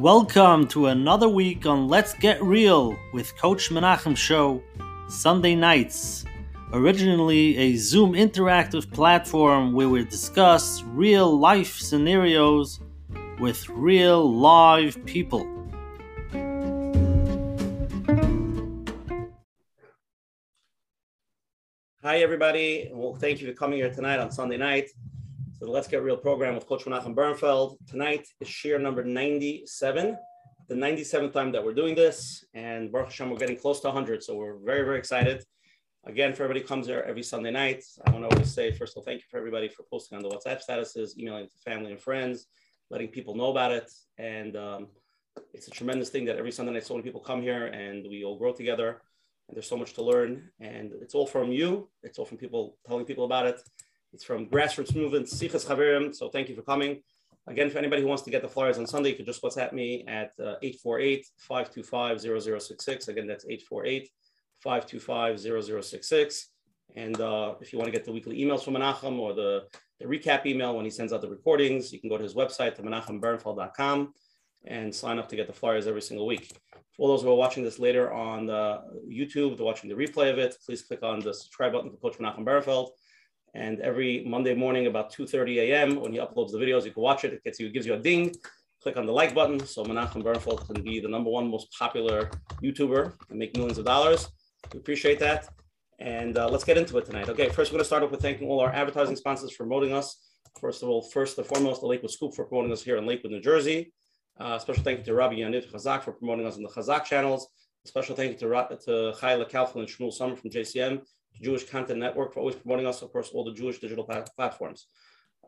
[0.00, 4.62] Welcome to another week on Let's Get Real with Coach Menachem Show,
[5.10, 6.24] Sunday nights.
[6.72, 12.80] Originally a Zoom interactive platform where we discuss real life scenarios
[13.40, 15.46] with real live people.
[22.02, 22.88] Hi, everybody.
[22.90, 24.88] Well, thank you for coming here tonight on Sunday night.
[25.60, 27.76] So the Let's Get Real program with Coach Menachem Bernfeld.
[27.86, 30.16] Tonight is sheer number 97,
[30.68, 32.46] the 97th time that we're doing this.
[32.54, 34.22] And Baruch Hashem, we're getting close to 100.
[34.22, 35.44] So we're very, very excited.
[36.06, 39.00] Again, for everybody comes here every Sunday night, I want to always say, first of
[39.00, 42.00] all, thank you for everybody for posting on the WhatsApp statuses, emailing to family and
[42.00, 42.46] friends,
[42.88, 43.92] letting people know about it.
[44.16, 44.86] And um,
[45.52, 48.24] it's a tremendous thing that every Sunday night so many people come here and we
[48.24, 49.02] all grow together.
[49.46, 50.48] And there's so much to learn.
[50.58, 51.90] And it's all from you.
[52.02, 53.60] It's all from people telling people about it.
[54.12, 56.12] It's from grassroots movement, Sichas Chaverim.
[56.14, 57.02] So thank you for coming.
[57.46, 59.72] Again, for anybody who wants to get the flyers on Sunday, you can just WhatsApp
[59.72, 63.08] me at uh, 848-525-0066.
[63.08, 63.46] Again, that's
[64.64, 66.44] 848-525-0066.
[66.96, 69.62] And uh, if you want to get the weekly emails from Menachem or the,
[70.00, 72.74] the recap email when he sends out the recordings, you can go to his website,
[72.76, 74.12] to menachembernfeld.com,
[74.66, 76.52] and sign up to get the flyers every single week.
[76.96, 78.48] For those who are watching this later on
[79.08, 82.18] YouTube, they're watching the replay of it, please click on the subscribe button for Coach
[82.18, 82.90] Menachem Bernfeld
[83.54, 86.00] and every Monday morning about 2.30 a.m.
[86.00, 87.32] when he uploads the videos, you can watch it.
[87.32, 88.34] It gets you, it gives you a ding.
[88.82, 92.30] Click on the like button so Menachem Bernfeld can be the number one most popular
[92.62, 94.28] YouTuber and make millions of dollars.
[94.72, 95.48] We appreciate that.
[95.98, 97.28] And uh, let's get into it tonight.
[97.28, 99.92] Okay, first we're going to start off with thanking all our advertising sponsors for promoting
[99.92, 100.16] us.
[100.58, 103.32] First of all, first and foremost, the Lakewood Scoop for promoting us here in Lakewood,
[103.32, 103.92] New Jersey.
[104.38, 107.48] Uh, special thank you to Rabbi Yaniv Chazak for promoting us on the Chazak channels.
[107.84, 111.02] A special thank you to, to Chayla Kaufman and Shmuel Summer from JCN
[111.42, 114.04] Jewish Content Network for always promoting us across all the Jewish digital
[114.36, 114.86] platforms.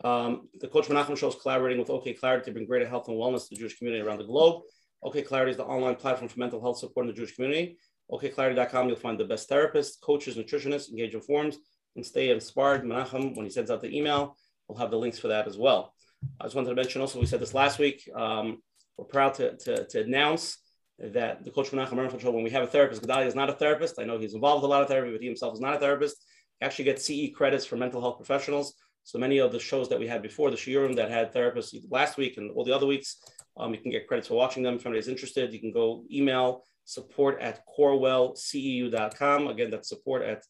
[0.05, 3.17] Um, the Coach Menachem Show is collaborating with OK Clarity to bring greater health and
[3.17, 4.63] wellness to the Jewish community around the globe.
[5.03, 7.79] OK Clarity is the online platform for mental health support in the Jewish community.
[8.11, 11.59] OKClarity.com, you'll find the best therapists, coaches, nutritionists, engage in forums,
[11.97, 12.85] and stay inspired.
[12.85, 14.37] Menachem, when he sends out the email,
[14.69, 15.95] we'll have the links for that as well.
[16.41, 18.63] I just wanted to mention also, we said this last week, um,
[18.97, 20.59] we're proud to, to, to announce
[20.99, 23.99] that the coach Menachem Bernfeld when we have a therapist, Gedalia is not a therapist.
[23.99, 25.79] I know he's involved with a lot of therapy, but he himself is not a
[25.79, 26.25] therapist.
[26.61, 28.75] He actually gets CE credits for mental health professionals.
[29.05, 32.17] So many of the shows that we had before, the Shiurim that had therapists last
[32.17, 33.17] week and all the other weeks,
[33.57, 34.77] um, you can get credits for watching them.
[34.77, 39.49] If anybody's interested, you can go email support at corewellceu.com.
[39.49, 40.45] Again, that's support at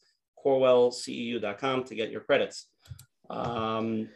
[0.45, 2.67] corewellceu.com to get your credits.
[3.31, 4.11] Um,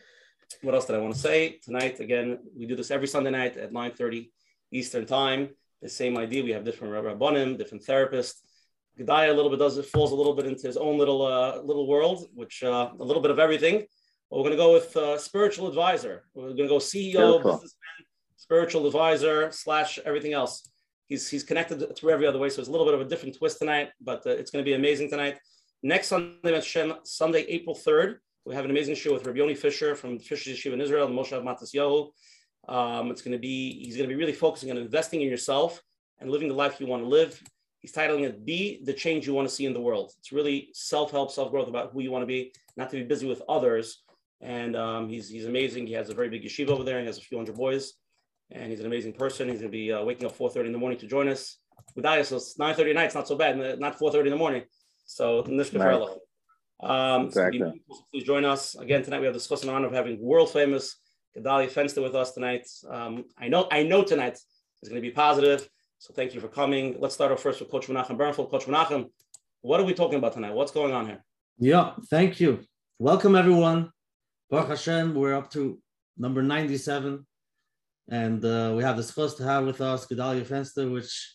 [0.62, 1.58] what else did I want to say?
[1.62, 4.28] Tonight, again, we do this every Sunday night at 9.30
[4.70, 5.50] Eastern time
[5.82, 6.42] the same idea.
[6.42, 8.40] We have different rabbanim, different therapists.
[8.98, 11.60] Gedalia a little bit does it falls a little bit into his own little uh,
[11.60, 13.84] little world, which uh, a little bit of everything.
[14.30, 16.24] But we're going to go with uh, spiritual advisor.
[16.34, 17.98] We're going to go CEO, businessman,
[18.36, 20.68] spiritual advisor slash everything else.
[21.08, 23.36] He's he's connected through every other way, so it's a little bit of a different
[23.36, 25.38] twist tonight, but uh, it's going to be amazing tonight.
[25.82, 26.60] Next Sunday,
[27.04, 30.72] Sunday, April third, we have an amazing show with Rabbi Yoni Fisher from Fisher Yeshiva
[30.72, 32.10] in Israel, and Moshe Matisyahu.
[32.68, 35.82] Um, it's going to be, he's going to be really focusing on investing in yourself
[36.18, 37.40] and living the life you want to live.
[37.80, 40.12] He's titling it Be the Change You Want to See in the World.
[40.18, 43.04] It's really self help, self growth about who you want to be, not to be
[43.04, 44.02] busy with others.
[44.40, 45.86] And um, he's, he's amazing.
[45.86, 47.00] He has a very big yeshiva over there.
[47.00, 47.94] He has a few hundred boys.
[48.50, 49.48] And he's an amazing person.
[49.48, 51.58] He's going to be uh, waking up 4.30 in the morning to join us.
[51.94, 53.04] With us, so it's 9.30 at night.
[53.06, 53.56] It's not so bad.
[53.78, 54.62] Not 4.30 in the morning.
[55.06, 55.42] So,
[56.80, 57.16] right.
[57.16, 57.60] um, exactly.
[57.60, 58.74] so please join us.
[58.74, 60.96] Again, tonight we have the discussion honor of having world famous
[61.36, 62.66] Gedalia Fenster with us tonight.
[62.88, 64.38] Um, I know I know tonight
[64.82, 65.68] is going to be positive.
[65.98, 66.96] So thank you for coming.
[66.98, 68.50] Let's start off first with Coach Menachem Bernfeld.
[68.50, 69.06] Coach Menachem,
[69.60, 70.54] what are we talking about tonight?
[70.54, 71.24] What's going on here?
[71.58, 72.60] Yeah, thank you.
[72.98, 73.90] Welcome everyone.
[74.50, 75.78] Baruch Hashem, we're up to
[76.16, 77.26] number 97.
[78.08, 81.34] And uh, we have the zchus to have with us Gedalia Fenster, which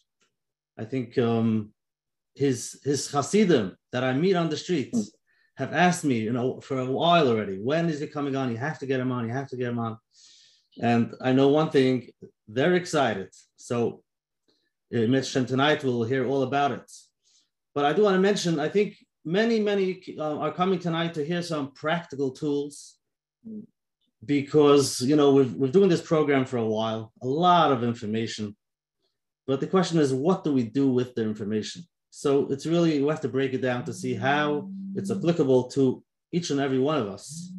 [0.80, 1.74] I think um,
[2.34, 5.12] his his Hasidim that I meet on the streets
[5.62, 8.52] have asked me, you know, for a while already, when is it coming on?
[8.52, 9.28] You have to get him on.
[9.28, 9.94] You have to get him on.
[10.82, 12.10] And I know one thing,
[12.48, 13.30] they're excited.
[13.58, 13.76] So
[14.96, 16.88] uh, Mitch tonight we'll hear all about it.
[17.76, 18.90] But I do want to mention, I think
[19.24, 19.88] many, many
[20.18, 22.96] uh, are coming tonight to hear some practical tools
[24.26, 28.56] because, you know, we've, we're doing this program for a while, a lot of information.
[29.46, 31.84] But the question is, what do we do with the information?
[32.12, 36.04] So it's really, we have to break it down to see how it's applicable to
[36.32, 37.52] each and every one of us.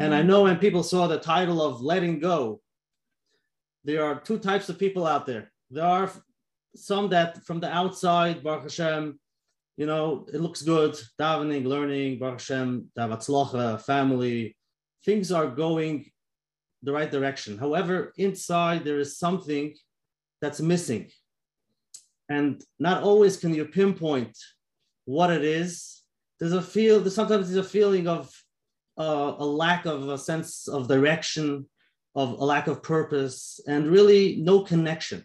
[0.00, 2.60] And I know when people saw the title of Letting Go,
[3.84, 5.52] there are two types of people out there.
[5.70, 6.10] There are
[6.74, 9.18] some that from the outside, Baruch Hashem,
[9.76, 14.56] you know, it looks good, davening, learning, Baruch Hashem, davatzlocha, family,
[15.04, 16.10] things are going
[16.82, 17.56] the right direction.
[17.56, 19.74] However, inside there is something
[20.42, 21.10] that's missing.
[22.28, 24.36] And not always can you pinpoint
[25.04, 26.02] what it is.
[26.38, 28.30] There's a feel, there's sometimes there's a feeling of
[28.98, 31.66] uh, a lack of a sense of direction,
[32.14, 35.24] of a lack of purpose, and really no connection.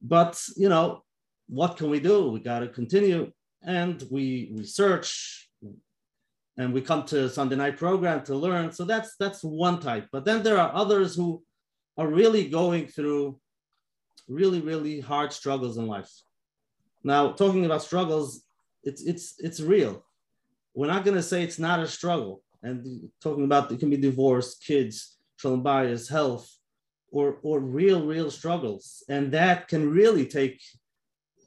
[0.00, 1.04] But, you know,
[1.48, 2.30] what can we do?
[2.30, 3.32] We got to continue.
[3.64, 5.48] And we we search,
[6.56, 8.72] and we come to Sunday night program to learn.
[8.72, 10.08] So that's that's one type.
[10.10, 11.44] But then there are others who
[11.96, 13.38] are really going through
[14.28, 16.10] really, really hard struggles in life.
[17.04, 18.42] Now, talking about struggles,
[18.84, 20.04] it's it's it's real.
[20.74, 22.42] We're not going to say it's not a struggle.
[22.62, 26.48] And talking about it can be divorce, kids, shalom bayis, health,
[27.10, 30.60] or or real, real struggles, and that can really take.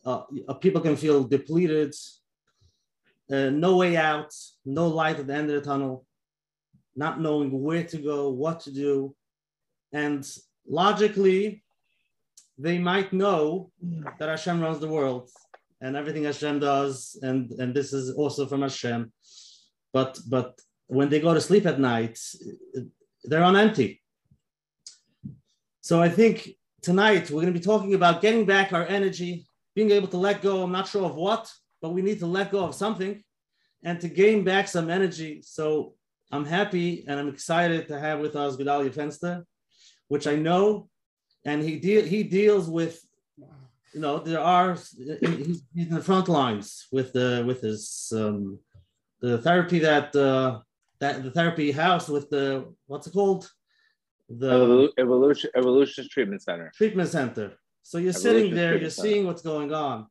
[0.06, 1.92] Uh, uh, people can feel depleted,
[3.32, 4.32] uh, no way out,
[4.64, 6.06] no light at the end of the tunnel,
[6.96, 9.16] not knowing where to go, what to do,
[9.92, 10.30] and
[10.68, 11.64] logically,
[12.58, 14.04] they might know hmm.
[14.20, 15.30] that Hashem runs the world
[15.82, 19.12] and everything Hashem does, and and this is also from Hashem.
[19.94, 22.20] But but when they go to sleep at night,
[23.24, 24.02] they're on empty.
[25.82, 26.50] So I think
[26.82, 30.42] tonight we're going to be talking about getting back our energy, being able to let
[30.42, 30.64] go.
[30.64, 33.24] I'm not sure of what, but we need to let go of something,
[33.84, 35.42] and to gain back some energy.
[35.44, 35.94] So
[36.32, 39.44] I'm happy and I'm excited to have with us Gedalia Fenster,
[40.08, 40.90] which I know
[41.46, 43.00] and he deal he deals with
[43.94, 48.60] you know there are he's, in the front lines with the with his um
[49.22, 50.60] the therapy that uh
[51.00, 53.50] that the therapy house with the what's it called
[54.28, 57.54] the evolution evolution treatment center treatment center
[57.84, 59.10] so you're evolution sitting there you're center.
[59.10, 60.08] seeing what's going on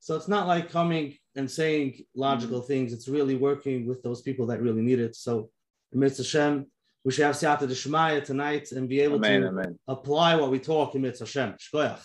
[0.00, 2.66] so it's not like coming and saying logical mm-hmm.
[2.66, 5.48] things it's really working with those people that really need it so
[5.94, 6.24] Mr.
[6.24, 6.66] Shem,
[7.04, 9.78] we should have Siyata Shemaya tonight and be able amen, to amen.
[9.88, 11.54] apply what we talk in Mitzvah Hashem.
[11.54, 12.04] Shkoyach.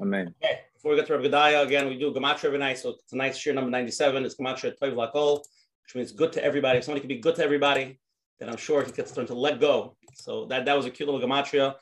[0.00, 0.34] Amen.
[0.42, 0.60] Okay.
[0.74, 2.78] Before we get to Rabbi Gedalia, again, we do Gematria every night.
[2.78, 5.38] So tonight's year number 97 is Gematria Toiv Lakol,
[5.82, 6.78] which means good to everybody.
[6.78, 8.00] If somebody can be good to everybody,
[8.38, 9.96] then I'm sure he gets learn to let go.
[10.14, 11.74] So that, that was a cute little Gematria.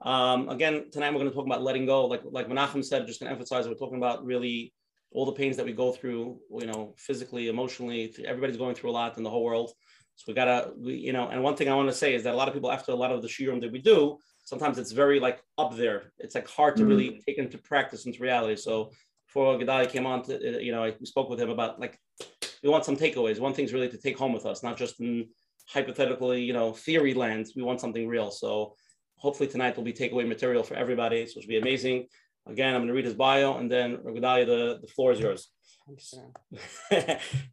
[0.00, 2.06] Um, again, tonight we're going to talk about letting go.
[2.06, 4.72] Like, like Menachem said, just going to emphasize, we're talking about really
[5.12, 8.14] all the pains that we go through, you know, physically, emotionally.
[8.24, 9.72] Everybody's going through a lot in the whole world.
[10.20, 12.34] So we gotta, we, you know, and one thing I want to say is that
[12.34, 14.92] a lot of people, after a lot of the shiurim that we do, sometimes it's
[14.92, 16.12] very like up there.
[16.18, 16.90] It's like hard to mm-hmm.
[16.90, 18.56] really take into practice into reality.
[18.56, 18.90] So
[19.26, 21.98] before Gedalia came on, to, uh, you know, I spoke with him about like
[22.62, 23.40] we want some takeaways.
[23.40, 25.28] One thing's really to take home with us, not just in
[25.66, 27.54] hypothetically, you know, theory lands.
[27.56, 28.30] We want something real.
[28.30, 28.74] So
[29.16, 31.24] hopefully tonight will be takeaway material for everybody.
[31.26, 32.08] So it should be amazing.
[32.46, 35.48] Again, I'm going to read his bio, and then Gedalia, the, the floor is yours.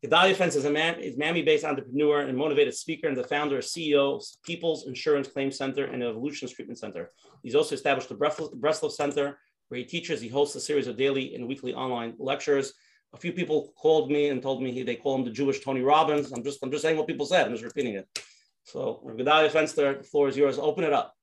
[0.04, 3.64] Gedalia Fence is a man, is Miami-based entrepreneur and motivated speaker and the founder and
[3.64, 7.12] CEO of People's Insurance Claim Center and Evolution Treatment Center.
[7.44, 9.40] He's also established the Breslov Center,
[9.70, 10.22] where he teaches.
[10.22, 12.74] He hosts a series of daily and weekly online lectures.
[13.14, 15.82] A few people called me and told me he, they call him the Jewish Tony
[15.82, 16.32] Robbins.
[16.32, 17.46] I'm just I'm just saying what people said.
[17.46, 18.08] I'm just repeating it.
[18.64, 20.60] So Gedalia Fenster, the floor is yours.
[20.60, 21.14] Open it up.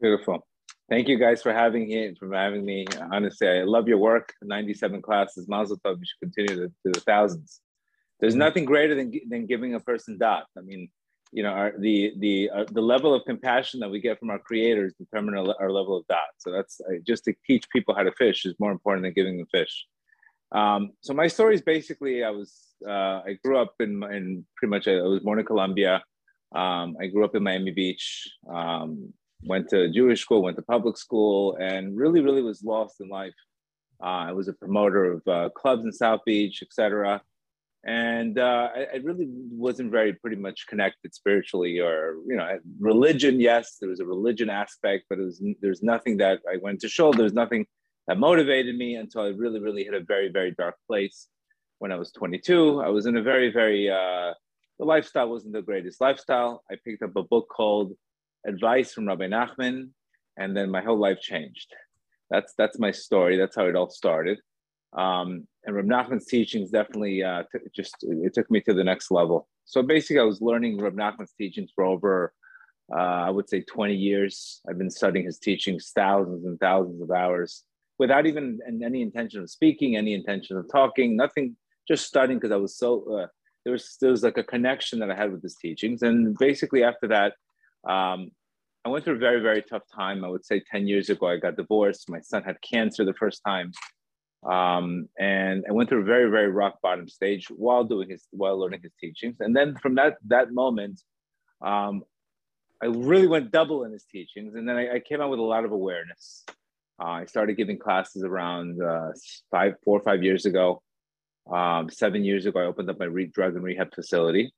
[0.00, 0.46] Beautiful.
[0.90, 2.14] Thank you guys for having me.
[2.18, 2.86] For having me.
[3.10, 4.34] Honestly, I love your work.
[4.42, 5.98] 97 classes, Mazel Tov.
[5.98, 7.60] You should continue to, to the thousands.
[8.20, 10.44] There's nothing greater than, than giving a person dot.
[10.56, 10.90] I mean,
[11.32, 14.38] you know, our, the the uh, the level of compassion that we get from our
[14.38, 16.30] creators determine our, our level of dot.
[16.38, 19.38] So that's uh, just to teach people how to fish is more important than giving
[19.38, 19.86] them fish.
[20.52, 22.54] Um, so my story is basically I was
[22.86, 26.04] uh, I grew up in in pretty much I was born in Colombia.
[26.54, 28.28] Um, I grew up in Miami Beach.
[28.48, 29.12] Um,
[29.42, 33.34] went to Jewish school, went to public school, and really, really was lost in life.
[34.02, 37.22] Uh, I was a promoter of uh, clubs in South Beach, etc.
[37.84, 43.40] And uh, I, I, really wasn't very pretty much connected spiritually or, you know, religion.
[43.40, 46.88] Yes, there was a religion aspect, but it was, there's nothing that I went to
[46.88, 47.12] show.
[47.12, 47.66] There's nothing
[48.08, 51.28] that motivated me until I really, really hit a very, very dark place.
[51.78, 54.32] When I was 22, I was in a very, very, uh,
[54.78, 56.62] the lifestyle wasn't the greatest lifestyle.
[56.70, 57.92] I picked up a book called
[58.46, 59.90] advice from Rabbi Nachman,
[60.36, 61.72] and then my whole life changed.
[62.30, 63.36] That's that's my story.
[63.36, 64.38] That's how it all started.
[64.96, 69.10] Um, and Rabbi Nachman's teachings definitely uh, t- just it took me to the next
[69.10, 69.48] level.
[69.64, 72.32] So basically, I was learning Rabbi Nachman's teachings for over,
[72.94, 74.60] uh, I would say, 20 years.
[74.68, 77.64] I've been studying his teachings thousands and thousands of hours
[77.98, 81.56] without even any intention of speaking, any intention of talking, nothing.
[81.86, 83.26] Just studying because I was so uh,
[83.64, 86.02] there was there was like a connection that I had with his teachings.
[86.02, 87.34] And basically, after that,
[87.88, 88.30] um,
[88.84, 90.24] I went through a very, very tough time.
[90.24, 92.10] I would say 10 years ago, I got divorced.
[92.10, 93.72] My son had cancer the first time.
[94.50, 98.58] Um, and I went through a very, very rock bottom stage while doing his, while
[98.58, 99.36] learning his teachings.
[99.40, 101.00] And then from that, that moment,
[101.64, 102.02] um,
[102.82, 104.54] I really went double in his teachings.
[104.54, 106.44] And then I, I, came out with a lot of awareness.
[107.02, 109.12] Uh, I started giving classes around uh,
[109.50, 110.82] five, four or five years ago.
[111.50, 114.52] Um, seven years ago, I opened up my re- drug and rehab facility.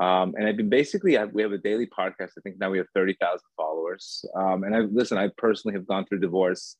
[0.00, 2.32] Um, and I've been basically, I, we have a daily podcast.
[2.36, 4.24] I think now we have 30,000 followers.
[4.36, 6.76] Um, and I listen, I personally have gone through divorce.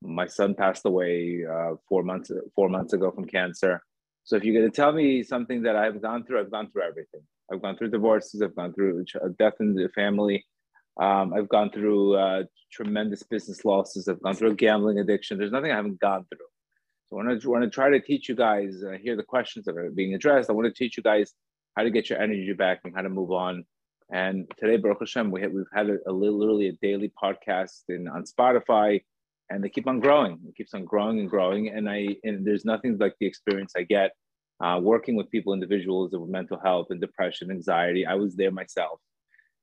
[0.00, 3.82] My son passed away uh, four months four months ago from cancer.
[4.24, 6.82] So if you're going to tell me something that I've gone through, I've gone through
[6.82, 7.22] everything.
[7.52, 8.40] I've gone through divorces.
[8.40, 9.04] I've gone through
[9.38, 10.44] death in the family.
[11.00, 14.08] Um, I've gone through uh, tremendous business losses.
[14.08, 15.38] I've gone through gambling addiction.
[15.38, 16.46] There's nothing I haven't gone through.
[17.10, 19.90] So I want to, try to teach you guys, uh, hear the questions that are
[19.90, 20.48] being addressed.
[20.48, 21.34] I want to teach you guys
[21.76, 23.64] how to get your energy back and how to move on.
[24.12, 28.08] And today, Baruch Hashem, we have, we've had a, a literally a daily podcast in,
[28.08, 29.02] on Spotify,
[29.48, 30.38] and they keep on growing.
[30.46, 31.68] It keeps on growing and growing.
[31.68, 34.12] And I and there's nothing like the experience I get
[34.62, 38.06] uh, working with people, individuals with mental health and depression, anxiety.
[38.06, 39.00] I was there myself,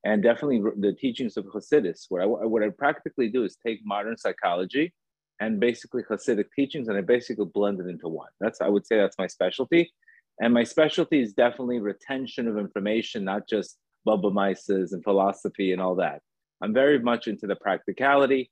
[0.04, 2.06] and definitely the teachings of Hasidus.
[2.08, 4.92] What I what I practically do is take modern psychology
[5.40, 8.28] and basically Hasidic teachings, and I basically blend it into one.
[8.40, 9.92] That's I would say that's my specialty.
[10.40, 15.80] And my specialty is definitely retention of information, not just bubbe meises and philosophy and
[15.80, 16.20] all that.
[16.62, 18.50] I'm very much into the practicality.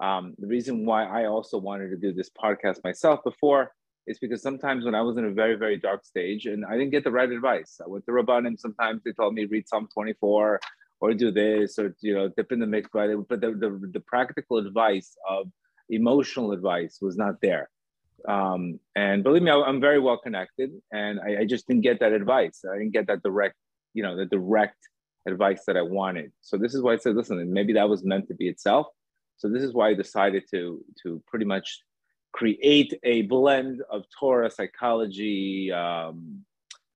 [0.00, 3.72] Um, the reason why I also wanted to do this podcast myself before
[4.06, 6.90] is because sometimes when I was in a very, very dark stage and I didn't
[6.90, 10.60] get the right advice, I went to Rabbanim, sometimes they told me read Psalm 24
[11.00, 14.58] or do this or, you know, dip in the mix, but the, the, the practical
[14.58, 15.50] advice of
[15.90, 17.68] emotional advice was not there.
[18.26, 22.00] Um, and believe me, I, am very well connected, and I, I, just didn't get
[22.00, 22.64] that advice.
[22.68, 23.54] I didn't get that direct,
[23.94, 24.76] you know, the direct
[25.26, 26.32] advice that I wanted.
[26.40, 28.88] So this is why I said, listen, maybe that was meant to be itself.
[29.36, 31.80] So this is why I decided to to pretty much
[32.32, 36.44] create a blend of Torah psychology, um,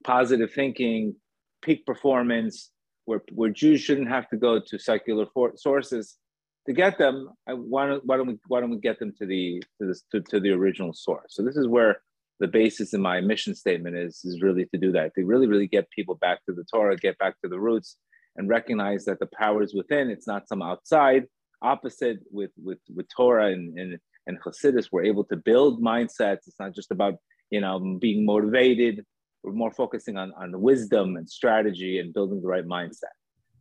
[0.05, 1.15] positive thinking,
[1.63, 2.71] peak performance,
[3.05, 6.19] where where Jews shouldn't have to go to secular for- sources
[6.67, 9.27] to get them, I, why, don't, why don't we why don't we get them to
[9.27, 11.31] the to, this, to, to the original source?
[11.31, 12.03] So this is where
[12.41, 15.67] the basis in my mission statement is is really to do that to really really
[15.67, 17.97] get people back to the Torah, get back to the roots,
[18.37, 20.11] and recognize that the power is within.
[20.11, 21.27] It's not some outside.
[21.63, 26.47] Opposite with with with Torah and and and Hasidus, we're able to build mindsets.
[26.47, 27.15] It's not just about
[27.51, 29.05] you know being motivated.
[29.43, 33.15] We're more focusing on on wisdom and strategy and building the right mindset.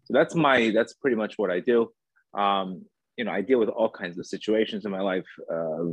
[0.05, 1.91] So that's my that's pretty much what I do.
[2.33, 2.85] Um,
[3.17, 5.83] you know, I deal with all kinds of situations in my life, uh,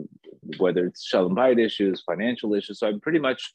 [0.59, 2.79] whether it's shalom bayit issues, financial issues.
[2.79, 3.53] So I'm pretty much,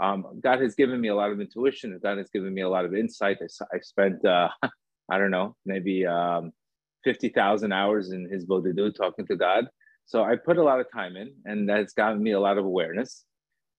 [0.00, 1.98] um, God has given me a lot of intuition.
[2.02, 3.38] God has given me a lot of insight.
[3.40, 4.48] I, I spent, uh,
[5.10, 6.52] I don't know, maybe um,
[7.04, 9.68] 50,000 hours in hisbodedut talking to God.
[10.04, 12.64] So I put a lot of time in, and that's gotten me a lot of
[12.64, 13.24] awareness.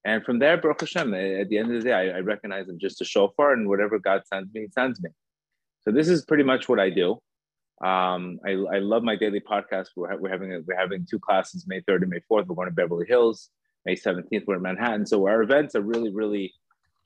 [0.06, 2.80] And from there, Baruch Hashem, at the end of the day, I, I recognize I'm
[2.80, 5.10] just a shofar, and whatever God sends me, He sends me.
[5.82, 7.20] So this is pretty much what I do.
[7.82, 9.88] Um, I, I love my daily podcast.
[9.96, 12.48] We're, we're having we're having two classes, May 3rd and May 4th.
[12.48, 13.50] We're going to Beverly Hills.
[13.86, 15.06] May 17th, we're in Manhattan.
[15.06, 16.54] So our events are really, really,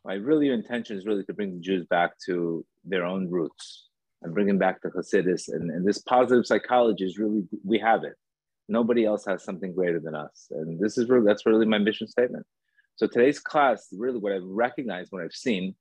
[0.03, 3.87] my really intention is really to bring the Jews back to their own roots
[4.23, 5.49] and bring them back to Hasidus.
[5.49, 8.15] And, and this positive psychology is really, we have it.
[8.67, 10.47] Nobody else has something greater than us.
[10.51, 12.45] And this is really, that's really my mission statement.
[12.95, 15.75] So today's class, really what I've recognized, what I've seen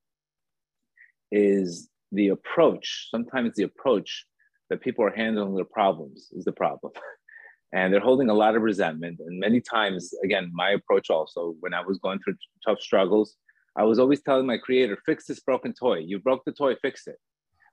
[1.31, 4.27] is the approach, sometimes the approach
[4.73, 6.95] that people are handling their problems is the problem.
[7.75, 9.21] and they're holding a lot of resentment.
[9.21, 13.37] And many times, again, my approach also, when I was going through tough struggles,
[13.76, 15.99] I was always telling my creator, fix this broken toy.
[15.99, 17.17] You broke the toy, fix it.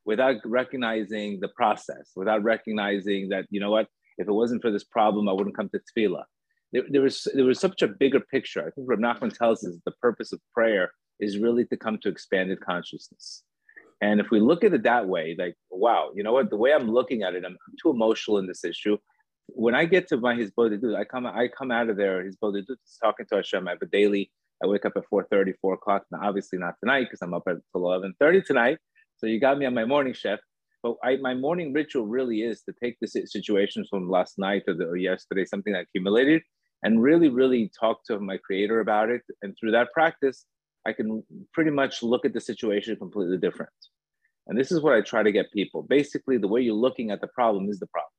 [0.04, 3.88] Without recognizing the process, without recognizing that, you know what,
[4.18, 6.24] if it wasn't for this problem, I wouldn't come to tefillah.
[6.74, 8.60] There, there, was, there was such a bigger picture.
[8.60, 10.92] I think Rab Nachman tells us the purpose of prayer
[11.22, 13.44] is really to come to expanded consciousness.
[14.02, 16.50] And if we look at it that way, like, wow, you know what?
[16.50, 18.98] The way I'm looking at it, I'm, too emotional in this issue.
[19.48, 22.24] When I get to my hisbodedut, I come I come out of there.
[22.24, 23.68] Hisbodedut is talking to Hashem.
[23.68, 24.32] I have a daily.
[24.64, 26.04] I wake up at 4:30, 4 o'clock.
[26.12, 28.78] Now, obviously not tonight because I'm up at 11:30 tonight.
[29.18, 30.44] So you got me on my morning shift.
[30.82, 34.74] But I, my morning ritual really is to take the situations from last night or,
[34.74, 36.42] the, or yesterday, something that accumulated,
[36.84, 39.22] and really, really talk to my creator about it.
[39.42, 40.46] And through that practice,
[40.88, 43.72] I can pretty much look at the situation completely different.
[44.48, 45.84] And this is what I try to get people.
[45.84, 48.12] Basically, the way you're looking at the problem is the problem.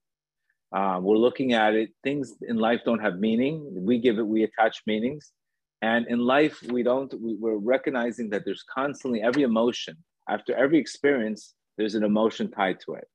[0.73, 1.91] Uh, we're looking at it.
[2.05, 3.67] Things in life don't have meaning.
[3.75, 4.27] We give it.
[4.27, 5.33] We attach meanings,
[5.83, 7.13] and in life we don't.
[7.21, 9.97] We, we're recognizing that there's constantly every emotion.
[10.29, 13.09] After every experience, there's an emotion tied to it.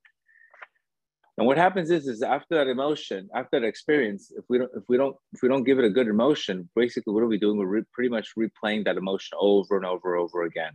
[1.38, 4.84] And what happens is, is after that emotion, after that experience, if we don't, if
[4.88, 7.58] we don't, if we don't give it a good emotion, basically, what are we doing?
[7.58, 10.72] We're re- pretty much replaying that emotion over and over and over again.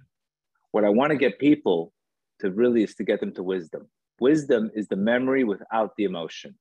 [0.73, 1.93] What I want to get people
[2.41, 3.89] to really is to get them to wisdom.
[4.21, 6.55] Wisdom is the memory without the emotion.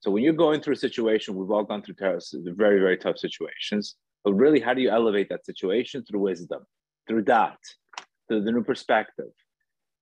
[0.00, 3.96] So when you're going through a situation, we've all gone through very, very tough situations.
[4.22, 6.04] But really, how do you elevate that situation?
[6.04, 6.64] Through wisdom,
[7.08, 7.56] through that,
[8.28, 9.32] through the new perspective.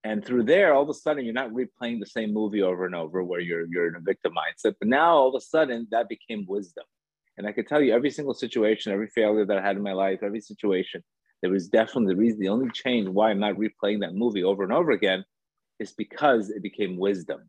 [0.05, 2.95] And through there, all of a sudden, you're not replaying the same movie over and
[2.95, 4.75] over where you're, you're in a victim mindset.
[4.81, 6.85] But now, all of a sudden, that became wisdom.
[7.39, 9.93] And I could tell you every single situation, every failure that I had in my
[9.93, 11.03] life, every situation,
[11.41, 14.65] there was definitely the reason, the only change why I'm not replaying that movie over
[14.65, 15.25] and over again
[15.79, 17.49] is because it became wisdom.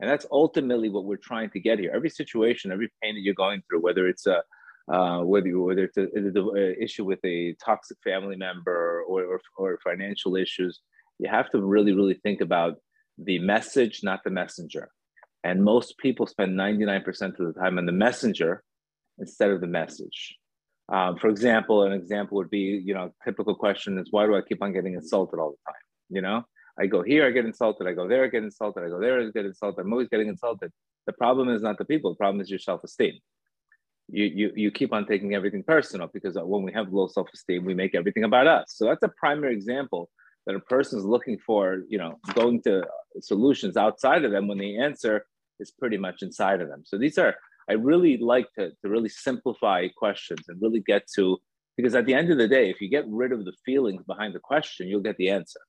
[0.00, 1.92] And that's ultimately what we're trying to get here.
[1.92, 4.42] Every situation, every pain that you're going through, whether it's a
[4.92, 10.34] uh, whether whether it's an issue with a toxic family member or, or, or financial
[10.34, 10.80] issues,
[11.18, 12.76] you have to really, really think about
[13.18, 14.90] the message, not the messenger.
[15.44, 17.06] And most people spend 99%
[17.38, 18.62] of the time on the messenger
[19.18, 20.36] instead of the message.
[20.90, 24.40] Um, for example, an example would be, you know, typical question is why do I
[24.40, 25.80] keep on getting insulted all the time?
[26.08, 26.44] You know,
[26.78, 27.86] I go here, I get insulted.
[27.86, 28.84] I go there, I get insulted.
[28.84, 29.82] I go there, I get insulted.
[29.82, 30.72] I'm always getting insulted.
[31.06, 32.12] The problem is not the people.
[32.12, 33.18] The problem is your self-esteem.
[34.10, 37.74] You, you, you keep on taking everything personal because when we have low self-esteem, we
[37.74, 38.72] make everything about us.
[38.76, 40.08] So that's a primary example
[40.48, 42.84] that a person is looking for, you know, going to
[43.20, 45.24] solutions outside of them when the answer
[45.60, 46.82] is pretty much inside of them.
[46.84, 47.36] So these are,
[47.70, 51.38] I really like to, to really simplify questions and really get to,
[51.76, 54.34] because at the end of the day, if you get rid of the feelings behind
[54.34, 55.60] the question, you'll get the answer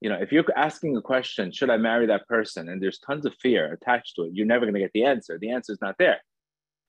[0.00, 2.68] you know, if you're asking a question, should I marry that person?
[2.68, 5.38] And there's tons of fear attached to it, you're never going to get the answer.
[5.38, 6.20] The answer is not there.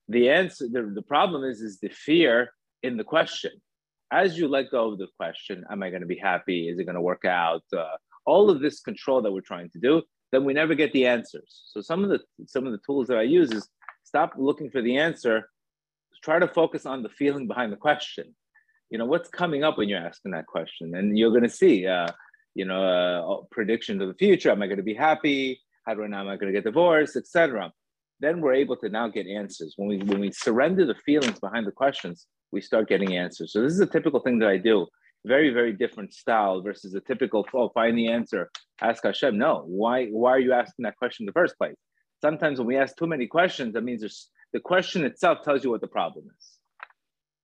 [0.08, 3.52] The answer, the, the problem is, is the fear in the question.
[4.10, 6.68] As you let go of the question, am I going to be happy?
[6.68, 7.62] Is it going to work out?
[7.76, 7.84] Uh,
[8.24, 11.62] all of this control that we're trying to do, then we never get the answers.
[11.66, 13.68] So some of the some of the tools that I use is
[14.04, 15.50] stop looking for the answer,
[16.22, 18.34] try to focus on the feeling behind the question.
[18.90, 21.86] You know, what's coming up when you're asking that question, and you're going to see.
[21.86, 22.08] Uh,
[22.58, 24.50] you know, uh, predictions of the future.
[24.50, 25.60] Am I going to be happy?
[25.86, 27.72] How do I know am I going to get divorced, etc.
[28.18, 29.74] Then we're able to now get answers.
[29.76, 33.52] When we when we surrender the feelings behind the questions, we start getting answers.
[33.52, 34.86] So this is a typical thing that I do.
[35.24, 39.36] Very very different style versus a typical oh find the answer, ask Hashem.
[39.36, 41.76] No, why why are you asking that question in the first place?
[42.20, 45.70] Sometimes when we ask too many questions, that means there's, the question itself tells you
[45.70, 46.58] what the problem is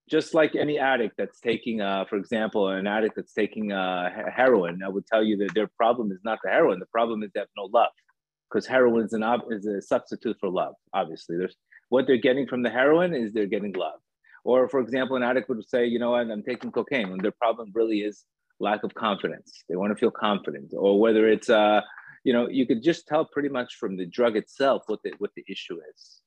[0.09, 4.83] just like any addict that's taking, uh, for example, an addict that's taking uh, heroin,
[4.85, 6.79] I would tell you that their problem is not the heroin.
[6.79, 7.91] The problem is they have no love,
[8.51, 10.75] because heroin is an ob- is a substitute for love.
[10.93, 11.57] Obviously, there's
[11.89, 14.01] what they're getting from the heroin is they're getting love.
[14.45, 17.33] Or, for example, an addict would say, you know what, I'm taking cocaine, when their
[17.33, 18.25] problem really is
[18.61, 19.65] lack of confidence.
[19.69, 20.73] They want to feel confident.
[20.77, 21.81] Or whether it's, uh,
[22.25, 25.31] you know, you could just tell pretty much from the drug itself what the what
[25.35, 26.21] the issue is.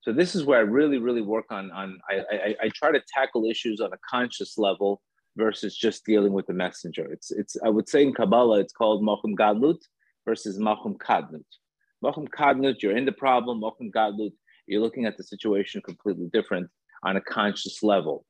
[0.00, 1.70] So this is where I really, really work on.
[1.72, 5.02] On I, I, I try to tackle issues on a conscious level
[5.36, 7.10] versus just dealing with the messenger.
[7.12, 9.82] It's it's I would say in Kabbalah it's called Mochum Gadlut
[10.24, 11.44] versus Mochum Kadnut.
[12.04, 13.60] Mochum Kadnut, you're in the problem.
[13.60, 14.32] Mochum Gadlut,
[14.66, 16.68] you're looking at the situation completely different
[17.04, 18.24] on a conscious level.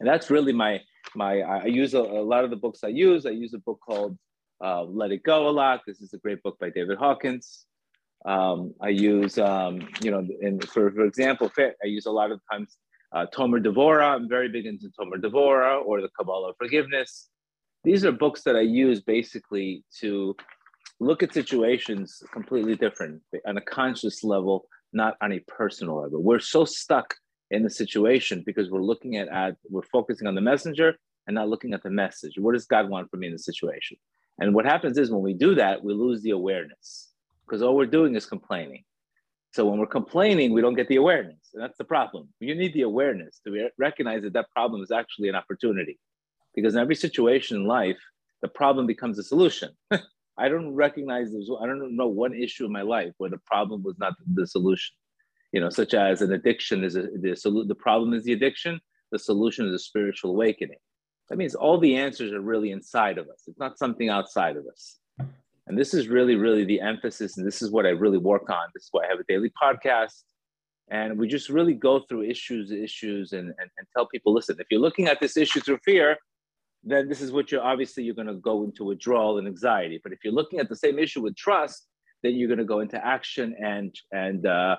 [0.00, 0.80] And that's really my
[1.14, 1.40] my.
[1.40, 3.26] I use a, a lot of the books I use.
[3.26, 4.16] I use a book called
[4.64, 5.80] uh, Let It Go a lot.
[5.86, 7.66] This is a great book by David Hawkins.
[8.24, 10.26] Um, I use, um, you know,
[10.66, 12.76] for, for example, I use a lot of times
[13.12, 14.14] uh, Tomer Devora.
[14.14, 17.28] I'm very big into Tomer Devora or the Kabbalah of Forgiveness.
[17.84, 20.34] These are books that I use basically to
[21.00, 26.20] look at situations completely different on a conscious level, not on a personal level.
[26.22, 27.14] We're so stuck
[27.50, 30.94] in the situation because we're looking at, at we're focusing on the messenger
[31.26, 32.34] and not looking at the message.
[32.38, 33.96] What does God want from me in the situation?
[34.38, 37.10] And what happens is when we do that, we lose the awareness
[37.46, 38.84] because all we're doing is complaining.
[39.52, 41.50] So when we're complaining, we don't get the awareness.
[41.54, 42.28] And that's the problem.
[42.38, 45.98] You need the awareness to recognize that that problem is actually an opportunity.
[46.54, 47.98] Because in every situation in life,
[48.42, 49.70] the problem becomes a solution.
[50.38, 53.82] I don't recognize, there's, I don't know one issue in my life where the problem
[53.82, 54.94] was not the solution.
[55.52, 58.80] You know, such as an addiction is a, the, the problem is the addiction,
[59.12, 60.78] the solution is a spiritual awakening.
[61.28, 63.42] That means all the answers are really inside of us.
[63.46, 64.98] It's not something outside of us.
[65.66, 67.36] And this is really, really the emphasis.
[67.36, 68.68] And this is what I really work on.
[68.74, 70.22] This is why I have a daily podcast.
[70.90, 74.66] And we just really go through issues, issues, and, and, and tell people listen, if
[74.70, 76.16] you're looking at this issue through fear,
[76.82, 80.00] then this is what you're obviously you're going to go into withdrawal and anxiety.
[80.02, 81.86] But if you're looking at the same issue with trust,
[82.22, 84.76] then you're going to go into action and and uh,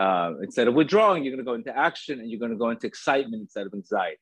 [0.00, 2.70] uh, instead of withdrawing, you're going to go into action and you're going to go
[2.70, 4.18] into excitement instead of anxiety.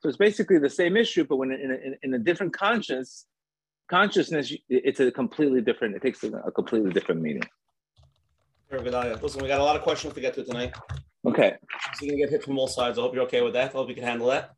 [0.00, 3.26] So it's basically the same issue, but when in a, in a different conscience,
[3.88, 7.44] consciousness, it's a completely different, it takes a, a completely different meaning.
[9.22, 10.74] Listen, we got a lot of questions to get to tonight.
[11.24, 11.54] Okay.
[11.94, 12.98] So you can get hit from all sides.
[12.98, 13.70] I hope you're okay with that.
[13.70, 14.54] I hope you can handle that.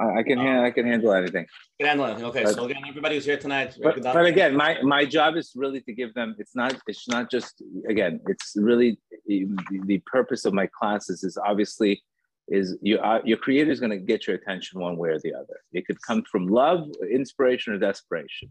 [0.00, 0.64] I, can um, handle.
[0.64, 1.46] I can handle anything.
[1.78, 2.24] Can handle anything.
[2.26, 2.44] Okay.
[2.44, 3.76] But, so again, everybody who's here tonight.
[3.82, 6.34] But, but again, my my job is really to give them.
[6.38, 6.74] It's not.
[6.86, 7.62] It's not just.
[7.88, 8.98] Again, it's really.
[9.26, 12.02] the, purpose of my classes is obviously
[12.48, 15.32] is you, uh, your creator is going to get your attention one way or the
[15.32, 15.60] other.
[15.72, 18.48] It could come from love, inspiration, or desperation.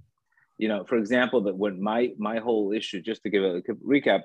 [0.58, 3.76] You know, for example, that when my my whole issue, just to give a, a
[3.86, 4.22] recap,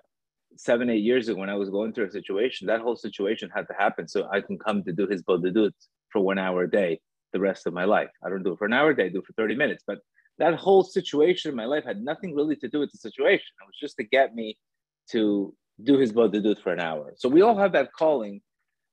[0.56, 3.66] seven eight years ago when I was going through a situation, that whole situation had
[3.68, 5.72] to happen so I can come to do hisbodedut
[6.12, 7.00] for one hour a day
[7.34, 8.08] the rest of my life.
[8.24, 9.84] I don't do it for an hour a day, I do it for 30 minutes.
[9.86, 9.98] But
[10.38, 13.50] that whole situation in my life had nothing really to do with the situation.
[13.60, 14.56] It was just to get me
[15.10, 17.12] to do hisbodedut for an hour.
[17.16, 18.40] So we all have that calling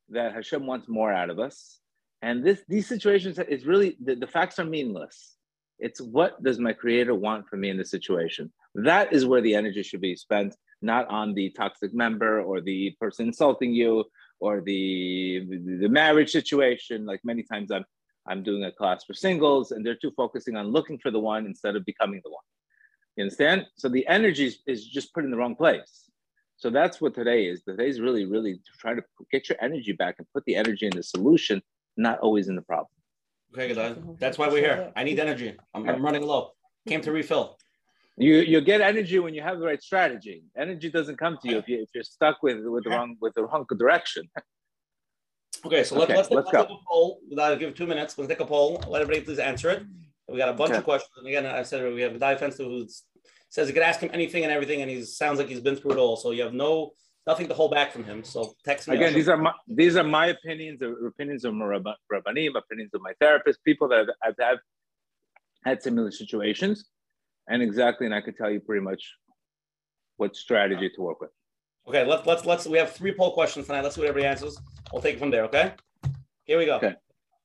[0.10, 1.80] that Hashem wants more out of us.
[2.22, 5.38] And this these situations is really the, the facts are meaningless.
[5.80, 8.52] It's what does my creator want from me in this situation?
[8.76, 12.96] That is where the energy should be spent, not on the toxic member or the
[13.00, 14.06] person insulting you
[14.40, 15.46] or the,
[15.80, 17.06] the marriage situation.
[17.06, 17.86] Like many times I'm
[18.28, 21.46] I'm doing a class for singles and they're too focusing on looking for the one
[21.46, 22.44] instead of becoming the one.
[23.16, 23.68] You understand?
[23.76, 26.10] So the energy is, is just put in the wrong place.
[26.58, 27.64] So that's what today is.
[27.64, 30.86] Today is really, really to try to get your energy back and put the energy
[30.86, 31.62] in the solution,
[31.98, 32.90] not always in the problem.
[33.54, 34.18] Okay, good.
[34.20, 34.94] That's why we're here.
[34.96, 35.58] I need energy.
[35.74, 36.52] I'm, I'm running low.
[36.88, 37.58] Came to refill.
[38.18, 40.44] You you get energy when you have the right strategy.
[40.56, 43.34] Energy doesn't come to you if you if you're stuck with with the wrong with
[43.34, 44.30] the wrong direction.
[45.66, 47.20] Okay, so Okay, let's, let's, let's let's take a poll.
[47.30, 48.18] Without give two minutes.
[48.18, 48.84] Let's take a poll.
[48.88, 49.84] Let everybody please answer it.
[50.28, 50.80] We got a bunch Okay.
[50.80, 51.12] of questions.
[51.18, 52.88] And again, I said we have Vidal Fenster who
[53.50, 55.92] says you could ask him anything and everything, and he sounds like he's been through
[55.92, 56.16] it all.
[56.16, 56.92] So you have no
[57.28, 58.24] nothing to hold back from him.
[58.24, 58.96] So text me.
[58.96, 62.92] Again, these are my these are my opinions, the opinions of my rabba- rabbanim, opinions
[62.94, 64.58] of my therapist, people that have, have, have
[65.64, 66.86] had similar situations,
[67.48, 69.04] and exactly, and I could tell you pretty much
[70.18, 71.32] what strategy to work with.
[71.88, 73.82] Okay, let's let's let's we have three poll questions tonight.
[73.82, 74.58] Let's see what everybody answers.
[74.92, 75.74] We'll take it from there, okay?
[76.44, 76.76] Here we go.
[76.76, 76.96] Okay.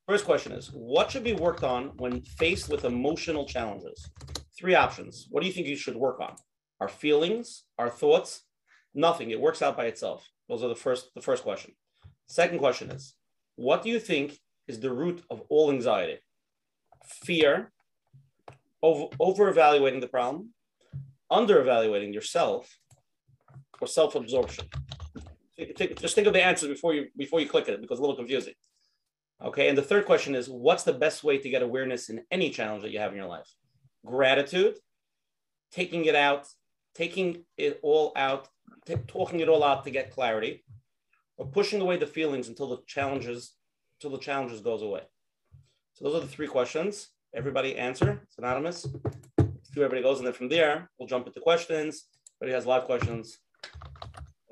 [0.06, 4.10] First question is what should be worked on when faced with emotional challenges?
[4.58, 5.26] Three options.
[5.30, 6.36] What do you think you should work on?
[6.80, 8.42] Our feelings, our thoughts,
[8.94, 9.30] nothing.
[9.30, 10.28] It works out by itself.
[10.48, 11.72] Those are the first the first question.
[12.26, 13.14] Second question is
[13.56, 16.18] what do you think is the root of all anxiety?
[17.24, 17.72] Fear,
[18.82, 20.50] over, over evaluating the problem,
[21.30, 22.78] under evaluating yourself,
[23.80, 24.66] or self-absorption?
[25.76, 28.16] Just think of the answers before you before you click it because it's a little
[28.16, 28.54] confusing.
[29.42, 32.50] Okay, and the third question is what's the best way to get awareness in any
[32.50, 33.48] challenge that you have in your life?
[34.04, 34.78] Gratitude,
[35.70, 36.46] taking it out,
[36.94, 38.48] taking it all out,
[39.08, 40.64] talking it all out to get clarity,
[41.36, 43.52] or pushing away the feelings until the challenges
[43.98, 45.02] until the challenges goes away.
[45.94, 47.08] So those are the three questions.
[47.34, 48.20] Everybody answer.
[48.24, 48.82] It's anonymous.
[48.82, 52.04] See where everybody goes, and then from there we'll jump into questions.
[52.40, 53.38] Everybody has live questions.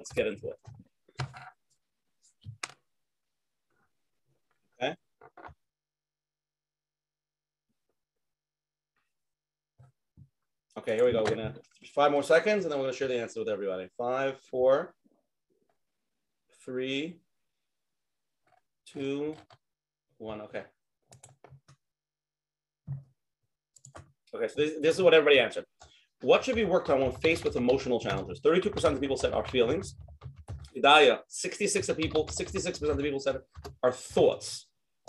[0.04, 0.58] Let's get into it.
[4.78, 4.94] Okay.
[10.76, 11.22] Okay, here we go.
[11.22, 11.54] We're gonna
[11.94, 13.88] five more seconds and then we're gonna share the answer with everybody.
[13.96, 14.92] Five, four,
[16.62, 17.20] three,
[18.84, 19.34] two,
[20.18, 20.42] one.
[20.42, 20.64] Okay.
[24.34, 25.64] Okay, so this, this is what everybody answered.
[26.24, 28.40] What should be worked on when faced with emotional challenges?
[28.40, 29.94] 32% of the people said our feelings.
[30.74, 33.36] Idaya, 66 of people, 66% of the people said
[33.82, 34.66] our thoughts.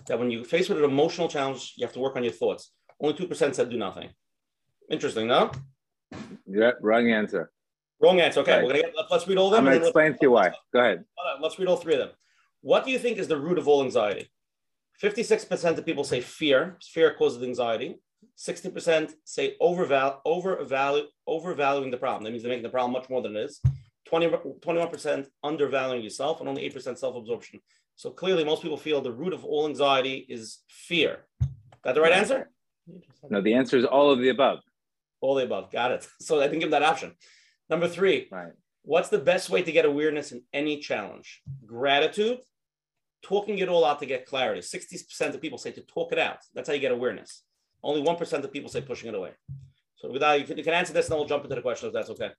[0.08, 2.71] That when you face with an emotional challenge, you have to work on your thoughts.
[2.99, 4.10] Only 2% said do nothing.
[4.91, 5.51] Interesting, no?
[6.45, 7.49] Yeah, wrong answer.
[8.01, 8.41] Wrong answer.
[8.41, 8.63] Okay, Right.
[8.63, 10.51] we're gonna get, let, us read all of I'm gonna explain to you why.
[10.73, 10.97] Go ahead.
[10.97, 12.10] let's, hold on, let's read all three of them.
[12.60, 14.30] What do you think is the root of all anxiety?
[15.01, 16.78] 56% of people say fear.
[16.84, 17.99] Fear causes anxiety.
[18.38, 22.24] 60% say overval- overvalue, overvaluing the problem.
[22.24, 23.62] That means they're making the problem much more than it is.
[24.06, 24.28] 20,
[24.60, 27.60] 21% undervaluing yourself and only 8% self-absorption.
[27.95, 31.26] So clearly most people feel the root of all anxiety is fear.
[31.84, 32.50] That the right answer?
[33.30, 34.60] No, the answer is all of the above.
[35.21, 35.71] All the above.
[35.71, 36.08] Got it.
[36.21, 37.13] So I didn't give them that option.
[37.69, 38.52] Number three, Right.
[38.84, 41.41] what's the best way to get awareness in any challenge?
[41.65, 42.39] Gratitude,
[43.24, 44.62] talking it all out to get clarity.
[44.62, 46.39] 60% of people say to talk it out.
[46.54, 47.41] That's how you get awareness.
[47.86, 49.32] Only 1% of people say pushing it away.
[49.98, 51.88] So without you can, you can answer this and then we'll jump into the question
[51.88, 52.32] if that's okay.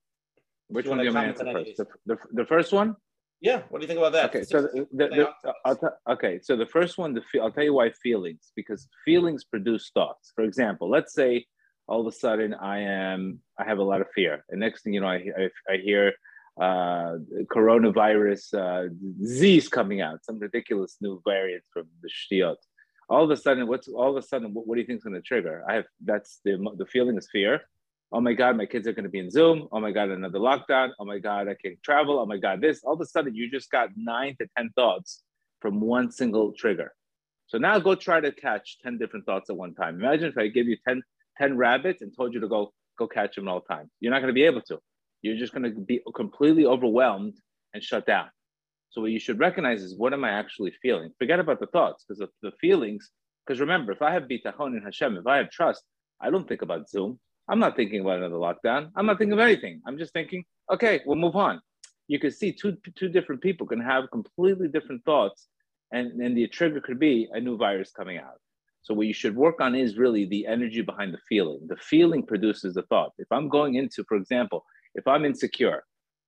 [0.69, 1.77] Which one do you want to answer first?
[1.77, 2.97] The, the, the first one?
[3.41, 3.63] Yeah.
[3.69, 4.31] What do you think about that?
[4.31, 7.53] Okay, so the, the, the, I'll t- okay, so the first one, the fe- I'll
[7.53, 10.33] tell you why feelings, because feelings produce thoughts.
[10.35, 11.47] For example, let's say
[11.87, 14.95] all of a sudden I am, I have a lot of fear, and next thing
[14.95, 16.15] you know, I, I, I hear
[16.61, 17.19] uh,
[17.55, 18.89] coronavirus uh,
[19.25, 22.57] Z's coming out, some ridiculous new variant from the shtiyot.
[23.09, 24.53] All of a sudden, what's all of a sudden?
[24.53, 25.65] What, what do you think is going to trigger?
[25.69, 27.63] I have that's the the feeling is fear.
[28.13, 29.69] Oh my God, my kids are going to be in Zoom.
[29.73, 30.91] Oh my God, another lockdown.
[30.99, 32.19] Oh my God, I can't travel.
[32.19, 32.83] Oh my God, this.
[32.85, 35.23] All of a sudden, you just got nine to 10 thoughts
[35.61, 36.93] from one single trigger.
[37.49, 39.97] So now go try to catch 10 different thoughts at one time.
[39.97, 41.03] Imagine if I give you 10,
[41.39, 43.91] 10 rabbits and told you to go, go catch them all the time.
[44.01, 44.79] You're not going to be able to.
[45.23, 47.35] You're just going to be completely overwhelmed
[47.75, 48.27] and shut down.
[48.91, 51.11] So what you should recognize is what am I actually feeling?
[51.19, 53.11] Forget about the thoughts because the, the feelings.
[53.47, 55.85] Because remember, if I have bitachon in Hashem, if I have trust,
[56.21, 57.19] I don't think about Zoom.
[57.49, 58.91] I'm not thinking about another lockdown.
[58.97, 59.81] I'm not thinking of anything.
[59.87, 61.61] I'm just thinking, okay, we'll move on.
[62.09, 65.49] You can see two two different people can have completely different thoughts,
[65.93, 68.41] and, and the trigger could be a new virus coming out.
[68.83, 71.67] So what you should work on is really the energy behind the feeling.
[71.67, 73.13] The feeling produces the thought.
[73.19, 75.83] If I'm going into, for example, if I'm insecure,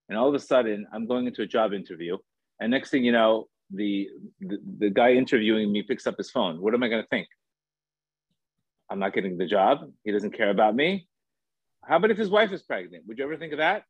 [0.08, 2.18] and all of a sudden I'm going into a job interview,
[2.60, 4.08] and next thing you know, the
[4.40, 6.60] the, the guy interviewing me picks up his phone.
[6.60, 7.28] What am I going to think?
[8.90, 9.80] I'm not getting the job.
[10.04, 11.08] He doesn't care about me.
[11.84, 13.04] How about if his wife is pregnant?
[13.06, 13.82] Would you ever think of that?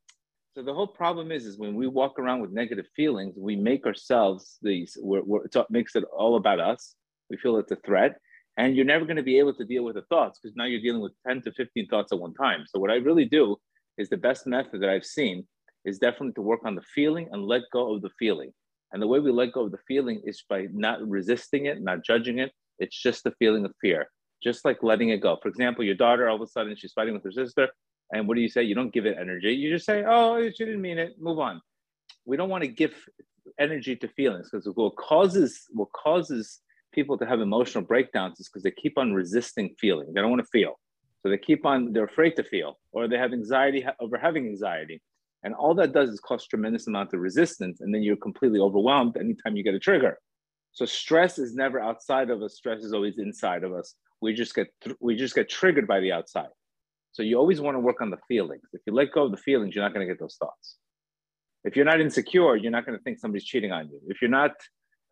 [0.55, 3.87] So the whole problem is, is when we walk around with negative feelings, we make
[3.87, 4.97] ourselves these.
[5.01, 6.97] We're, we're, it makes it all about us.
[7.31, 8.19] We feel it's a threat,
[8.57, 10.81] and you're never going to be able to deal with the thoughts because now you're
[10.81, 12.65] dealing with ten to fifteen thoughts at one time.
[12.67, 13.57] So what I really do
[13.99, 15.47] is the best method that I've seen
[15.85, 18.53] is definitely to work on the feeling and let go of the feeling.
[18.93, 22.05] And the way we let go of the feeling is by not resisting it, not
[22.05, 22.53] judging it.
[22.79, 24.09] It's just the feeling of fear
[24.43, 25.39] just like letting it go.
[25.43, 27.69] For example, your daughter all of a sudden she's fighting with her sister,
[28.13, 28.63] and what do you say?
[28.63, 29.53] You don't give it energy.
[29.53, 31.21] You just say, "Oh, she didn't mean it.
[31.21, 31.61] Move on."
[32.25, 32.95] We don't want to give
[33.59, 36.61] energy to feelings because what causes what causes
[36.93, 40.13] people to have emotional breakdowns is because they keep on resisting feeling.
[40.13, 40.79] They don't want to feel,
[41.23, 41.93] so they keep on.
[41.93, 45.03] They're afraid to feel, or they have anxiety over having anxiety,
[45.43, 49.17] and all that does is cause tremendous amount of resistance, and then you're completely overwhelmed
[49.17, 50.19] anytime you get a trigger.
[50.73, 52.57] So stress is never outside of us.
[52.57, 54.69] Stress is always inside of us we just get
[55.01, 56.49] we just get triggered by the outside.
[57.13, 58.65] So you always want to work on the feelings.
[58.73, 60.77] If you let go of the feelings, you're not going to get those thoughts.
[61.65, 64.01] If you're not insecure, you're not going to think somebody's cheating on you.
[64.07, 64.53] If you're not,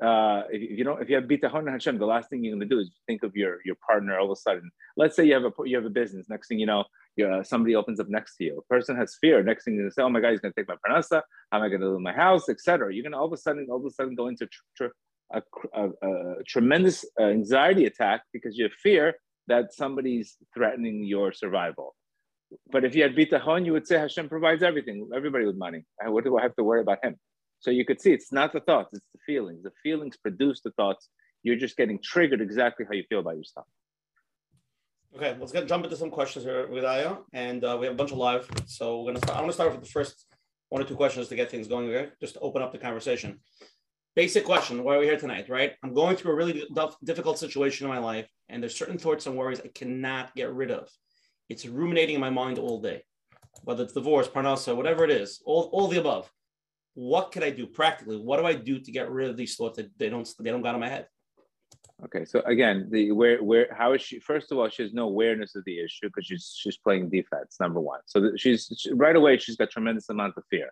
[0.03, 2.75] uh, if you don't, if you have bitachon Hashem, the last thing you're going to
[2.75, 4.19] do is think of your your partner.
[4.19, 6.27] All of a sudden, let's say you have a you have a business.
[6.29, 6.85] Next thing you know,
[7.25, 8.59] uh, somebody opens up next to you.
[8.59, 9.43] A person has fear.
[9.43, 11.23] Next thing to say, "Oh my God, he's going to take my parnasa.
[11.51, 13.33] How am I going to live in my house, etc." You're going to all of
[13.33, 14.85] a sudden, all of a sudden, go into tr-
[15.33, 15.43] a,
[15.75, 19.15] a, a, tremendous uh, anxiety attack because you have fear
[19.49, 21.95] that somebody's threatening your survival.
[22.71, 25.85] But if you had bitachon, you would say Hashem provides everything, everybody with money.
[26.05, 27.17] What do I have to worry about him?
[27.61, 29.63] So you could see it's not the thoughts, it's the feelings.
[29.63, 31.09] The feelings produce the thoughts.
[31.43, 33.67] You're just getting triggered exactly how you feel about yourself.
[35.17, 37.97] Okay, let's get jump into some questions here with Aya, and uh, we have a
[37.97, 38.47] bunch of live.
[38.67, 39.39] So we're gonna start.
[39.39, 40.27] I'm gonna start with the first
[40.69, 41.89] one or two questions to get things going.
[41.89, 43.41] Okay, just to open up the conversation
[44.17, 46.65] basic question why are we here tonight right i'm going through a really
[47.05, 50.71] difficult situation in my life and there's certain thoughts and worries i cannot get rid
[50.71, 50.89] of
[51.51, 53.03] it's ruminating in my mind all day
[53.65, 56.33] whether it's divorce parnasa whatever it is all, all the above
[56.95, 59.77] what can i do practically what do i do to get rid of these thoughts
[59.77, 61.07] that they don't they don't got in my head
[62.05, 65.05] okay so again the where where how is she first of all she has no
[65.05, 69.17] awareness of the issue because she's she's playing defense number one so she's she, right
[69.17, 70.69] away she's got tremendous amount of fear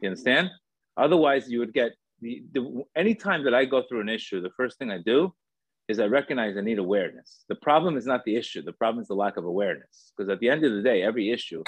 [0.00, 0.50] you understand
[0.96, 4.50] otherwise you would get the, the any time that I go through an issue, the
[4.56, 5.34] first thing I do
[5.88, 7.44] is I recognize I need awareness.
[7.48, 8.62] The problem is not the issue.
[8.62, 10.12] The problem is the lack of awareness.
[10.16, 11.64] Because at the end of the day, every issue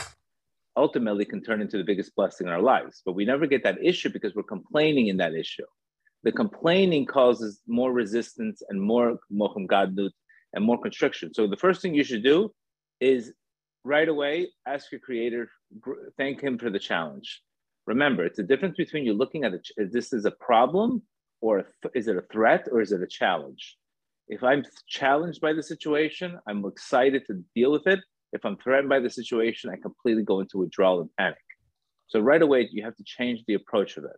[0.77, 3.03] ultimately can turn into the biggest blessing in our lives.
[3.05, 5.67] But we never get that issue because we're complaining in that issue.
[6.25, 10.13] The complaining causes more resistance and more mochum gadlut
[10.55, 11.35] and more constriction.
[11.35, 12.51] So the first thing you should do
[13.01, 13.33] is
[13.85, 15.51] right away ask your creator,
[16.17, 17.43] thank him for the challenge.
[17.87, 21.03] Remember, it's a difference between you looking at this is a problem
[21.43, 23.77] or is it a threat or is it a challenge?
[24.27, 28.01] If I'm challenged by the situation, I'm excited to deal with it.
[28.33, 31.37] If I'm threatened by the situation, I completely go into withdrawal and panic.
[32.07, 34.17] So right away, you have to change the approach of it.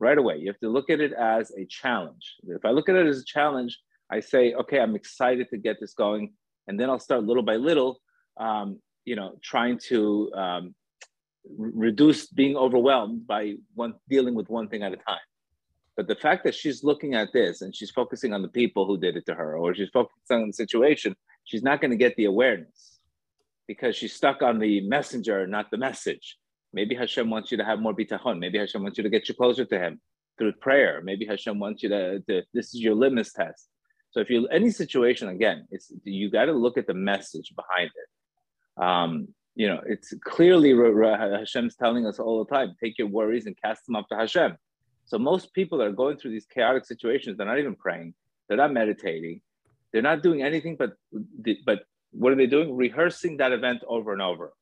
[0.00, 2.36] Right away, you have to look at it as a challenge.
[2.44, 3.78] If I look at it as a challenge,
[4.10, 6.34] I say, okay, I'm excited to get this going,
[6.66, 8.00] and then I'll start little by little,
[8.38, 10.74] um, you know, trying to um,
[11.56, 15.18] reduce being overwhelmed by one dealing with one thing at a time.
[15.96, 18.98] But the fact that she's looking at this and she's focusing on the people who
[18.98, 22.16] did it to her, or she's focusing on the situation, she's not going to get
[22.16, 22.98] the awareness
[23.68, 26.36] because she's stuck on the messenger, not the message.
[26.74, 28.38] Maybe Hashem wants you to have more bitachon.
[28.38, 30.00] Maybe Hashem wants you to get you closer to Him
[30.36, 31.00] through prayer.
[31.02, 33.68] Maybe Hashem wants you to, to this is your litmus test.
[34.10, 37.90] So if you any situation again, it's you got to look at the message behind
[38.02, 38.82] it.
[38.82, 43.56] Um, you know, it's clearly Hashem's telling us all the time, take your worries and
[43.60, 44.56] cast them up to Hashem.
[45.04, 48.14] So most people that are going through these chaotic situations, they're not even praying,
[48.48, 49.42] they're not meditating,
[49.92, 50.94] they're not doing anything but
[51.64, 52.76] but what are they doing?
[52.76, 54.52] Rehearsing that event over and over.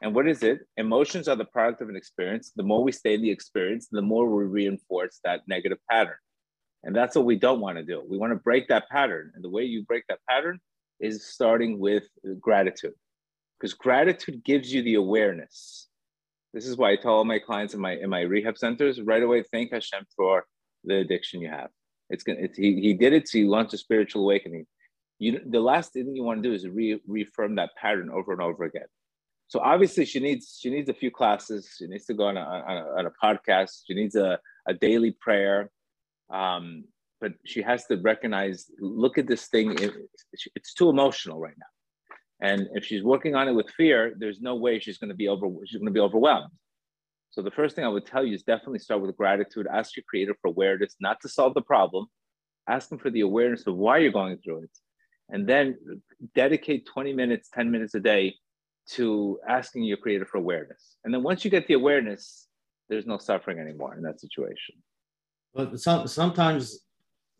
[0.00, 0.60] And what is it?
[0.76, 2.52] Emotions are the product of an experience.
[2.54, 6.16] The more we stay in the experience, the more we reinforce that negative pattern.
[6.82, 8.02] And that's what we don't want to do.
[8.06, 9.32] We want to break that pattern.
[9.34, 10.60] And the way you break that pattern
[11.00, 12.04] is starting with
[12.40, 12.94] gratitude
[13.58, 15.88] because gratitude gives you the awareness.
[16.52, 19.22] This is why I tell all my clients in my in my rehab centers right
[19.22, 19.42] away.
[19.42, 20.44] Thank Hashem for
[20.84, 21.70] the addiction you have.
[22.10, 22.40] It's gonna.
[22.40, 23.26] It's, he he did it.
[23.28, 24.66] So you launch a spiritual awakening.
[25.18, 28.42] You the last thing you want to do is re, reaffirm that pattern over and
[28.42, 28.86] over again.
[29.48, 31.74] So obviously she needs she needs a few classes.
[31.78, 33.82] She needs to go on a, on a, on a podcast.
[33.86, 35.70] She needs a, a daily prayer.
[36.32, 36.84] Um,
[37.20, 39.72] but she has to recognize, look at this thing.
[39.78, 39.92] It,
[40.54, 42.46] it's too emotional right now.
[42.46, 45.28] And if she's working on it with fear, there's no way she's going to be
[45.28, 45.46] over.
[45.64, 46.50] She's going to be overwhelmed.
[47.30, 49.66] So the first thing I would tell you is definitely start with gratitude.
[49.72, 52.06] Ask your creator for awareness, not to solve the problem.
[52.68, 54.70] Ask him for the awareness of why you're going through it,
[55.30, 55.78] and then
[56.34, 58.36] dedicate 20 minutes, 10 minutes a day
[58.92, 60.96] to asking your creator for awareness.
[61.04, 62.46] And then once you get the awareness,
[62.88, 64.76] there's no suffering anymore in that situation.
[65.54, 66.80] But some, sometimes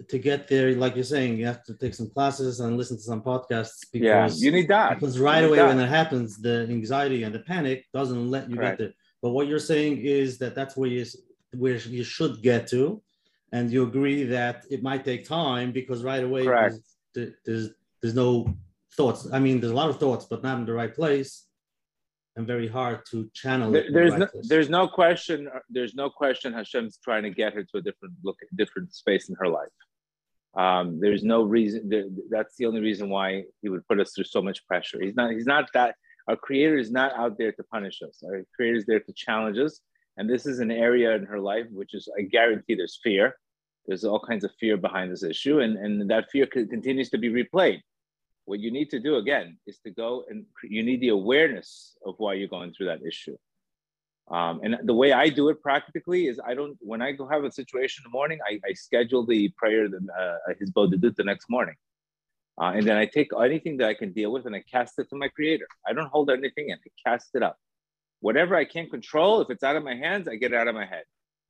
[0.08, 3.02] to get there, like you're saying, you have to take some classes and listen to
[3.02, 3.86] some podcasts.
[3.92, 4.94] Because, yeah, you need that.
[4.94, 5.68] Because right away that.
[5.68, 8.92] when it happens, the anxiety and the panic doesn't let you get there.
[9.22, 11.04] But what you're saying is that that's where you
[11.56, 13.00] where you should get to,
[13.52, 17.70] and you agree that it might take time because right away there's, there's
[18.02, 18.54] there's no
[18.96, 19.28] thoughts.
[19.32, 21.46] I mean, there's a lot of thoughts, but not in the right place,
[22.36, 25.48] and very hard to channel there, there's the right no, there's no question.
[25.70, 26.52] There's no question.
[26.52, 29.68] Hashem's trying to get her to a different look, different space in her life.
[30.56, 31.88] Um, there's no reason.
[31.88, 35.00] There, that's the only reason why he would put us through so much pressure.
[35.00, 35.32] He's not.
[35.32, 35.94] He's not that.
[36.28, 38.22] Our Creator is not out there to punish us.
[38.24, 39.80] Our Creator is there to challenge us.
[40.16, 43.36] And this is an area in her life which is, I guarantee, there's fear.
[43.86, 47.28] There's all kinds of fear behind this issue, and and that fear continues to be
[47.28, 47.80] replayed.
[48.46, 52.14] What you need to do again is to go and you need the awareness of
[52.18, 53.36] why you're going through that issue.
[54.30, 57.44] Um, and the way I do it practically is I don't, when I go have
[57.44, 61.50] a situation in the morning, I, I schedule the prayer, the, uh, hisbodedut the next
[61.50, 61.74] morning.
[62.60, 65.08] Uh, and then I take anything that I can deal with and I cast it
[65.10, 65.66] to my creator.
[65.86, 67.58] I don't hold anything in, I cast it up.
[68.20, 70.74] Whatever I can't control, if it's out of my hands, I get it out of
[70.74, 71.04] my head.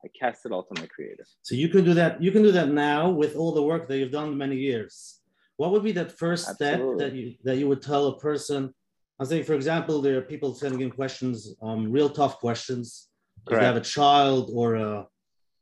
[0.05, 1.25] I cast it all to my creator.
[1.43, 2.23] So you can do that.
[2.23, 5.21] You can do that now with all the work that you've done many years.
[5.57, 6.97] What would be that first Absolutely.
[6.97, 8.75] step that you that you would tell a person
[9.19, 13.09] I'm saying, for example, there are people sending in questions, um, real tough questions.
[13.47, 15.07] If they have a child or a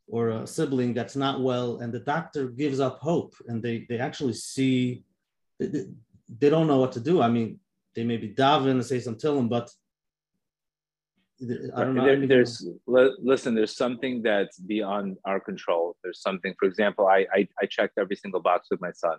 [0.07, 3.99] or a sibling that's not well, and the doctor gives up hope, and they they
[3.99, 5.05] actually see
[5.59, 5.87] they,
[6.39, 7.21] they don't know what to do.
[7.21, 7.59] I mean,
[7.95, 9.71] they may be daven and say some tillim, but
[11.77, 12.05] I don't know.
[12.05, 13.55] There, there's listen.
[13.55, 15.97] There's something that's beyond our control.
[16.03, 16.55] There's something.
[16.59, 19.19] For example, I, I I checked every single box with my son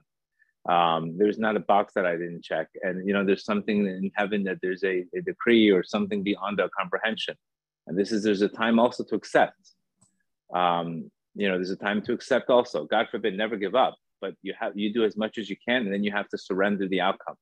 [0.70, 2.68] um, there's not a box that I didn't check.
[2.82, 6.62] And, you know, there's something in heaven that there's a, a decree or something beyond
[6.62, 7.36] our comprehension.
[7.88, 9.60] And this is, there's a time also to accept.
[10.54, 12.86] Um, you know, there's a time to accept also.
[12.86, 15.82] God forbid, never give up, but you have, you do as much as you can,
[15.84, 17.36] and then you have to surrender the outcome.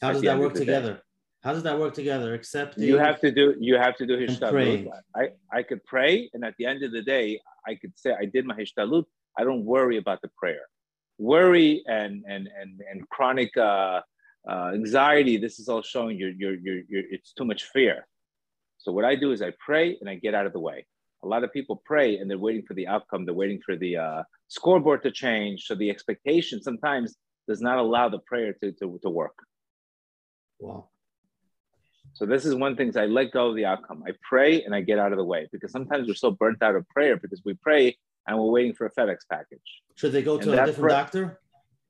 [0.00, 0.94] How does that work together?
[0.94, 1.00] Day.
[1.42, 2.34] How does that work together?
[2.34, 4.88] Except you have to do, you have to do hishtadlut.
[5.16, 8.26] I, I could pray, and at the end of the day, I could say I
[8.26, 9.04] did my hishtadlut.
[9.36, 10.60] I don't worry about the prayer
[11.18, 14.00] worry and and and, and chronic uh,
[14.48, 18.06] uh, anxiety, this is all showing you're, you're, you're, you're, it's too much fear.
[18.78, 20.86] So what I do is I pray and I get out of the way.
[21.22, 23.24] A lot of people pray and they're waiting for the outcome.
[23.24, 25.66] They're waiting for the uh, scoreboard to change.
[25.66, 27.14] So the expectation sometimes
[27.46, 29.36] does not allow the prayer to, to, to work.
[30.58, 30.88] Wow.
[32.14, 34.02] So this is one thing I let go of the outcome.
[34.06, 36.74] I pray and I get out of the way because sometimes we're so burnt out
[36.74, 39.60] of prayer because we pray and we're waiting for a FedEx package.
[39.96, 41.40] Should they go to and a different doctor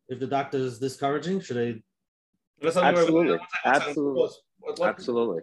[0.09, 1.40] if the doctor is discouraging?
[1.40, 1.83] Should they?
[2.64, 4.23] Absolutely, absolutely,
[4.66, 5.42] let's, absolutely.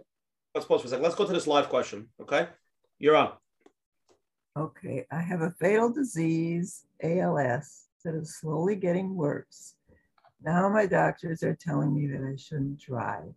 [0.54, 1.02] Let's pause for a second.
[1.02, 2.08] Let's go to this live question.
[2.20, 2.48] Okay,
[2.98, 3.32] you're on.
[4.58, 9.74] Okay, I have a fatal disease, ALS, that is slowly getting worse.
[10.42, 13.32] Now my doctors are telling me that I shouldn't drive.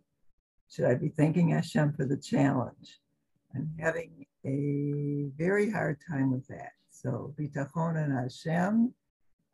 [0.70, 2.98] Should I be thanking Hashem for the challenge?
[3.54, 6.72] I'm having a very hard time with that.
[7.04, 8.94] So bitachon and Hashem,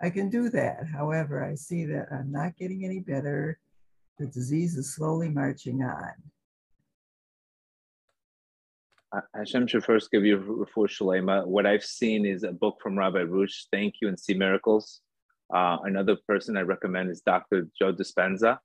[0.01, 0.87] I can do that.
[0.87, 3.59] However, I see that I'm not getting any better.
[4.21, 6.13] The disease is slowly marching on.
[9.35, 11.45] Hashem should first give you refuah shalema.
[11.45, 15.01] What I've seen is a book from Rabbi Arush, Thank You and See Miracles.
[15.53, 17.67] Uh, another person I recommend is Dr.
[17.77, 18.59] Joe Dispenza.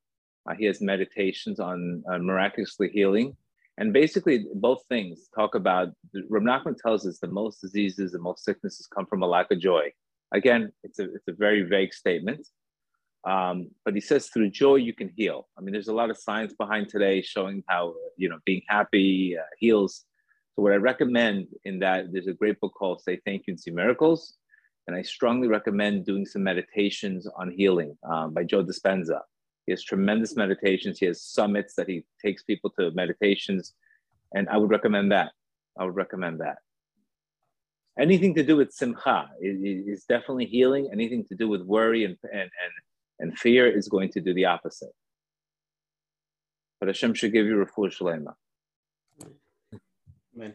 [0.48, 3.36] Uh, he has meditations on uh, miraculously healing.
[3.78, 5.90] And basically, both things talk about,
[6.30, 9.60] Rav Nachman tells us that most diseases and most sicknesses come from a lack of
[9.60, 9.92] joy.
[10.34, 12.48] Again, it's a, it's a very vague statement.
[13.26, 15.48] Um, but he says through joy you can heal.
[15.58, 19.36] I mean, there's a lot of science behind today showing how, you know, being happy
[19.38, 20.06] uh, heals.
[20.56, 23.60] So what I recommend in that, there's a great book called Say Thank You and
[23.60, 24.36] See Miracles.
[24.88, 29.22] And I strongly recommend doing some meditations on healing um, by Joe Dispenza.
[29.66, 31.00] He has tremendous meditations.
[31.00, 33.74] He has summits that he takes people to meditations.
[34.34, 35.32] And I would recommend that.
[35.78, 36.58] I would recommend that.
[37.98, 40.90] Anything to do with simcha is, is definitely healing.
[40.92, 42.74] Anything to do with worry and, and, and,
[43.20, 44.92] and fear is going to do the opposite.
[46.80, 48.34] But Hashem should give you refuah shalema.
[50.36, 50.54] Amen.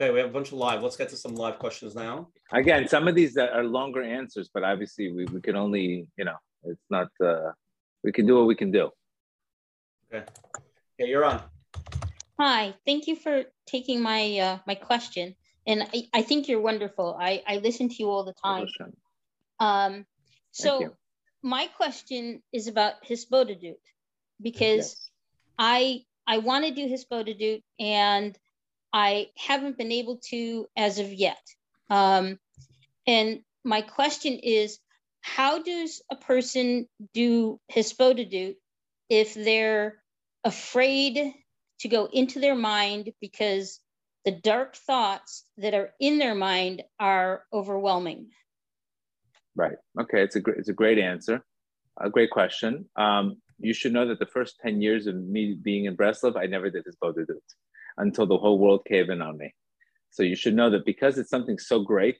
[0.00, 0.82] Okay, we have a bunch of live.
[0.82, 2.28] Let's get to some live questions now.
[2.52, 6.36] Again, some of these are longer answers, but obviously we, we can only, you know,
[6.64, 7.52] it's not, uh,
[8.02, 8.90] we can do what we can do.
[10.12, 10.24] Okay.
[11.00, 11.42] Okay, you're on.
[12.38, 15.34] Hi, thank you for taking my uh, my question,
[15.66, 17.16] and I, I think you're wonderful.
[17.18, 18.66] I I listen to you all the time.
[19.58, 20.06] Um,
[20.50, 20.96] so
[21.42, 23.76] my question is about hisbodedut,
[24.40, 25.10] because yes.
[25.58, 28.36] I I want to do hisbodedut and
[28.92, 31.42] I haven't been able to as of yet.
[31.88, 32.38] Um,
[33.06, 34.78] and my question is,
[35.20, 38.56] how does a person do hisbodedut
[39.08, 40.02] if they're
[40.44, 41.32] afraid
[41.80, 43.80] to go into their mind because
[44.24, 48.30] the dark thoughts that are in their mind are overwhelming?
[49.56, 49.76] Right.
[50.00, 50.22] Okay.
[50.22, 51.42] It's a great, it's a great answer.
[52.00, 52.88] A great question.
[52.96, 56.46] Um, you should know that the first 10 years of me being in Breslov, I
[56.46, 57.40] never did hisbodedut
[57.98, 59.52] until the whole world caved in on me.
[60.10, 62.18] So you should know that because it's something so great,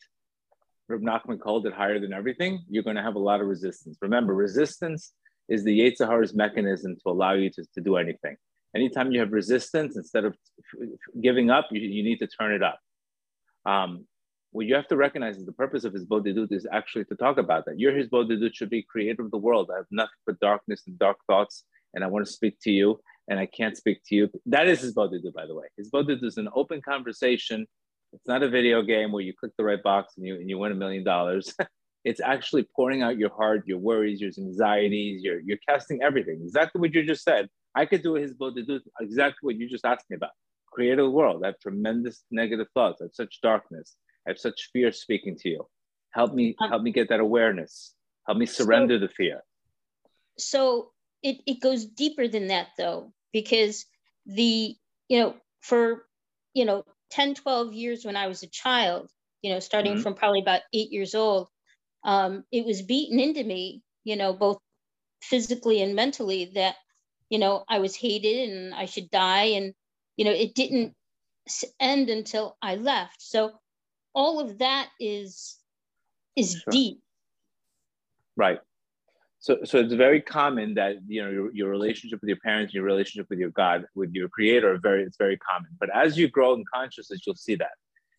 [0.90, 3.96] Reb Nachman called it higher than everything, you're going to have a lot of resistance.
[4.00, 5.12] Remember, resistance
[5.48, 8.36] is the Yetzer Hara's mechanism to allow you to, to do anything.
[8.74, 10.36] Anytime you have resistance, instead of
[11.20, 12.78] giving up, you, you need to turn it up.
[13.66, 14.06] Um,
[14.52, 17.64] what you have to recognize is the purpose of hisbodedut is actually to talk about
[17.66, 17.78] that.
[17.78, 19.70] Your hisbodedut should be creator of the world.
[19.72, 21.64] I have nothing but darkness and dark thoughts,
[21.94, 24.28] and I want to speak to you, and I can't speak to you.
[24.46, 25.66] That is hisbodedut, by the way.
[25.80, 27.66] Hisbodedut is an open conversation.
[28.12, 30.58] It's not a video game where you click the right box and you, and you
[30.58, 31.54] win a million dollars.
[32.02, 36.40] It's actually pouring out your heart, your worries, your anxieties, you're, you're casting everything.
[36.42, 37.48] Exactly what you just said.
[37.74, 40.30] I could do his to do exactly what you just asked me about.
[40.72, 41.42] Create a world.
[41.44, 43.02] I have tremendous negative thoughts.
[43.02, 43.96] I have such darkness.
[44.26, 45.66] I have such fear speaking to you.
[46.12, 47.94] Help me, um, help me get that awareness.
[48.26, 49.42] Help me surrender so, the fear.
[50.38, 50.92] So
[51.22, 53.84] it, it goes deeper than that though, because
[54.24, 54.74] the,
[55.08, 56.06] you know, for,
[56.54, 59.10] you know, 10, 12 years when I was a child,
[59.42, 60.02] you know, starting mm-hmm.
[60.02, 61.48] from probably about eight years old,
[62.04, 64.58] um, it was beaten into me, you know, both
[65.22, 66.76] physically and mentally that,
[67.28, 69.44] you know, I was hated and I should die.
[69.44, 69.74] And,
[70.16, 70.94] you know, it didn't
[71.78, 73.20] end until I left.
[73.20, 73.52] So
[74.14, 75.56] all of that is
[76.36, 76.70] is sure.
[76.70, 77.00] deep.
[78.36, 78.60] Right.
[79.42, 82.84] So, so it's very common that you know your, your relationship with your parents, your
[82.84, 85.70] relationship with your God, with your Creator, very it's very common.
[85.80, 87.72] But as you grow in consciousness, you'll see that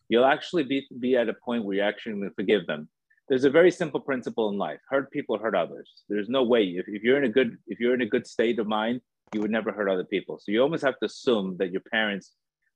[0.08, 2.88] you'll actually be be at a point where you're actually forgive them.
[3.28, 5.88] There's a very simple principle in life: hurt people, hurt others.
[6.08, 8.58] There's no way if, if you're in a good if you're in a good state
[8.58, 9.00] of mind,
[9.32, 10.40] you would never hurt other people.
[10.40, 12.32] So you almost have to assume that your parents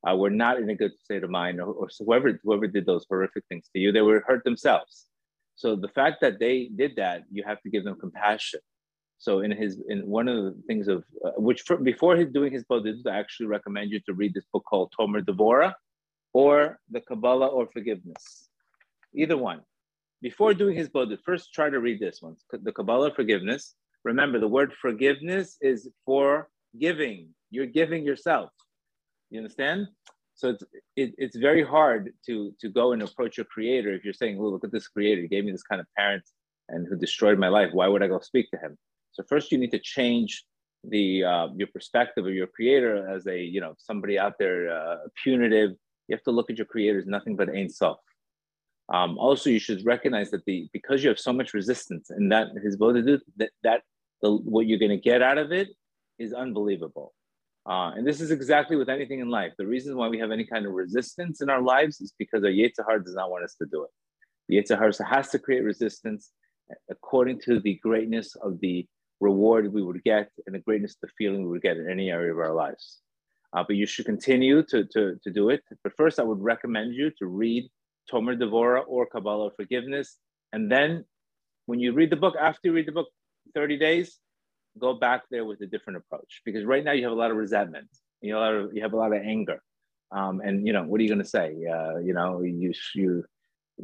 [0.09, 3.05] uh, were not in a good state of mind, or, or whoever whoever did those
[3.09, 5.07] horrific things to you, they were hurt themselves.
[5.57, 8.61] So the fact that they did that, you have to give them compassion.
[9.19, 12.53] So in his in one of the things of uh, which for, before he's doing
[12.53, 15.73] hisbodedut, I actually recommend you to read this book called Tomer Devora,
[16.35, 18.51] or the Kabbalah or Forgiveness,
[19.15, 19.63] either one.
[20.21, 23.75] Before doing hisbodedut, first try to read this one, the Kabbalah Forgiveness.
[24.05, 26.49] Remember, the word forgiveness is for
[26.79, 27.31] giving.
[27.51, 28.51] You're giving yourself.
[29.31, 29.89] You understand?
[30.37, 30.65] So it's
[30.97, 34.49] it, it's very hard to to go and approach your creator if you're saying, "Oh,
[34.49, 35.23] look at this creator.
[35.23, 36.25] He gave me this kind of parent
[36.69, 37.71] and who destroyed my life.
[37.73, 38.77] Why would I go speak to him?"
[39.13, 40.45] So first, you need to change
[40.85, 44.97] the uh, your perspective of your creator as a you know somebody out there uh,
[45.23, 45.71] punitive.
[46.09, 47.99] You have to look at your creator as nothing but Ein Sof.
[48.93, 52.49] Um, also, you should recognize that the because you have so much resistance and that
[52.63, 53.81] his that that
[54.21, 55.69] the, what you're going to get out of it
[56.19, 57.15] is unbelievable.
[57.69, 59.53] Uh, and this is exactly with anything in life.
[59.59, 62.51] The reason why we have any kind of resistance in our lives is because our
[62.51, 63.91] Yetzer Hara does not want us to do it.
[64.49, 66.31] The Yetzer Hara has to create resistance
[66.91, 68.87] according to the greatness of the
[69.21, 72.11] reward we would get and the greatness of the feeling we would get in any
[72.11, 73.01] area of our lives.
[73.53, 75.63] Uh, but you should continue to, to, to do it.
[75.83, 77.69] But first, I would recommend you to read
[78.13, 80.19] Tomer Devora or Kabbalah Forgiveness.
[80.53, 81.05] And then
[81.67, 83.09] when you read the book, after you read the book
[83.55, 84.19] 30 days,
[84.79, 86.43] go back there with a different approach.
[86.45, 87.89] Because right now you have a lot of resentment.
[88.21, 89.63] You know a lot of, you have a lot of anger.
[90.13, 91.55] Um, and you know what are you going to say?
[91.67, 93.25] Uh, you know you you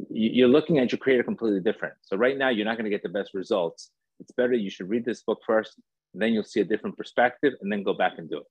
[0.09, 1.95] you're looking at your creator completely different.
[2.01, 3.91] So right now you're not going to get the best results.
[4.19, 5.79] It's better you should read this book first
[6.13, 8.47] then you'll see a different perspective and then go back and do it.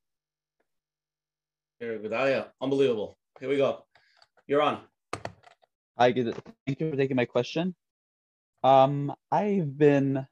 [1.80, 3.18] Very good oh, unbelievable.
[3.40, 3.84] Here we go.
[4.46, 4.80] You're on.
[5.98, 6.34] Hi good
[6.66, 7.74] thank you for taking my question.
[8.64, 10.26] Um i've been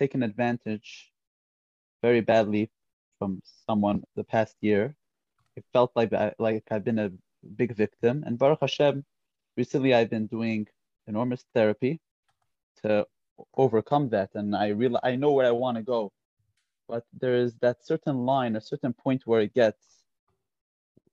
[0.00, 1.12] taken advantage
[2.04, 2.64] very badly
[3.18, 4.94] from someone the past year.
[5.56, 7.10] It felt like I, like I've been a
[7.60, 8.24] big victim.
[8.26, 8.96] And Baruch Hashem,
[9.56, 10.60] recently I've been doing
[11.06, 11.94] enormous therapy
[12.82, 13.06] to
[13.56, 14.30] overcome that.
[14.34, 16.12] And I realize I know where I want to go.
[16.90, 19.82] But there is that certain line, a certain point where it gets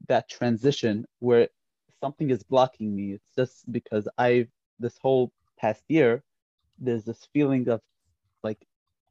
[0.10, 1.48] that transition where
[2.02, 3.06] something is blocking me.
[3.16, 6.22] It's just because I've this whole past year,
[6.86, 7.80] there's this feeling of
[8.44, 8.62] like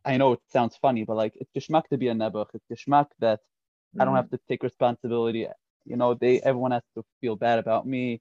[0.05, 2.49] I know it sounds funny, but like it's geschmack to be a nebuch.
[2.55, 4.01] It's geschmack that mm-hmm.
[4.01, 5.47] I don't have to take responsibility.
[5.85, 8.21] You know, they everyone has to feel bad about me,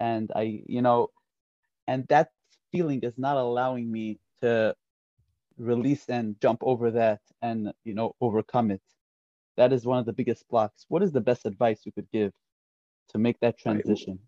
[0.00, 1.08] and I, you know,
[1.86, 2.30] and that
[2.72, 4.74] feeling is not allowing me to
[5.58, 8.82] release and jump over that and you know overcome it.
[9.56, 10.84] That is one of the biggest blocks.
[10.88, 12.32] What is the best advice you could give
[13.10, 14.18] to make that transition?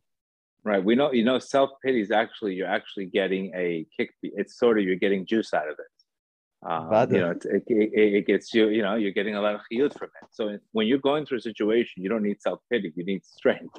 [0.64, 0.76] Right.
[0.76, 0.84] right.
[0.84, 4.10] We know you know self pity is actually you're actually getting a kick.
[4.22, 5.97] It's sort of you're getting juice out of it.
[6.66, 9.60] Um, you know, it, it, it, gets you, you know, you're getting a lot of
[9.72, 10.28] chiyut from it.
[10.32, 13.78] So when you're going through a situation, you don't need self pity, you need strength.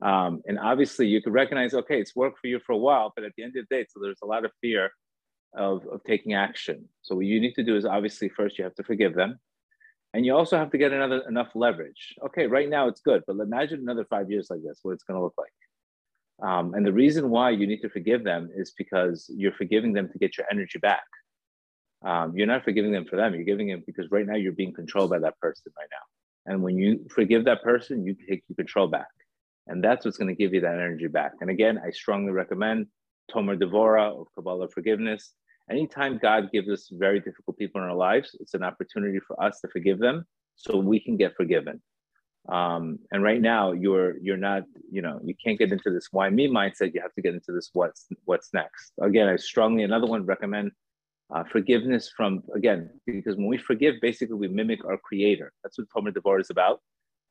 [0.00, 3.24] Um, and obviously, you can recognize, okay, it's worked for you for a while, but
[3.24, 4.90] at the end of the day, so there's a lot of fear
[5.56, 6.88] of, of taking action.
[7.02, 9.40] So what you need to do is obviously first you have to forgive them,
[10.12, 12.14] and you also have to get another enough leverage.
[12.26, 15.18] Okay, right now it's good, but imagine another five years like this, what it's going
[15.18, 16.48] to look like.
[16.48, 20.08] Um, and the reason why you need to forgive them is because you're forgiving them
[20.10, 21.04] to get your energy back.
[22.04, 23.34] Um, you're not forgiving them for them.
[23.34, 26.52] You're giving them because right now you're being controlled by that person right now.
[26.52, 29.08] And when you forgive that person, you take your control back.
[29.66, 31.32] And that's what's going to give you that energy back.
[31.40, 32.86] And again, I strongly recommend
[33.34, 35.32] Tomer Devora of Kabbalah Forgiveness.
[35.70, 39.60] Anytime God gives us very difficult people in our lives, it's an opportunity for us
[39.60, 40.26] to forgive them
[40.56, 41.80] so we can get forgiven.
[42.46, 46.28] Um, and right now you're you're not, you know, you can't get into this why
[46.28, 46.92] me mindset.
[46.92, 48.92] You have to get into this what's what's next.
[49.00, 50.72] Again, I strongly another one recommend
[51.32, 55.52] uh, forgiveness from, again, because when we forgive, basically we mimic our creator.
[55.62, 56.80] That's what Tomer Devorah is about.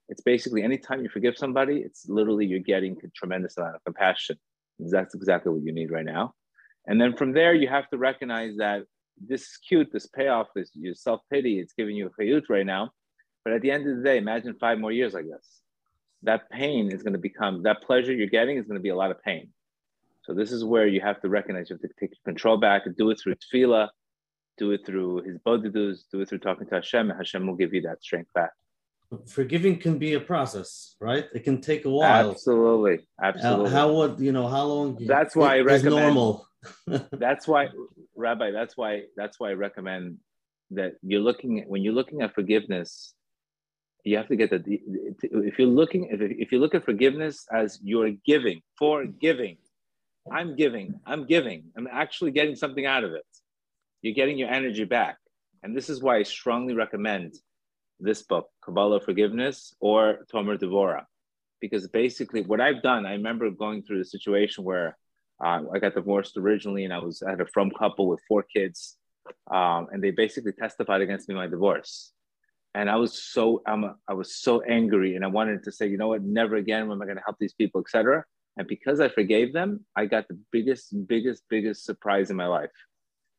[0.10, 4.38] It's basically anytime you forgive somebody, it's literally you're getting a tremendous amount of compassion.
[4.80, 6.34] That's exactly what you need right now.
[6.88, 8.84] And then from there, you have to recognize that
[9.26, 12.66] this is cute, this payoff, this your self pity, it's giving you a chayut right
[12.66, 12.92] now.
[13.44, 15.62] But at the end of the day, imagine five more years like this.
[16.24, 18.96] That pain is going to become, that pleasure you're getting is going to be a
[18.96, 19.50] lot of pain.
[20.24, 22.96] So this is where you have to recognize you have to take control back and
[22.96, 23.90] do it through tefillah,
[24.58, 27.82] do it through hisbodedus, do it through talking to Hashem, and Hashem will give you
[27.82, 28.52] that strength back.
[29.28, 31.26] Forgiving can be a process, right?
[31.34, 32.32] It can take a while.
[32.32, 33.70] Absolutely, absolutely.
[33.70, 34.98] How, how would you know how long?
[35.06, 36.06] That's why I recommend.
[36.06, 36.48] normal.
[37.12, 37.70] that's why,
[38.16, 38.52] Rabbi.
[38.52, 39.04] That's why.
[39.16, 40.18] That's why I recommend
[40.72, 43.14] that you're looking at when you're looking at forgiveness.
[44.04, 44.64] You have to get the
[45.22, 49.58] if you're looking if, if you look at forgiveness as you're giving for giving,
[50.32, 51.00] I'm giving.
[51.06, 51.66] I'm giving.
[51.78, 53.26] I'm actually getting something out of it.
[54.02, 55.18] You're getting your energy back.
[55.64, 57.36] And this is why I strongly recommend
[58.00, 61.04] this book, Kabbalah Forgiveness or Tomer Devora.
[61.62, 64.98] Because basically, what I've done, I remember going through the situation where
[65.44, 68.44] uh, I got divorced originally and I was I had a from couple with four
[68.44, 68.98] kids.
[69.50, 72.12] Um, and they basically testified against me my divorce.
[72.76, 75.98] And I was so a, I was so angry and I wanted to say, you
[75.98, 78.26] know what, never again am I going to help these people, etc.
[78.58, 82.70] And because I forgave them, I got the biggest, biggest, biggest surprise in my life.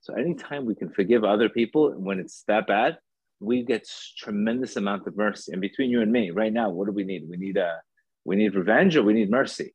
[0.00, 2.98] So anytime we can forgive other people when it's that bad,
[3.40, 3.88] we get
[4.18, 5.52] tremendous amount of mercy.
[5.52, 7.28] And between you and me, right now, what do we need?
[7.28, 7.80] We need a
[8.24, 9.74] we need revenge or we need mercy.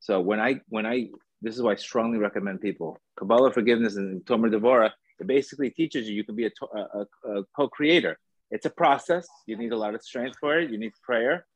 [0.00, 1.08] So when I when I
[1.42, 4.90] this is why I strongly recommend people Kabbalah forgiveness and Tomer Devora.
[5.20, 8.18] It basically teaches you you can be a, a, a co-creator.
[8.50, 9.26] It's a process.
[9.46, 10.70] You need a lot of strength for it.
[10.70, 11.46] You need prayer.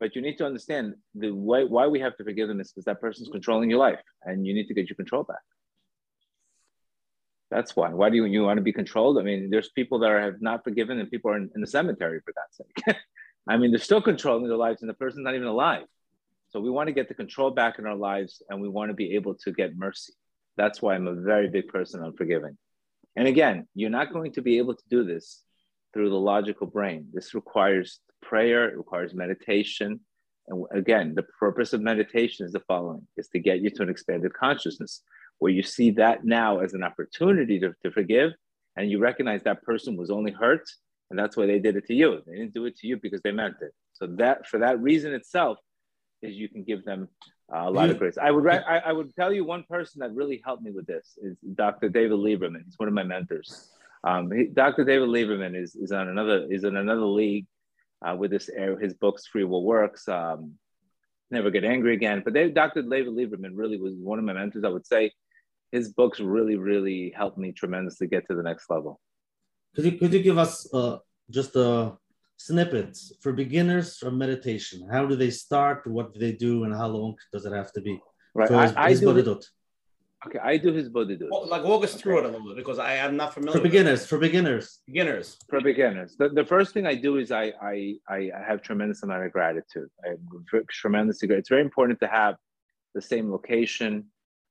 [0.00, 2.84] But you need to understand the why, why we have to forgive them is because
[2.84, 5.38] that person's controlling your life and you need to get your control back.
[7.50, 7.88] That's why.
[7.88, 9.18] Why do you, you want to be controlled?
[9.18, 11.66] I mean, there's people that are, have not forgiven and people are in, in the
[11.66, 12.96] cemetery for God's sake.
[13.48, 15.84] I mean, they're still controlling their lives and the person's not even alive.
[16.50, 18.94] So we want to get the control back in our lives and we want to
[18.94, 20.12] be able to get mercy.
[20.56, 22.56] That's why I'm a very big person on forgiving.
[23.16, 25.42] And again, you're not going to be able to do this
[25.92, 27.08] through the logical brain.
[27.12, 30.00] This requires prayer, it requires meditation.
[30.48, 33.88] And again, the purpose of meditation is the following is to get you to an
[33.88, 35.02] expanded consciousness
[35.38, 38.32] where you see that now as an opportunity to, to forgive
[38.76, 40.68] and you recognize that person was only hurt
[41.10, 42.20] and that's why they did it to you.
[42.26, 43.72] They didn't do it to you because they meant it.
[43.92, 45.58] So that for that reason itself
[46.22, 47.08] is you can give them
[47.52, 48.18] uh, a lot of grace.
[48.20, 51.18] I would I, I would tell you one person that really helped me with this
[51.22, 51.88] is Dr.
[51.88, 52.64] David Lieberman.
[52.64, 53.70] He's one of my mentors.
[54.04, 54.84] Um, he, Dr.
[54.84, 57.46] David Lieberman is, is on another is in another league
[58.06, 60.54] uh, with this his books Free Will Works, um,
[61.30, 62.22] Never Get Angry Again.
[62.24, 62.82] But they, Dr.
[62.82, 64.64] David Lieberman really was one of my mentors.
[64.64, 65.12] I would say
[65.72, 69.00] his books really really helped me tremendously get to the next level.
[69.74, 70.98] Could you could you give us uh,
[71.30, 71.96] just a
[72.38, 74.88] snippets for beginners from meditation.
[74.90, 75.86] How do they start?
[75.86, 76.64] What do they do?
[76.64, 78.00] And how long does it have to be?
[78.34, 78.48] Right.
[78.48, 79.40] So I, I do.
[80.26, 81.28] Okay, I do hisbodedut.
[81.30, 83.52] Well, like walk us through it a little bit because I am not familiar.
[83.52, 84.80] For with beginners, for beginners.
[84.86, 85.36] beginners.
[85.48, 89.24] For beginners, the, the first thing I do is I, I I have tremendous amount
[89.24, 89.88] of gratitude.
[90.04, 91.38] I have tremendously great.
[91.38, 92.34] It's very important to have
[92.96, 94.06] the same location,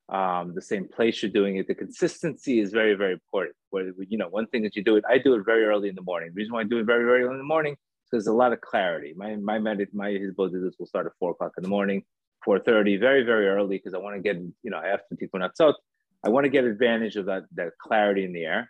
[0.08, 1.68] um, the same place you're doing it.
[1.68, 3.56] The consistency is very very important.
[3.72, 5.96] Where you know one thing that you do it, I do it very early in
[5.96, 6.30] the morning.
[6.34, 8.34] The reason why I do it very very early in the morning is there's a
[8.34, 9.14] lot of clarity.
[9.18, 12.04] My my medit my hisbodedut will start at four o'clock in the morning,
[12.48, 15.76] four thirty, very very early because I want to get you know after tikkun chatzot.
[16.26, 18.64] I want to get advantage of that, that clarity in the air.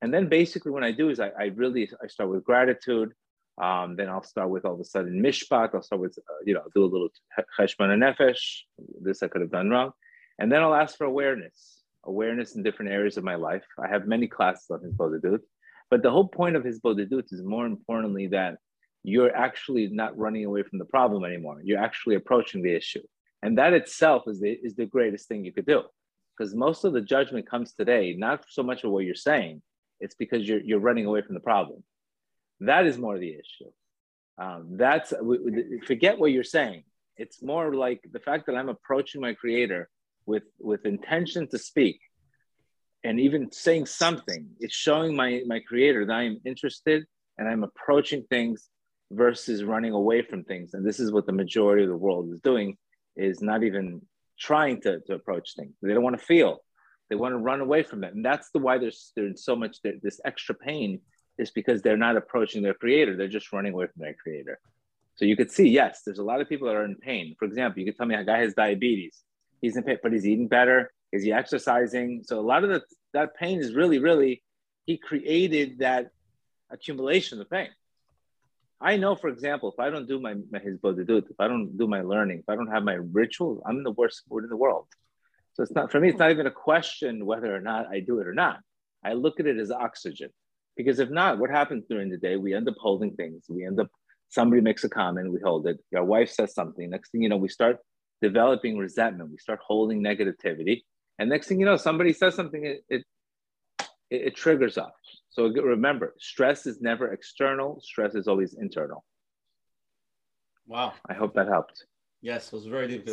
[0.00, 3.12] And then basically what I do is I, I really, I start with gratitude.
[3.66, 5.74] Um, then I'll start with all of a sudden mishpat.
[5.74, 7.10] I'll start with, uh, you know, do a little
[7.58, 8.42] cheshbon and nefesh.
[9.02, 9.90] This I could have done wrong.
[10.38, 13.66] And then I'll ask for awareness, awareness in different areas of my life.
[13.78, 15.40] I have many classes on hisbodedut,
[15.90, 18.52] but the whole point of hisbodedut is more importantly that
[19.08, 21.60] you're actually not running away from the problem anymore.
[21.62, 23.02] You're actually approaching the issue.
[23.42, 25.82] And that itself is the, is the greatest thing you could do
[26.36, 29.60] because most of the judgment comes today, not so much of what you're saying,
[30.00, 31.82] it's because you're, you're running away from the problem.
[32.60, 33.70] That is more the issue.
[34.38, 35.12] Um, that's
[35.86, 36.84] forget what you're saying.
[37.16, 39.88] It's more like the fact that I'm approaching my creator
[40.26, 41.98] with with intention to speak,
[43.02, 44.50] and even saying something.
[44.60, 47.04] It's showing my my creator that I am interested
[47.38, 48.68] and I'm approaching things
[49.10, 50.74] versus running away from things.
[50.74, 52.76] And this is what the majority of the world is doing:
[53.16, 54.02] is not even
[54.38, 55.74] trying to, to approach things.
[55.82, 56.62] They don't want to feel.
[57.10, 58.14] They want to run away from it.
[58.14, 61.00] And that's the why there's there's so much this extra pain
[61.38, 63.16] is because they're not approaching their creator.
[63.16, 64.58] They're just running away from their creator.
[65.14, 67.34] So you could see, yes, there's a lot of people that are in pain.
[67.38, 69.22] For example, you could tell me a guy has diabetes.
[69.60, 70.92] He's in pain, but he's eating better.
[71.10, 72.22] Is he exercising?
[72.24, 72.82] So a lot of the,
[73.14, 74.42] that pain is really, really,
[74.84, 76.10] he created that
[76.70, 77.68] accumulation of pain.
[78.80, 81.88] I know, for example, if I don't do my, my hisbodedut, if I don't do
[81.88, 84.56] my learning, if I don't have my rituals, I'm in the worst mood in the
[84.56, 84.86] world.
[85.54, 86.10] So it's not for me.
[86.10, 88.60] It's not even a question whether or not I do it or not.
[89.04, 90.30] I look at it as oxygen,
[90.76, 92.36] because if not, what happens during the day?
[92.36, 93.44] We end up holding things.
[93.48, 93.88] We end up
[94.28, 95.78] somebody makes a comment, we hold it.
[95.90, 96.88] Your wife says something.
[96.90, 97.78] Next thing you know, we start
[98.22, 99.30] developing resentment.
[99.30, 100.82] We start holding negativity,
[101.18, 102.64] and next thing you know, somebody says something.
[102.64, 103.04] It it,
[104.10, 104.92] it triggers us.
[105.38, 107.80] So remember, stress is never external.
[107.80, 109.04] Stress is always internal.
[110.66, 110.94] Wow.
[111.08, 111.84] I hope that helped.
[112.20, 113.08] Yes, it was very deep.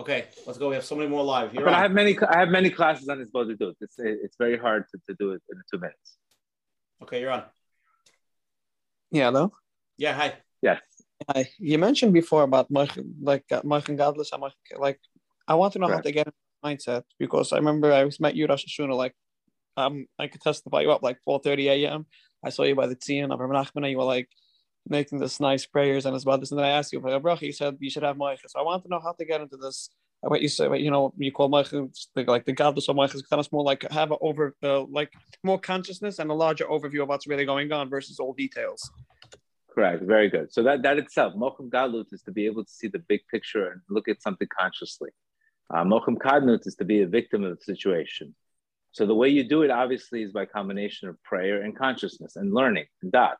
[0.00, 0.70] Okay, let's go.
[0.70, 1.52] We have so many more live.
[1.52, 1.78] You're but on.
[1.78, 2.18] I have many.
[2.34, 3.74] I have many classes on this bodhidut.
[3.82, 6.16] It's it's very hard to, to do it in two minutes.
[7.02, 7.42] Okay, you're on.
[9.10, 9.52] Yeah, hello.
[9.98, 10.28] Yeah, hi.
[10.62, 10.80] Yes.
[11.28, 11.50] Hi.
[11.58, 14.30] You mentioned before about like uh, Martin Godless.
[14.32, 14.42] I'm
[14.86, 15.00] like,
[15.46, 15.96] I want to know Right.
[15.96, 16.32] how to get in
[16.64, 19.14] mindset because I remember I was met you Rosh Hashanah like
[19.76, 22.06] um I could testify you up like 4:30 a.m.
[22.44, 24.28] I saw you by the Tzion of and you were like
[24.88, 27.20] making this nice prayers and as well this and then I asked you for a
[27.20, 27.42] bracha.
[27.42, 28.48] You said you should have Meichel.
[28.48, 29.90] So I want to know how to get into this.
[30.24, 33.28] uh, What you say, you know, you call Meichel like the Godless of Meichel.
[33.28, 35.12] Kind of more like have an over, uh, like
[35.42, 38.90] more consciousness and a larger overview of what's really going on versus all details.
[39.74, 40.02] Correct.
[40.04, 40.52] Very good.
[40.52, 43.66] So that that itself, Mokum Galut, is to be able to see the big picture
[43.70, 45.10] and look at something consciously.
[45.68, 48.34] Uh, Mokum Kadnut is to be a victim of the situation.
[48.96, 52.54] So the way you do it, obviously, is by combination of prayer and consciousness and
[52.54, 53.36] learning and dot.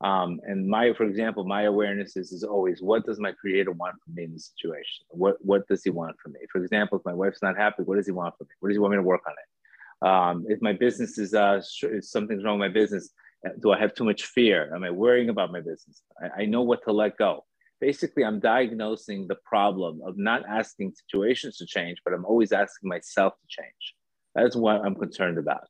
[0.00, 3.96] Um, and my, for example, my awareness is, is always what does my creator want
[4.04, 5.04] from me in this situation?
[5.08, 6.40] What what does he want from me?
[6.52, 8.54] For example, if my wife's not happy, what does he want from me?
[8.60, 10.08] What does he want me to work on it?
[10.08, 13.10] Um, if my business is uh, if something's wrong with my business,
[13.44, 14.72] uh, do I have too much fear?
[14.72, 16.00] Am I worrying about my business?
[16.22, 17.44] I, I know what to let go.
[17.80, 22.88] Basically, I'm diagnosing the problem of not asking situations to change, but I'm always asking
[22.88, 23.96] myself to change.
[24.36, 25.66] That's what I'm concerned about.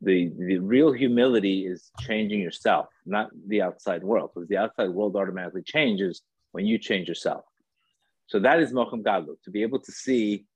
[0.00, 5.16] The, the real humility is changing yourself, not the outside world, because the outside world
[5.16, 6.22] automatically changes
[6.52, 7.44] when you change yourself.
[8.28, 10.46] So that is Mochin Gadlut, to be able to see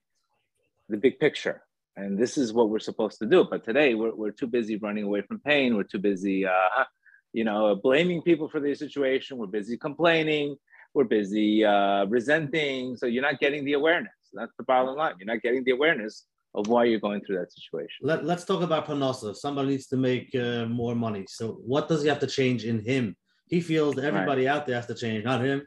[0.88, 1.62] the big picture.
[1.96, 3.44] And this is what we're supposed to do.
[3.50, 5.76] But today we're, we're too busy running away from pain.
[5.76, 6.84] We're too busy, uh,
[7.32, 9.38] you know, blaming people for their situation.
[9.38, 10.54] We're busy complaining.
[10.94, 12.96] We're busy uh, resenting.
[12.96, 14.12] So you're not getting the awareness.
[14.32, 15.14] That's the bottom line.
[15.18, 16.24] You're not getting the awareness
[16.54, 18.00] of why you're going through that situation.
[18.02, 19.34] Let, let's talk about Parnasa.
[19.34, 21.24] Somebody needs to make uh, more money.
[21.28, 23.16] So what does he have to change in him?
[23.48, 25.66] He feels everybody out there has to change, not him.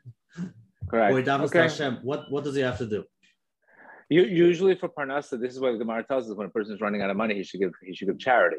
[0.89, 1.13] Correct.
[1.45, 1.59] Okay.
[1.63, 1.99] Hashem.
[2.03, 3.03] What, what does he have to do?
[4.09, 6.81] U- Usually for Parnasa, this is what the Gemara tells us: when a person is
[6.81, 8.57] running out of money, he should give he should give charity.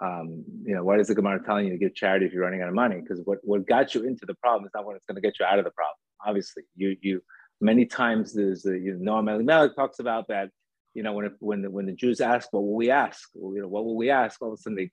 [0.00, 2.62] Um, you know, why is the Gemara telling you to give charity if you're running
[2.62, 3.00] out of money?
[3.00, 5.38] Because what, what got you into the problem is not what it's going to get
[5.38, 5.96] you out of the problem.
[6.24, 7.22] Obviously, you you
[7.60, 10.50] many times there's a, you know Noam Elimelech talks about that.
[10.94, 13.28] You know, when when the, when the Jews ask, what will we ask?
[13.34, 14.40] Well, you know, what will we ask?
[14.40, 14.90] All of a sudden they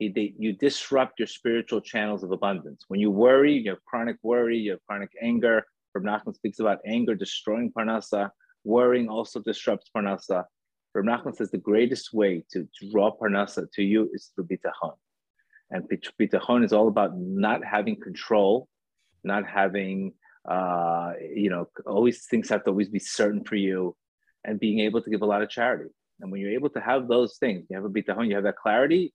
[0.00, 2.84] they, you disrupt your spiritual channels of abundance.
[2.88, 5.64] When you worry, you have chronic worry, you have chronic anger.
[5.94, 8.30] Reb Nachman speaks about anger destroying parnasa.
[8.64, 10.44] Worrying also disrupts parnasa.
[10.94, 14.94] Reb Nachman says the greatest way to draw parnasa to you is through bitachon.
[15.70, 15.88] And
[16.20, 18.68] bitachon is all about not having control,
[19.22, 20.12] not having,
[20.48, 23.96] uh, you know, always things have to always be certain for you,
[24.44, 25.90] and being able to give a lot of charity.
[26.20, 28.56] And when you're able to have those things, you have a bitachon, you have that
[28.56, 29.12] clarity.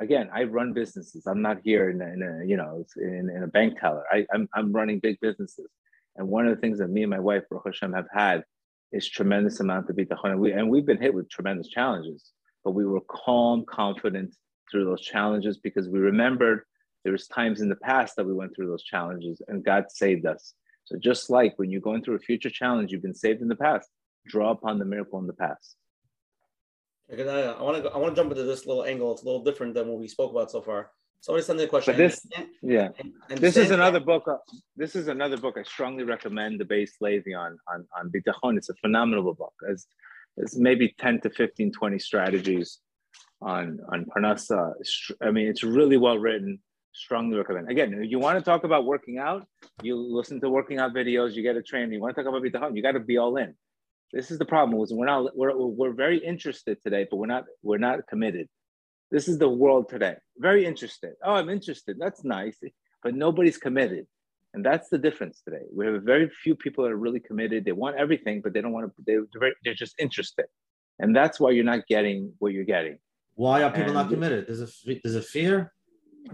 [0.00, 1.26] Again, I run businesses.
[1.26, 4.04] I'm not here in a, in a you know in, in, a bank teller.
[4.10, 5.68] I, I'm I'm running big businesses.
[6.16, 8.44] And one of the things that me and my wife, Baruch Hashem, have had
[8.92, 10.32] is tremendous amount of bitachon.
[10.32, 12.32] And, we, and we've been hit with tremendous challenges,
[12.64, 14.34] but we were calm, confident
[14.70, 16.64] through those challenges because we remembered
[17.04, 20.26] there was times in the past that we went through those challenges and God saved
[20.26, 20.54] us.
[20.84, 23.56] So just like when you're going through a future challenge, you've been saved in the
[23.56, 23.88] past,
[24.26, 25.76] draw upon the miracle in the past.
[27.10, 29.12] I want to I want to jump into this little angle.
[29.12, 30.90] It's a little different than what we spoke about so far.
[31.20, 31.94] Somebody sent me a question.
[31.94, 32.26] But this,
[32.62, 34.24] yeah, and, and this is another book.
[34.28, 34.36] Uh,
[34.76, 36.60] this is another book I strongly recommend.
[36.60, 38.56] The base Levi on on on bitachon.
[38.56, 39.54] It's a phenomenal book.
[39.68, 39.86] As
[40.36, 42.78] it's maybe 10 to 15, 20 strategies
[43.40, 44.74] on on parnasa.
[45.22, 46.60] I mean, it's really well written.
[46.92, 47.70] Strongly recommend.
[47.70, 49.46] Again, you want to talk about working out,
[49.82, 51.34] you listen to working out videos.
[51.34, 51.92] You get a trainer.
[51.92, 53.54] You want to talk about bitachon, you got to be all in.
[54.12, 54.78] This is the problem.
[54.78, 58.48] Was we're not we're, we're very interested today, but we're not we're not committed.
[59.10, 60.16] This is the world today.
[60.38, 61.12] Very interested.
[61.24, 61.96] Oh, I'm interested.
[61.98, 62.58] That's nice,
[63.02, 64.06] but nobody's committed.
[64.54, 65.64] And that's the difference today.
[65.74, 67.64] We have very few people that are really committed.
[67.64, 70.46] They want everything, but they don't want to, they're, very, they're just interested.
[70.98, 72.98] And that's why you're not getting what you're getting.
[73.34, 74.46] Why are people and not committed?
[74.46, 74.68] There's a,
[75.04, 75.72] there's a fear?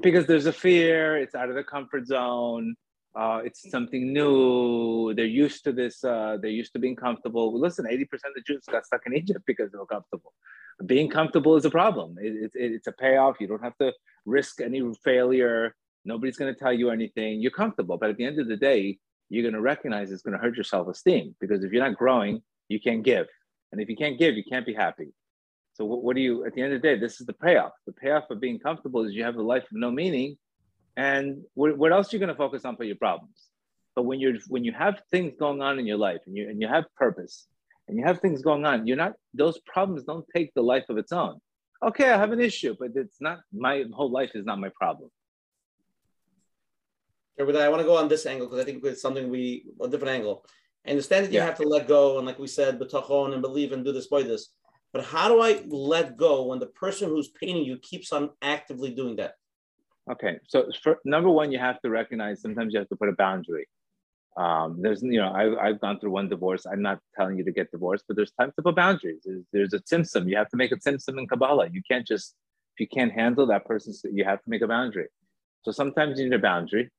[0.00, 1.16] Because there's a fear.
[1.16, 2.76] It's out of the comfort zone.
[3.14, 5.14] Uh, it's something new.
[5.14, 6.02] They're used to this.
[6.02, 7.58] Uh, they're used to being comfortable.
[7.58, 10.32] Listen, 80% of the Jews got stuck in Egypt because they were comfortable
[10.86, 12.16] being comfortable is a problem.
[12.20, 13.36] It, it, it's a payoff.
[13.40, 13.92] You don't have to
[14.24, 15.74] risk any failure.
[16.04, 17.40] Nobody's going to tell you anything.
[17.40, 17.96] You're comfortable.
[17.96, 18.98] But at the end of the day,
[19.30, 21.96] you're going to recognize it's going to hurt your self esteem because if you're not
[21.96, 23.26] growing, you can't give.
[23.72, 25.12] And if you can't give, you can't be happy.
[25.74, 27.72] So, what, what do you, at the end of the day, this is the payoff.
[27.86, 30.36] The payoff of being comfortable is you have a life of no meaning.
[30.96, 33.36] And what, what else are you going to focus on for your problems?
[33.96, 36.60] But when you're when you have things going on in your life and you and
[36.60, 37.46] you have purpose
[37.86, 40.96] and you have things going on, you're not, those problems don't take the life of
[40.96, 41.38] its own.
[41.82, 45.10] Okay, I have an issue, but it's not, my whole life is not my problem.
[47.38, 49.66] Yeah, but I want to go on this angle because I think it's something we,
[49.82, 50.46] a different angle.
[50.86, 51.46] I understand that you yeah.
[51.46, 54.22] have to let go, and like we said, bitachon and believe and do this by
[54.22, 54.50] this.
[54.92, 58.94] But how do I let go when the person who's painting you keeps on actively
[58.94, 59.34] doing that?
[60.10, 63.12] Okay, so for, number one, you have to recognize sometimes you have to put a
[63.12, 63.66] boundary.
[64.36, 66.66] Um, there's, you know, I've, I've gone through one divorce.
[66.66, 69.22] I'm not telling you to get divorced, but there's times to put boundaries.
[69.24, 70.28] There's, there's a tzimtzum.
[70.28, 71.68] You have to make a tzimtzum in Kabbalah.
[71.72, 72.34] You can't just,
[72.74, 75.06] if you can't handle that person, you have to make a boundary.
[75.62, 76.90] So sometimes you need a boundary.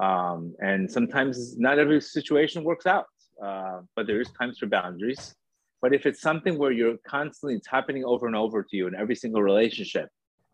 [0.00, 3.06] Um, and sometimes not every situation works out,
[3.44, 5.34] uh, but there is times for boundaries.
[5.82, 8.94] But if it's something where you're constantly, it's happening over and over to you in
[8.94, 10.08] every single relationship,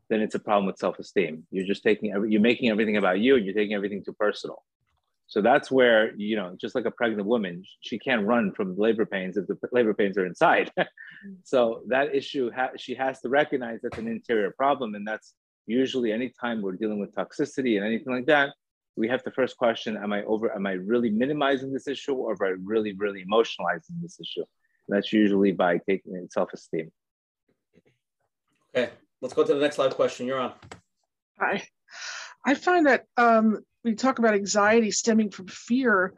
[0.09, 1.46] then it's a problem with self-esteem.
[1.50, 4.62] You're just taking, every, you're making everything about you and you're taking everything too personal.
[5.28, 8.80] So that's where, you know, just like a pregnant woman, she can't run from the
[8.80, 10.70] labor pains if the labor pains are inside.
[11.44, 14.94] so that issue, ha- she has to recognize that's an interior problem.
[14.94, 15.34] And that's
[15.66, 18.50] usually anytime we're dealing with toxicity and anything like that,
[18.94, 22.32] we have to first question, am I over, am I really minimizing this issue or
[22.32, 24.44] am I really, really emotionalizing this issue?
[24.88, 26.92] And that's usually by taking in self-esteem.
[28.74, 28.90] Okay,
[29.20, 30.26] let's go to the next live question.
[30.26, 30.52] You're on.
[31.38, 31.66] Hi.
[32.44, 36.14] I find that um, we talk about anxiety stemming from fear.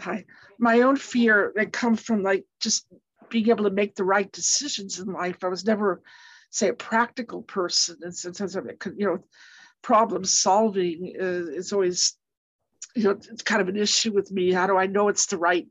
[0.00, 0.24] I,
[0.58, 2.86] my own fear that comes from like just
[3.30, 5.42] being able to make the right decisions in life.
[5.42, 6.02] I was never,
[6.50, 8.66] say, a practical person in sense of
[8.96, 9.24] you know,
[9.82, 12.16] problem solving is, is always,
[12.94, 14.52] you know, it's kind of an issue with me.
[14.52, 15.66] How do I know it's the right,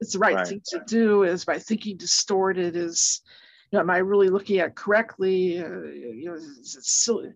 [0.00, 0.46] it's the right, right.
[0.46, 1.24] thing to do?
[1.24, 2.76] Is my thinking distorted?
[2.76, 3.41] Is, you
[3.72, 5.58] know, am I really looking at correctly?
[5.58, 7.32] Uh, you know, is it silly?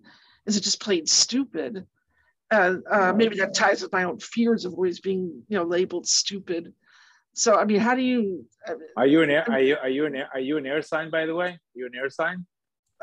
[0.47, 1.87] Is it just plain stupid?
[2.51, 6.07] and uh, maybe that ties with my own fears of always being you know labeled
[6.07, 6.73] stupid
[7.35, 10.07] so i mean how do you uh, are you an air are you are you
[10.07, 12.45] an air, are you an air sign by the way are you an air sign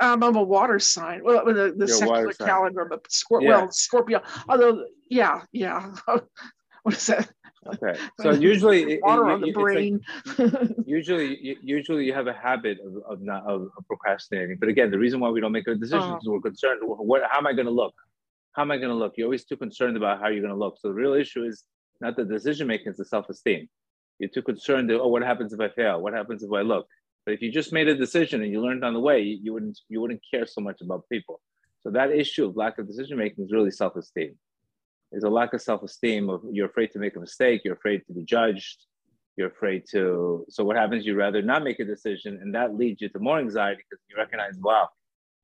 [0.01, 1.21] um, I'm a water sign.
[1.23, 3.49] Well, the, the secular calendar, but Scor- yeah.
[3.49, 4.23] well, Scorpio.
[4.49, 5.93] Although, yeah, yeah.
[6.81, 7.29] what is that?
[7.65, 10.01] Okay, so usually water it, on the brain.
[10.37, 14.57] Like, usually, usually you have a habit of, of not of, procrastinating.
[14.59, 16.17] But again, the reason why we don't make a decision uh-huh.
[16.17, 16.81] is we're concerned.
[16.83, 17.21] What?
[17.29, 17.93] How am I going to look?
[18.53, 19.13] how am I going to look?
[19.17, 20.77] You're always too concerned about how you're going to look.
[20.79, 21.65] So the real issue is
[22.01, 23.67] not the decision making, it's the self esteem.
[24.19, 26.01] You're too concerned that, oh, what happens if I fail?
[26.01, 26.87] What happens if I look?
[27.25, 29.79] But if you just made a decision and you learned on the way, you wouldn't
[29.89, 31.41] you wouldn't care so much about people.
[31.81, 34.37] So that issue of lack of decision making is really self-esteem.
[35.13, 38.13] Is a lack of self-esteem of you're afraid to make a mistake, you're afraid to
[38.13, 38.85] be judged,
[39.37, 40.45] you're afraid to.
[40.49, 41.05] So what happens?
[41.05, 44.17] You rather not make a decision, and that leads you to more anxiety because you
[44.17, 44.89] recognize, wow,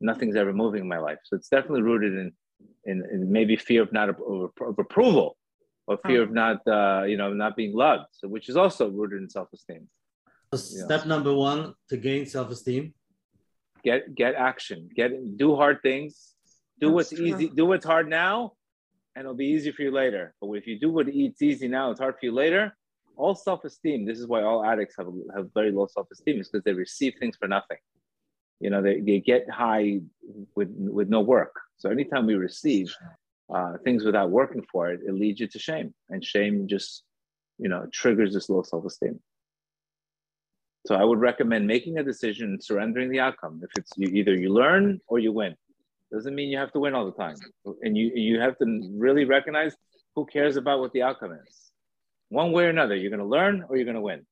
[0.01, 1.19] nothing's ever moving in my life.
[1.23, 2.31] So it's definitely rooted in
[2.85, 4.17] in, in maybe fear of not of,
[4.61, 5.37] of approval,
[5.87, 6.23] or fear oh.
[6.23, 8.07] of not uh, you know not being loved.
[8.11, 9.87] So which is also rooted in self-esteem.
[10.55, 12.93] Step number one to gain self-esteem
[13.83, 16.35] get get action get do hard things
[16.79, 17.25] do That's what's true.
[17.25, 18.53] easy do what's hard now
[19.15, 20.33] and it'll be easy for you later.
[20.39, 22.75] But if you do what it's easy now it's hard for you later.
[23.15, 26.73] All self-esteem this is why all addicts have, have very low self-esteem is because they
[26.73, 27.77] receive things for nothing.
[28.59, 29.99] You know they, they get high
[30.55, 31.53] with with no work.
[31.77, 32.93] So anytime we receive
[33.53, 35.93] uh, things without working for it it leads you to shame.
[36.09, 37.03] And shame just
[37.57, 39.19] you know triggers this low self-esteem.
[40.87, 43.59] So I would recommend making a decision and surrendering the outcome.
[43.63, 45.55] If it's you, either you learn or you win,
[46.11, 47.35] doesn't mean you have to win all the time.
[47.81, 49.75] And you you have to really recognize
[50.15, 51.71] who cares about what the outcome is.
[52.29, 54.25] One way or another, you're going to learn or you're going to win.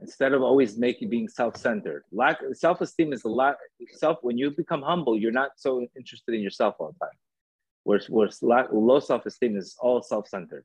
[0.00, 3.56] Instead of always making being self-centered, lack self-esteem is a lot.
[3.92, 7.16] Self when you become humble, you're not so interested in yourself all the time.
[7.84, 10.64] Whereas, whereas low self-esteem is all self-centered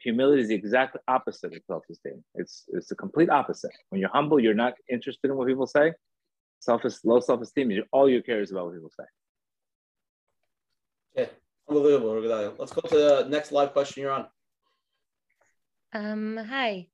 [0.00, 2.22] humility is the exact opposite of self-esteem.
[2.34, 3.72] It's it's the complete opposite.
[3.88, 5.92] When you're humble, you're not interested in what people say.
[6.60, 9.04] Self low self-esteem all you care is about what people say.
[11.16, 11.30] Okay,
[11.68, 14.26] unbelievable, Let's go to the next live question you're on.
[15.92, 16.88] Um, hi.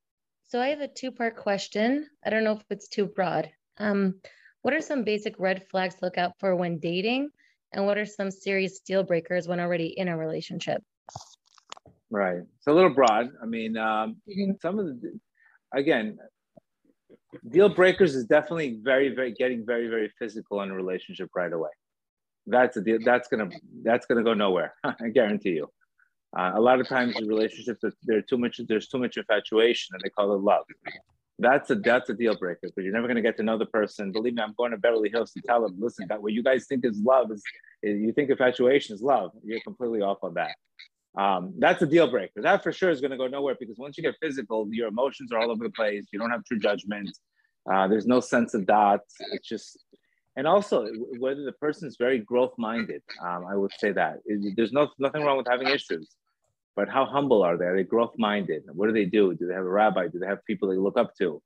[0.45, 2.07] So I have a two-part question.
[2.25, 3.51] I don't know if it's too broad.
[3.79, 4.21] Um,
[4.63, 7.31] what are some basic red flags to look out for when dating?
[7.73, 10.83] And what are some serious deal breakers when already in a relationship?
[12.11, 12.43] Right.
[12.59, 13.31] It's a little broad.
[13.43, 14.17] I mean, um,
[14.63, 15.19] some of the,
[15.75, 16.19] again,
[17.49, 21.71] deal breakers is definitely very, very getting very, very physical in a relationship right away.
[22.47, 22.99] That's a deal.
[23.05, 23.49] That's gonna
[23.83, 24.75] that's gonna go nowhere.
[24.85, 25.69] I guarantee you.
[26.37, 28.61] Uh, a lot of times in relationships, there's too much.
[28.69, 30.65] There's too much infatuation, and they call it love.
[31.39, 33.67] That's a that's a deal breaker because you're never going to get to know the
[33.67, 34.13] person.
[34.13, 36.67] Believe me, I'm going to Beverly Hills to tell them, listen, that what you guys
[36.67, 37.43] think is love is,
[37.83, 39.33] is you think infatuation is love.
[39.43, 40.55] You're completely off on that.
[41.17, 42.43] Um, that's a deal breaker.
[42.43, 45.33] That for sure is going to go nowhere because once you get physical, your emotions
[45.33, 46.07] are all over the place.
[46.13, 47.17] You don't have true judgment.
[47.71, 49.01] Uh, there's no sense of that.
[49.33, 49.79] It's just,
[50.37, 50.89] and also
[51.19, 53.03] whether the person is very growth minded.
[53.25, 54.19] Um, I would say that
[54.57, 56.11] there's no nothing wrong with having issues,
[56.75, 57.67] but how humble are they?
[57.67, 58.65] Are they growth minded?
[58.73, 59.35] What do they do?
[59.35, 60.09] Do they have a rabbi?
[60.09, 61.41] Do they have people they look up to?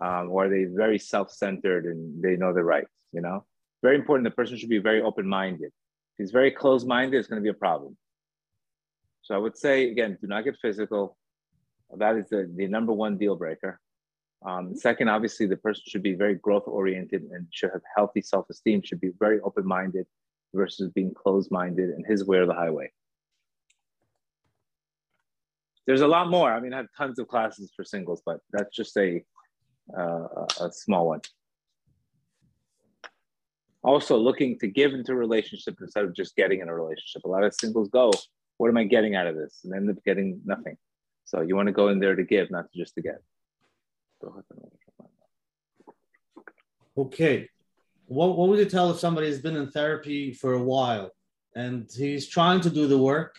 [0.00, 2.90] Um, or are they very self centered and they know their rights?
[3.12, 3.46] You know,
[3.82, 4.24] very important.
[4.24, 5.72] The person should be very open minded.
[6.12, 7.96] If he's very close minded, it's going to be a problem.
[9.24, 11.16] So I would say, again, do not get physical.
[11.96, 13.80] That is the, the number one deal breaker.
[14.44, 18.50] Um, second, obviously, the person should be very growth oriented and should have healthy self
[18.50, 20.06] esteem, should be very open minded
[20.52, 22.92] versus being closed minded and his way or the highway.
[25.86, 26.52] There's a lot more.
[26.52, 29.24] I mean, I have tons of classes for singles, but that's just a,
[29.96, 31.20] uh, a small one.
[33.82, 37.24] Also, looking to give into a relationship instead of just getting in a relationship.
[37.24, 38.10] A lot of singles go,
[38.56, 39.60] what am I getting out of this?
[39.64, 40.76] And end up getting nothing.
[41.24, 43.22] So you want to go in there to give, not just to get.
[46.96, 47.48] Okay.
[48.06, 51.10] What, what would you tell if somebody has been in therapy for a while
[51.56, 53.36] and he's trying to do the work,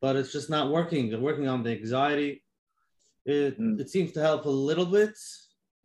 [0.00, 1.08] but it's just not working?
[1.08, 2.42] They're working on the anxiety.
[3.24, 3.80] It, mm.
[3.80, 5.16] it seems to help a little bit,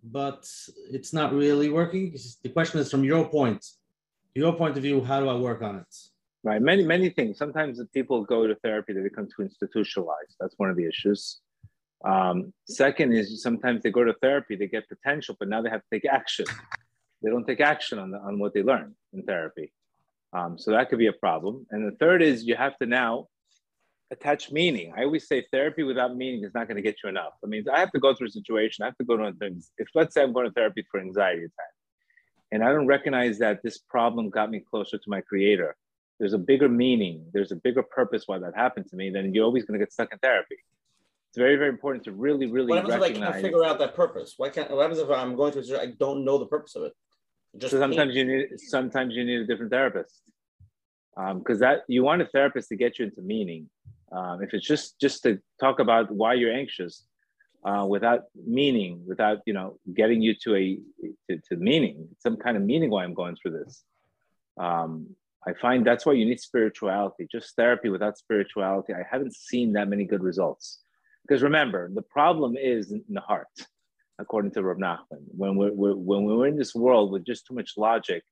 [0.04, 0.50] but
[0.92, 2.16] it's not really working.
[2.44, 3.66] The question is from your point,
[4.36, 5.96] your point of view, how do I work on it?
[6.44, 6.62] Right.
[6.62, 7.38] Many, many things.
[7.38, 10.36] Sometimes people go to therapy, they become too institutionalized.
[10.40, 11.42] That's one of the issues.
[12.06, 15.82] Um, second is sometimes they go to therapy, they get potential, but now they have
[15.82, 16.46] to take action.
[17.22, 19.74] They don't take action on, the, on what they learn in therapy.
[20.32, 21.68] Um, so that could be a problem.
[21.72, 23.28] And the third is you have to now
[24.12, 24.94] attach meaning.
[24.96, 27.34] I always say therapy without meaning is not going to get you enough.
[27.44, 28.84] I mean, I have to go through a situation.
[28.84, 29.72] I have to go to things.
[29.78, 31.74] If let's say I'm going to therapy for anxiety attack,
[32.52, 35.76] and I don't recognize that this problem got me closer to my creator,
[36.20, 39.46] there's a bigger meaning, there's a bigger purpose why that happened to me, then you're
[39.46, 40.58] always going to get stuck in therapy.
[41.30, 43.22] It's very, very important to really, really what happens recognize.
[43.22, 44.34] if I can't figure out that purpose?
[44.38, 44.70] Why can't?
[44.72, 45.82] What happens if I'm going to?
[45.82, 46.94] I don't know the purpose of it.
[47.58, 50.22] Just so sometimes you need sometimes you need a different therapist
[51.16, 53.70] because um, that you want a therapist to get you into meaning.
[54.12, 57.06] Um, if it's just just to talk about why you're anxious
[57.64, 60.80] uh, without meaning, without you know getting you to a
[61.30, 63.84] to, to meaning, some kind of meaning why I'm going through this.
[64.58, 65.16] Um,
[65.48, 67.28] I find that's why you need spirituality.
[67.32, 70.80] Just therapy without spirituality, I haven't seen that many good results.
[71.28, 73.48] Because remember, the problem is in the heart,
[74.20, 75.24] according to Rav Nachman.
[75.28, 78.24] When we're, we're, when we're in this world with just too much logic,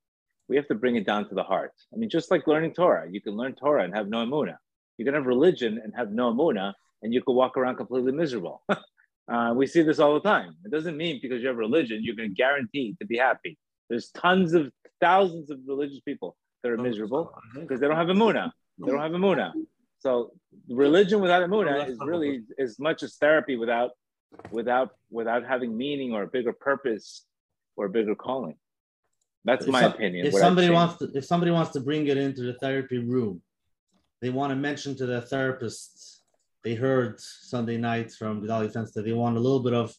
[0.49, 1.73] We have to bring it down to the heart.
[1.93, 4.57] I mean, just like learning Torah, you can learn Torah and have no emuna.
[4.97, 8.63] You can have religion and have no emuna, and you can walk around completely miserable.
[9.33, 10.55] uh, we see this all the time.
[10.65, 13.57] It doesn't mean because you have religion, you're going to guarantee to be happy.
[13.89, 16.35] There's tons of thousands of religious people
[16.67, 18.51] that are miserable because they don't have emuna.
[18.79, 19.53] They don't have emuna.
[19.99, 20.31] So
[20.69, 23.91] religion without emuna is really as much as therapy without
[24.51, 27.25] without without having meaning or a bigger purpose
[27.75, 28.55] or a bigger calling.
[29.45, 30.27] That's If my some- opinion.
[30.27, 33.41] If somebody wants to, if somebody wants to bring it into the therapy room,
[34.21, 36.23] they want to mention to the therapist,
[36.63, 39.95] they heard Sunday night from Gedalia Fence that they want a little bit of,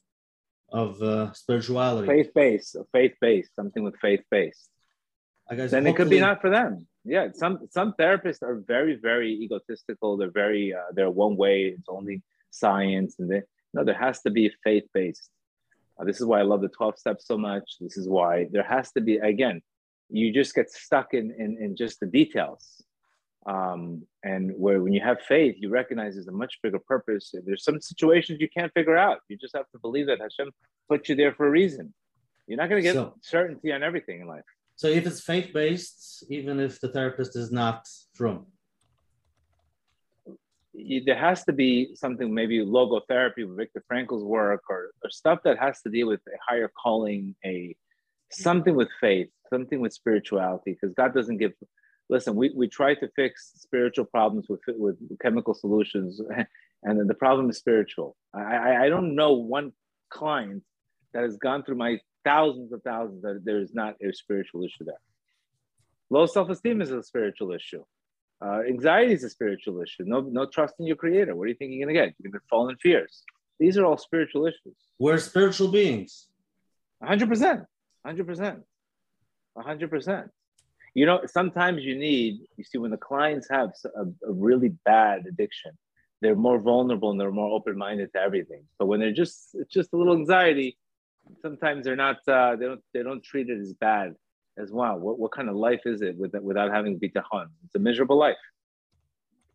[0.71, 2.07] of uh, spirituality.
[2.07, 4.69] faith based, faith based, something with faith based.
[5.55, 6.86] Guess then it could be not for them.
[7.05, 10.16] Yeah, some some therapists are very very egotistical.
[10.16, 11.74] They're very uh, they're one way.
[11.76, 13.42] It's only science, and they,
[13.72, 15.30] no, there has to be faith based.
[15.99, 17.76] Uh, this is why I love the twelve steps so much.
[17.80, 19.62] This is why there has to be again.
[20.11, 22.82] You just get stuck in in, in just the details.
[23.46, 27.34] Um, and where when you have faith, you recognize there's a much bigger purpose.
[27.46, 29.20] There's some situations you can't figure out.
[29.28, 30.51] You just have to believe that Hashem
[30.90, 31.94] put you there for a reason.
[32.46, 34.44] You're not going to get So- certainty on everything in life.
[34.79, 38.47] So if it's faith based, even if the therapist is not from,
[41.05, 45.59] there has to be something maybe logotherapy with Viktor Frankl's work or, or stuff that
[45.59, 47.74] has to deal with a higher calling, a
[48.31, 51.55] something with faith, something with spirituality, because God doesn't give.
[52.09, 56.20] Listen, we, we try to fix spiritual problems with with chemical solutions,
[56.85, 58.16] and then the problem is spiritual.
[58.33, 59.72] I, I, I don't know one
[60.09, 60.62] client
[61.14, 61.99] that has gone through my
[62.29, 65.03] thousands of thousands that there is not a spiritual issue there.
[66.11, 67.85] Low self esteem is a spiritual issue.
[68.45, 70.05] Uh, anxiety is a spiritual issue.
[70.07, 71.35] No, no trust in your creator.
[71.35, 72.14] What do you think you're going to get?
[72.18, 73.22] You're going to fall in fears.
[73.59, 74.76] These are all spiritual issues.
[74.99, 76.29] we're spiritual beings.
[77.03, 77.66] 100%.
[78.07, 78.62] 100%.
[79.57, 80.29] 100%.
[80.95, 85.24] You know, sometimes you need, you see, when the clients have a, a really bad
[85.26, 85.72] addiction,
[86.20, 88.62] they're more vulnerable and they're more open-minded to everything.
[88.79, 90.76] But when they're just, it's just a little anxiety,
[91.43, 94.14] sometimes they're not, uh, they don't, they don't treat it as bad
[94.59, 94.97] as wow.
[94.97, 97.47] What, what kind of life is it with, without having bitachon?
[97.64, 98.37] It's a miserable life.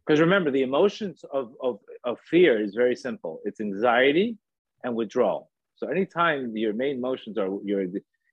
[0.05, 3.39] Because remember, the emotions of, of, of fear is very simple.
[3.45, 4.37] It's anxiety
[4.83, 5.49] and withdrawal.
[5.75, 7.85] So anytime your main emotions are you're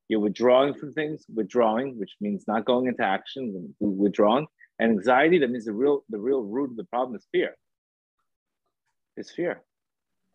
[0.08, 4.46] you're withdrawing from things, withdrawing, which means not going into action, withdrawing,
[4.80, 7.56] and anxiety, that means the real the real root of the problem is fear.
[9.16, 9.62] Is fear.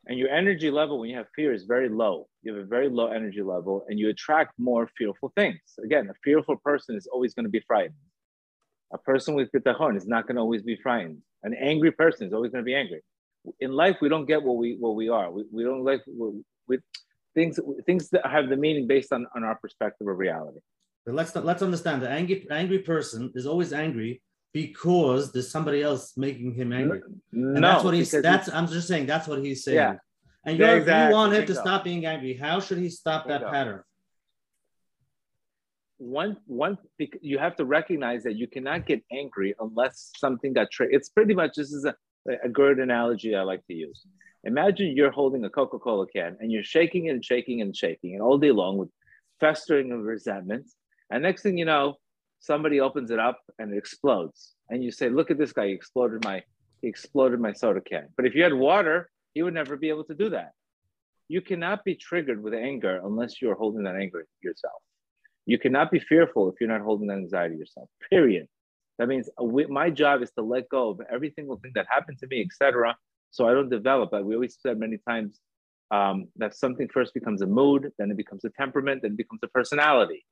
[0.07, 2.27] And your energy level when you have fear is very low.
[2.43, 5.59] You have a very low energy level and you attract more fearful things.
[5.83, 7.95] Again, a fearful person is always going to be frightened.
[8.93, 11.17] A person with bitachon is not going to always be frightened.
[11.43, 13.01] An angry person is always going to be angry.
[13.59, 15.31] In life, we don't get what we what we are.
[15.31, 16.01] We, we don't like
[16.67, 16.81] with
[17.33, 20.59] things things that have the meaning based on, on our perspective of reality.
[21.05, 24.21] But let's let's understand the angry angry person is always angry
[24.55, 27.01] because there's somebody else making him angry.
[27.33, 29.75] And no, that's what he's that's I'm just saying that's what he's saying.
[29.75, 29.95] Yeah.
[30.45, 31.09] And Yeah, exactly.
[31.09, 32.33] you want him to stop being angry.
[32.35, 33.83] How should he stop that pattern?
[35.97, 36.77] one one
[37.21, 40.95] you have to recognize that you cannot get angry unless something got triggered.
[40.95, 41.93] It's pretty much this is a,
[42.41, 44.07] a good analogy I like to use.
[44.45, 48.37] Imagine you're holding a Coca-Cola can and you're shaking and shaking and shaking and all
[48.37, 48.89] day long with
[49.41, 50.65] festering of resentment.
[51.09, 51.95] And next thing you know,
[52.39, 54.53] somebody opens it up and it explodes.
[54.69, 56.43] And you say, look at this guy, he exploded my
[56.81, 58.09] he exploded my soda can.
[58.15, 60.51] But if you had water, he would never be able to do that.
[61.27, 64.81] You cannot be triggered with anger unless you're holding that anger yourself.
[65.45, 67.89] You cannot be fearful if you're not holding that anxiety yourself.
[68.09, 68.47] Period.
[68.99, 72.19] That means uh, my job is to let go of every single thing that happened
[72.19, 72.95] to me, etc.
[73.31, 74.11] So I don't develop.
[74.11, 75.39] Like we always said many times,
[75.91, 79.41] um, that something first becomes a mood, then it becomes a temperament, then it becomes
[79.43, 80.25] a personality.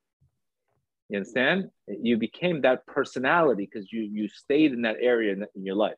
[1.10, 1.70] You understand?
[1.88, 5.95] You became that personality because you you stayed in that area in, in your life.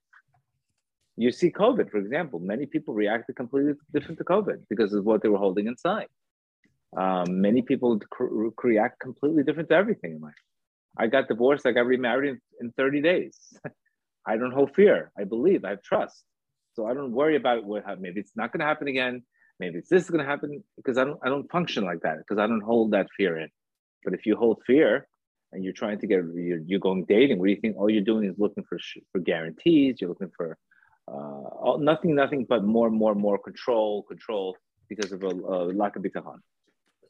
[1.17, 5.21] You see COVID, for example, many people reacted completely different to COVID because of what
[5.21, 6.07] they were holding inside.
[6.97, 10.33] Um, many people cr- react completely different to everything in life.
[10.97, 13.37] I got divorced, I got remarried in, in 30 days.
[14.27, 15.11] I don't hold fear.
[15.17, 16.23] I believe, I have trust.
[16.73, 19.23] So I don't worry about what maybe it's not going to happen again.
[19.59, 22.17] Maybe it's this is going to happen because I don't I don't function like that
[22.17, 23.49] because I don't hold that fear in.
[24.05, 25.07] But if you hold fear
[25.51, 27.75] and you're trying to get you're, you're going dating, what do you think?
[27.77, 28.77] All you're doing is looking for
[29.11, 29.97] for guarantees.
[29.99, 30.57] You're looking for
[31.07, 31.11] uh,
[31.65, 34.55] all, nothing, nothing but more, more, more control, control
[34.87, 36.39] because of a, a lack of bitachon.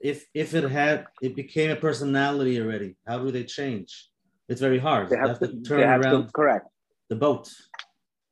[0.02, 4.10] If if it had it became a personality already, how do they change?
[4.50, 5.10] It's very hard.
[5.10, 6.68] They They have, have to, to turn have around to correct.
[7.10, 7.46] the boat.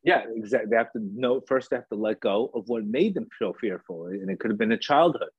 [0.03, 0.69] Yeah, exactly.
[0.69, 1.69] They have to know first.
[1.69, 4.57] They have to let go of what made them feel fearful, and it could have
[4.57, 5.33] been a childhood.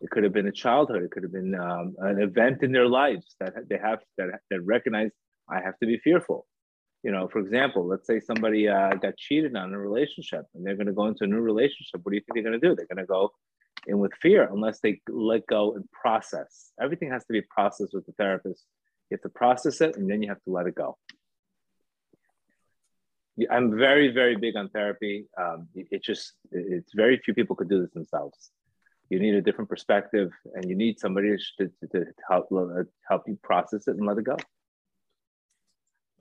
[0.00, 1.02] It could have been a childhood.
[1.02, 4.60] It could have been um, an event in their lives that they have that, that
[4.62, 5.10] recognize
[5.48, 6.46] I have to be fearful.
[7.02, 10.64] You know, for example, let's say somebody uh, got cheated on in a relationship and
[10.64, 12.00] they're going to go into a new relationship.
[12.02, 12.74] What do you think they're going to do?
[12.74, 13.32] They're going to go
[13.86, 16.72] in with fear unless they let go and process.
[16.80, 18.64] Everything has to be processed with the therapist.
[19.10, 20.96] You have to process it and then you have to let it go.
[23.50, 25.26] I'm very, very big on therapy.
[25.38, 28.50] Um, it, it, just, it's very few people could do this themselves.
[29.10, 33.24] You need a different perspective and you need somebody to, to, to help, uh, help
[33.26, 34.36] you process it and let it go.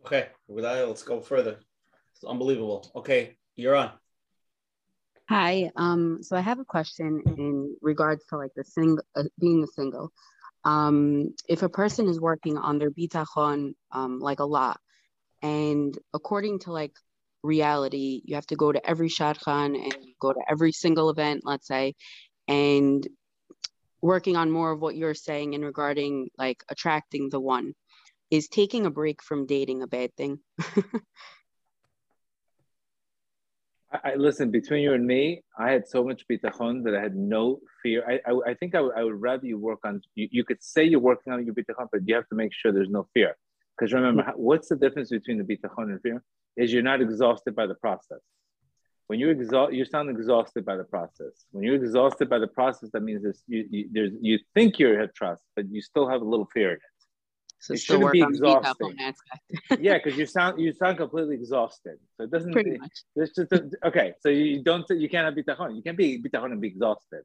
[0.06, 1.58] Okay, with that, let's go further.
[2.16, 2.92] It's unbelievable.
[2.96, 3.92] Okay, you're on.
[5.30, 5.72] Hi.
[5.76, 9.68] Um, so I have a question in regards to like the single, uh, being a
[9.68, 10.12] single.
[10.66, 14.80] Um, if a person is working on their bitachon um, like a lot,
[15.42, 16.94] and according to like
[17.44, 21.68] reality, you have to go to every shadchan and go to every single event, let's
[21.68, 21.94] say,
[22.50, 23.08] and
[24.02, 27.74] working on more of what you're saying in regarding like attracting the one
[28.32, 30.40] is taking a break from dating a bad thing
[33.92, 35.42] I, listen between you and me.
[35.58, 38.04] I had so much bitachon that I had no fear.
[38.08, 40.02] I I, I think I, I would rather you work on.
[40.14, 42.72] You, you could say you're working on your bitachon, but you have to make sure
[42.72, 43.36] there's no fear.
[43.76, 44.40] Because remember, mm-hmm.
[44.40, 46.24] what's the difference between the bitachon and fear?
[46.56, 48.20] Is you're not exhausted by the process.
[49.10, 51.34] When you exhaust, you sound exhausted by the process.
[51.50, 55.16] When you're exhausted by the process, that means you, you, there's, you think you have
[55.16, 56.82] trust, but you still have a little fear in it.
[57.60, 58.96] So it shouldn't be exhausting.
[59.80, 61.98] yeah, because you sound you sound completely exhausted.
[62.18, 62.54] So it doesn't.
[62.54, 63.02] Pretty much.
[63.16, 64.14] It's just a, okay.
[64.22, 65.76] So you don't you can't have bitachon.
[65.76, 67.24] You can't be bitachon and be exhausted.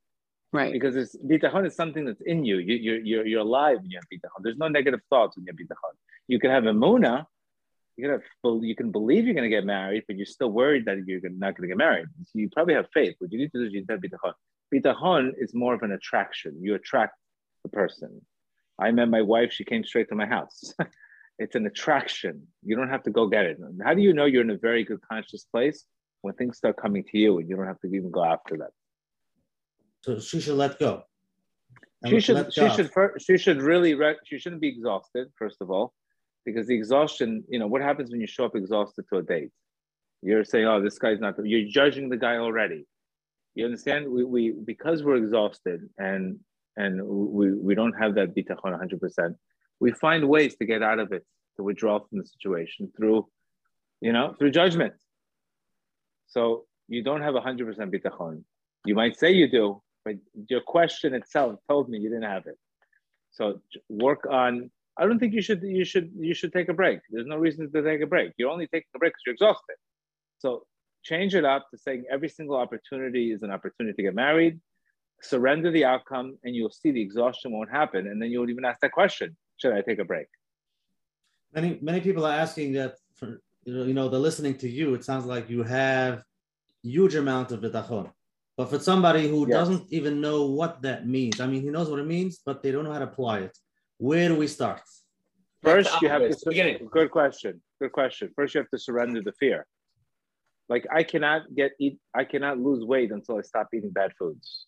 [0.55, 0.73] Right.
[0.73, 2.61] Because it's bitachon is something that's in you.
[2.61, 4.43] You you're you're, you're alive when you have bitachon.
[4.43, 5.93] There's no negative thoughts when you have bitachon.
[6.29, 7.27] You can have emuna.
[7.97, 10.85] You can have, you can believe you're going to get married, but you're still worried
[10.87, 12.07] that you're not going to get married.
[12.25, 13.15] So you probably have faith.
[13.19, 14.33] What you need to do is you need to have bitachon.
[14.75, 16.59] Bitachon is more of an attraction.
[16.61, 17.15] You attract
[17.63, 18.21] the person
[18.79, 20.75] I met my wife, she came straight to my house.
[21.39, 22.47] it's an attraction.
[22.63, 23.59] You don't have to go get it.
[23.85, 25.85] How do you know you're in a very good conscious place
[26.23, 28.71] when things start coming to you and you don't have to even go after them?
[30.03, 31.05] So she should let go.
[32.07, 32.53] she should.
[32.53, 32.91] She should.
[33.19, 33.97] She should really.
[34.25, 35.29] She shouldn't be exhausted.
[35.39, 35.95] First of all,
[36.45, 37.45] because the exhaustion.
[37.49, 39.51] You know what happens when you show up exhausted to a date?
[40.23, 42.87] You're saying, "Oh, this guy's not." You're judging the guy already.
[43.55, 44.09] You understand?
[44.09, 46.39] We, we because we're exhausted and
[46.77, 49.35] and we, we don't have that bitachon 100%,
[49.81, 51.25] we find ways to get out of it,
[51.57, 53.27] to withdraw from the situation through,
[54.01, 54.95] you know, through judgment.
[56.27, 58.43] So you don't have 100% bitachon.
[58.85, 60.17] You might say you do, but
[60.49, 62.59] your question itself told me you didn't have it.
[63.31, 64.71] So work on.
[64.97, 65.63] I don't think you should.
[65.63, 66.13] You should.
[66.19, 67.01] You should take a break.
[67.11, 68.33] There's no reason to take a break.
[68.37, 69.77] You're only taking a break because you're exhausted.
[70.39, 70.67] So
[71.03, 74.61] change it up to saying every single opportunity is an opportunity to get married
[75.23, 78.81] surrender the outcome and you'll see the exhaustion won't happen and then you'll even ask
[78.81, 80.27] that question should i take a break
[81.55, 85.25] many many people are asking that for you know they're listening to you it sounds
[85.25, 86.23] like you have
[86.83, 88.11] huge amount of bitachon
[88.57, 89.57] but for somebody who yes.
[89.59, 92.71] doesn't even know what that means i mean he knows what it means but they
[92.71, 93.57] don't know how to apply it
[93.99, 94.83] where do we start
[95.63, 96.89] first you have to beginning.
[96.91, 99.67] good question good question first you have to surrender the fear
[100.69, 104.67] like i cannot get eat i cannot lose weight until i stop eating bad foods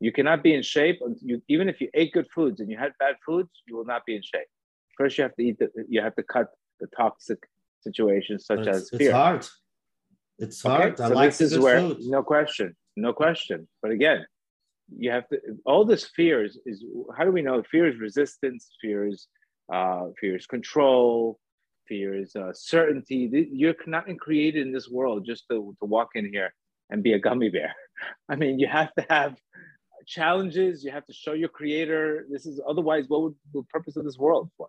[0.00, 1.00] you cannot be in shape.
[1.20, 4.06] You, even if you ate good foods and you had bad foods, you will not
[4.06, 4.48] be in shape.
[4.96, 5.58] First, you have to eat.
[5.58, 6.48] The, you have to cut
[6.80, 7.38] the toxic
[7.82, 9.00] situations such as fear.
[9.00, 9.46] It's hard.
[10.38, 10.92] It's hard.
[10.94, 11.02] Okay?
[11.04, 11.98] I so like this is where food.
[12.00, 13.68] no question, no question.
[13.82, 14.24] But again,
[14.96, 15.38] you have to.
[15.64, 16.84] All this fear is, is
[17.16, 17.62] how do we know?
[17.70, 18.70] Fear is resistance.
[18.80, 19.26] Fear is
[19.72, 21.38] uh, fear is control.
[21.88, 23.48] Fear is uh, certainty.
[23.52, 26.54] You're not created in this world just to, to walk in here
[26.88, 27.74] and be a gummy bear.
[28.28, 29.36] I mean, you have to have
[30.06, 30.84] challenges.
[30.84, 32.26] You have to show your creator.
[32.30, 34.68] This is otherwise, what would the purpose of this world for?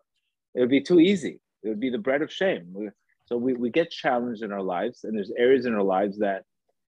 [0.56, 1.40] It would be too easy.
[1.64, 2.92] It would be the bread of shame.
[3.26, 6.44] So we, we get challenged in our lives, and there's areas in our lives that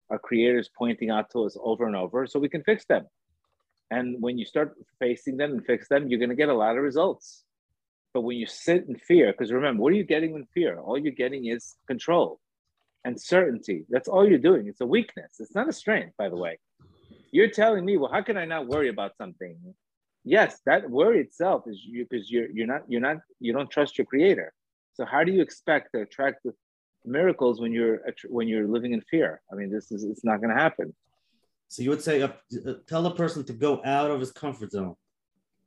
[0.09, 3.05] our creator is pointing out to us over and over so we can fix them.
[3.91, 6.77] And when you start facing them and fix them, you're going to get a lot
[6.77, 7.43] of results.
[8.13, 10.79] But when you sit in fear, because remember, what are you getting in fear?
[10.79, 12.39] All you're getting is control
[13.03, 13.85] and certainty.
[13.89, 14.67] That's all you're doing.
[14.67, 15.35] It's a weakness.
[15.39, 16.57] It's not a strength, by the way.
[17.31, 19.57] You're telling me, well, how can I not worry about something?
[20.23, 23.97] Yes, that worry itself is you because you're you're not you're not you don't trust
[23.97, 24.53] your creator.
[24.93, 26.45] So how do you expect to attract
[27.05, 29.41] miracles when you're when you're living in fear?
[29.51, 30.93] I mean, this is it's not going to happen.
[31.71, 32.27] So you would say, uh,
[32.67, 34.97] uh, tell a person to go out of his comfort zone.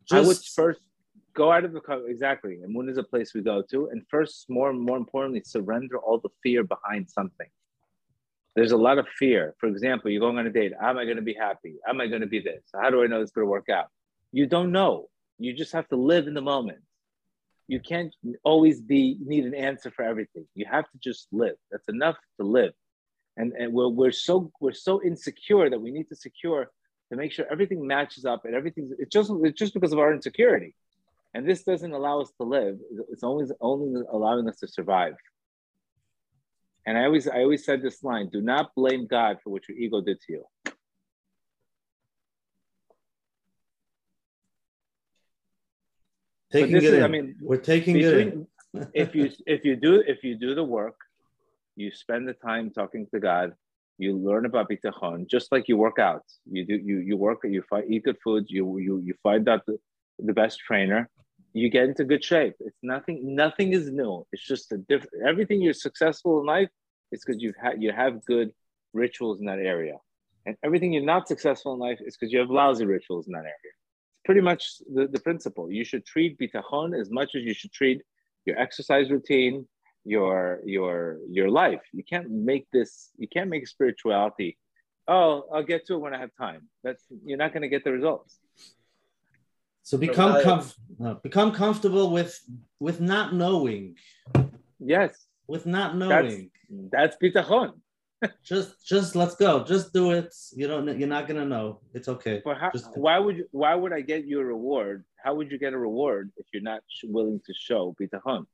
[0.06, 0.12] Just...
[0.12, 0.80] I would first
[1.32, 2.60] go out of the exactly.
[2.62, 3.88] And moon is a place we go to?
[3.88, 7.48] And first, more more importantly, surrender all the fear behind something.
[8.54, 9.54] There's a lot of fear.
[9.58, 10.74] For example, you're going on a date.
[10.78, 11.76] Am I going to be happy?
[11.88, 12.62] Am I going to be this?
[12.78, 13.86] How do I know it's going to work out?
[14.30, 15.08] You don't know.
[15.38, 16.82] You just have to live in the moment.
[17.66, 20.46] You can't always be need an answer for everything.
[20.54, 21.56] You have to just live.
[21.70, 22.74] That's enough to live.
[23.36, 26.70] And, and we're, we're so we're so insecure that we need to secure
[27.10, 30.12] to make sure everything matches up and everything it's just it's just because of our
[30.12, 30.74] insecurity.
[31.34, 32.78] And this doesn't allow us to live.
[33.10, 35.14] It's only only allowing us to survive.
[36.86, 39.76] And I always I always said this line: do not blame God for what your
[39.76, 40.44] ego did to you.
[46.52, 47.02] Taking it is, in.
[47.02, 50.62] I mean, we're taking between, it if you if you do if you do the
[50.62, 50.96] work,
[51.76, 53.52] you spend the time talking to God,
[53.98, 56.24] you learn about bitachon, just like you work out.
[56.50, 59.64] You do you you work, you find eat good food, you you you find out
[59.66, 59.78] the,
[60.18, 61.08] the best trainer,
[61.52, 62.54] you get into good shape.
[62.60, 64.26] It's nothing, nothing is new.
[64.32, 66.68] It's just a different everything you're successful in life
[67.12, 68.50] is because you've had you have good
[68.92, 69.96] rituals in that area.
[70.46, 73.44] And everything you're not successful in life is because you have lousy rituals in that
[73.44, 73.72] area
[74.10, 75.70] It's pretty much the, the principle.
[75.70, 78.02] You should treat bitachon as much as you should treat
[78.44, 79.66] your exercise routine,
[80.04, 81.80] your your your life.
[81.92, 83.10] You can't make this.
[83.16, 84.58] You can't make spirituality.
[85.06, 86.68] Oh, I'll get to it when I have time.
[86.82, 88.38] That's you're not going to get the results.
[89.82, 90.74] So become comf-
[91.04, 92.38] uh, become comfortable with
[92.80, 93.96] with not knowing.
[94.78, 95.26] Yes.
[95.46, 96.50] With not knowing.
[96.90, 97.74] That's, that's bitachon
[98.44, 102.40] just just let's go just do it you don't you're not gonna know it's okay
[102.44, 105.58] but how, why would you why would i get you a reward how would you
[105.58, 108.46] get a reward if you're not willing to show bitachon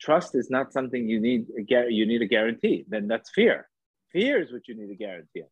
[0.00, 1.46] trust is not something you need
[1.88, 3.68] you need a guarantee then that's fear
[4.12, 5.44] fear is what you need a guarantee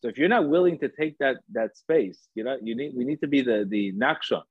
[0.00, 3.04] so if you're not willing to take that that space you know you need we
[3.04, 4.42] need to be the the Nachshon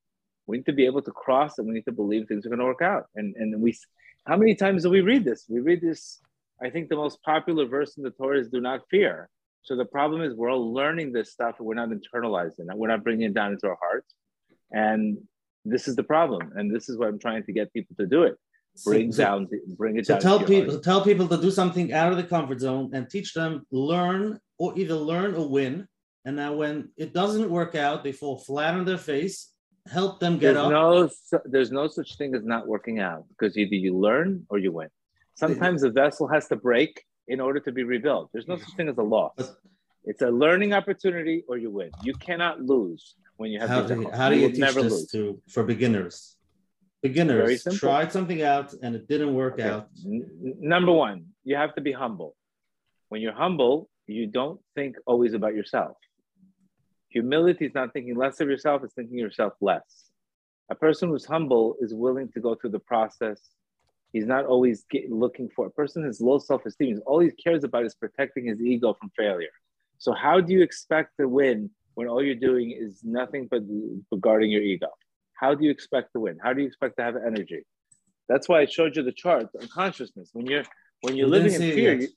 [0.47, 2.59] we need to be able to cross and we need to believe things are going
[2.59, 3.77] to work out and and we
[4.25, 6.21] how many times do we read this we read this
[6.61, 9.29] I think the most popular verse in the Torah is do not fear.
[9.63, 12.75] So the problem is we're all learning this stuff and we're not internalizing it.
[12.77, 14.13] We're not bringing it down into our hearts.
[14.71, 15.17] And
[15.65, 16.53] this is the problem.
[16.55, 18.35] And this is what I'm trying to get people to do it.
[18.85, 20.21] Bring so, down, bring it so down.
[20.21, 23.65] tell people, tell people to do something out of the comfort zone and teach them
[23.71, 25.87] learn or either learn or win.
[26.25, 29.53] And now when it doesn't work out, they fall flat on their face.
[29.91, 30.71] Help them get there's up.
[30.71, 31.09] No,
[31.45, 34.89] there's no such thing as not working out because either you learn or you win.
[35.35, 38.29] Sometimes a vessel has to break in order to be rebuilt.
[38.31, 39.33] There's no such thing as a loss.
[40.03, 41.91] It's a learning opportunity or you win.
[42.03, 44.93] You cannot lose when you have how, do, how do you, you teach never this
[44.93, 45.07] lose.
[45.07, 46.35] to for beginners?
[47.01, 49.63] Beginners tried something out and it didn't work okay.
[49.63, 49.87] out.
[50.05, 50.29] N-
[50.59, 52.35] number one, you have to be humble.
[53.09, 55.97] When you're humble, you don't think always about yourself.
[57.09, 60.09] Humility is not thinking less of yourself, it's thinking yourself less.
[60.69, 63.39] A person who's humble is willing to go through the process
[64.13, 67.01] He's not always get, looking for a person has low self-esteem.
[67.05, 69.49] All he cares about is protecting his ego from failure.
[69.99, 73.61] So how do you expect to win when all you're doing is nothing but
[74.11, 74.87] regarding your ego?
[75.41, 76.37] How do you expect to win?
[76.41, 77.63] How do you expect to have energy?
[78.29, 80.29] That's why I showed you the chart on consciousness.
[80.33, 80.63] When you're
[81.01, 82.07] when you're living in fear, you,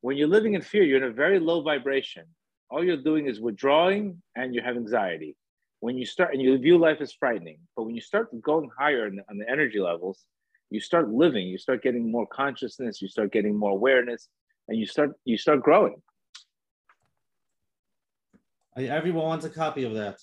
[0.00, 2.24] when you're living in fear, you're in a very low vibration.
[2.70, 5.36] All you're doing is withdrawing and you have anxiety.
[5.80, 9.10] When you start and you view life as frightening, but when you start going higher
[9.10, 10.24] the, on the energy levels,
[10.70, 14.28] you start living you start getting more consciousness you start getting more awareness
[14.68, 16.02] and you start you start growing
[18.76, 20.16] everyone wants a copy of that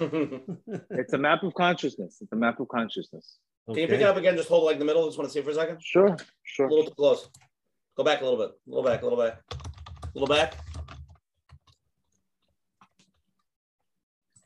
[0.90, 3.38] it's a map of consciousness it's a map of consciousness
[3.68, 3.74] okay.
[3.74, 5.32] can you pick it up again just hold it like the middle just want to
[5.32, 7.28] see for a second sure sure a little too close
[7.96, 10.54] go back a little bit a little back a little back a little back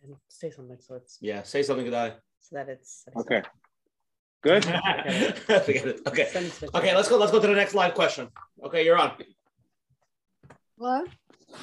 [0.02, 3.43] and say something so it's yeah say something good so that it's okay
[4.47, 4.66] Good.
[5.51, 6.05] okay.
[6.06, 6.94] Okay.
[6.94, 7.16] Let's go.
[7.18, 8.28] Let's go to the next live question.
[8.64, 9.12] Okay, you're on.
[10.78, 11.05] Hello.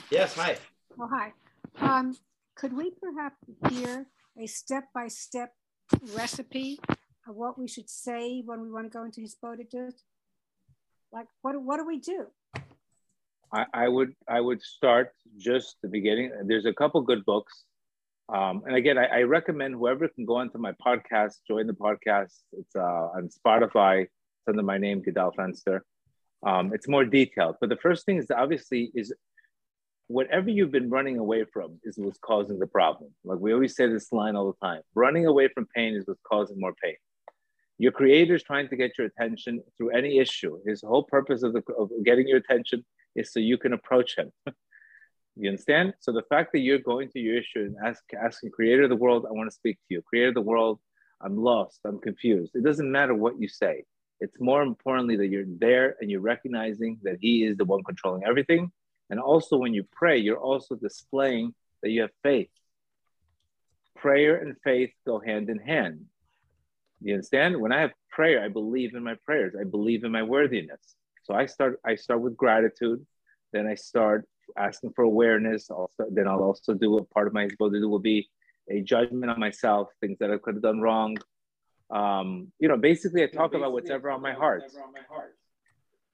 [0.09, 0.35] Yes.
[0.35, 0.57] Hi.
[0.99, 1.31] Oh, hi.
[1.79, 2.13] Um,
[2.55, 3.37] could we perhaps
[3.69, 4.07] hear
[4.39, 5.51] a step-by-step
[6.15, 6.79] recipe
[7.27, 9.93] of what we should say when we want to go into his Hisbodedut?
[11.11, 12.27] Like, what what do we do?
[13.53, 16.31] I, I would I would start just the beginning.
[16.45, 17.65] There's a couple good books
[18.29, 22.33] um, and again, I, I, recommend whoever can go onto my podcast, join the podcast.
[22.53, 24.03] It's uh, on Spotify.
[24.03, 25.81] It's under my name, Gedal Fenster.
[26.45, 27.57] Um, it's more detailed.
[27.59, 29.13] But the first thing is obviously is
[30.07, 33.11] whatever you've been running away from is what's causing the problem.
[33.23, 36.21] Like we always say this line all the time: running away from pain is what's
[36.21, 36.95] causing more pain.
[37.77, 40.59] Your creator is trying to get your attention through any issue.
[40.65, 42.85] His whole purpose of, the, of getting your attention
[43.15, 44.31] is so you can approach him.
[45.35, 45.95] You understand?
[45.99, 48.95] So the fact that you're going to your issue and ask, asking creator of the
[48.95, 50.01] world, I want to speak to you.
[50.03, 50.79] Creator of the world,
[51.21, 52.51] I'm lost, I'm confused.
[52.53, 53.83] It doesn't matter what you say.
[54.19, 58.23] It's more importantly that you're there and you're recognizing that he is the one controlling
[58.25, 58.71] everything
[59.13, 61.53] And also, when you pray, you're also displaying
[61.83, 62.49] that you have faith.
[63.95, 66.05] Prayer and faith go hand in hand.
[66.99, 67.61] You understand?
[67.61, 69.53] When I have prayer, I believe in my prayers.
[69.53, 70.95] I believe in my worthiness.
[71.25, 71.79] So I start.
[71.85, 73.05] I start with gratitude.
[73.51, 74.27] Then I start
[74.57, 75.69] asking for awareness.
[75.69, 78.27] Also, then I'll also do a part of my ability will be
[78.67, 81.17] a judgment on myself, things that I could have done wrong.
[81.91, 84.63] Um, you know, basically, I talk about whatever on my heart.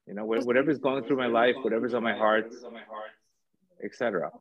[0.10, 2.52] You know, whatever's going through my life, whatever's on my heart,
[3.84, 4.31] etc.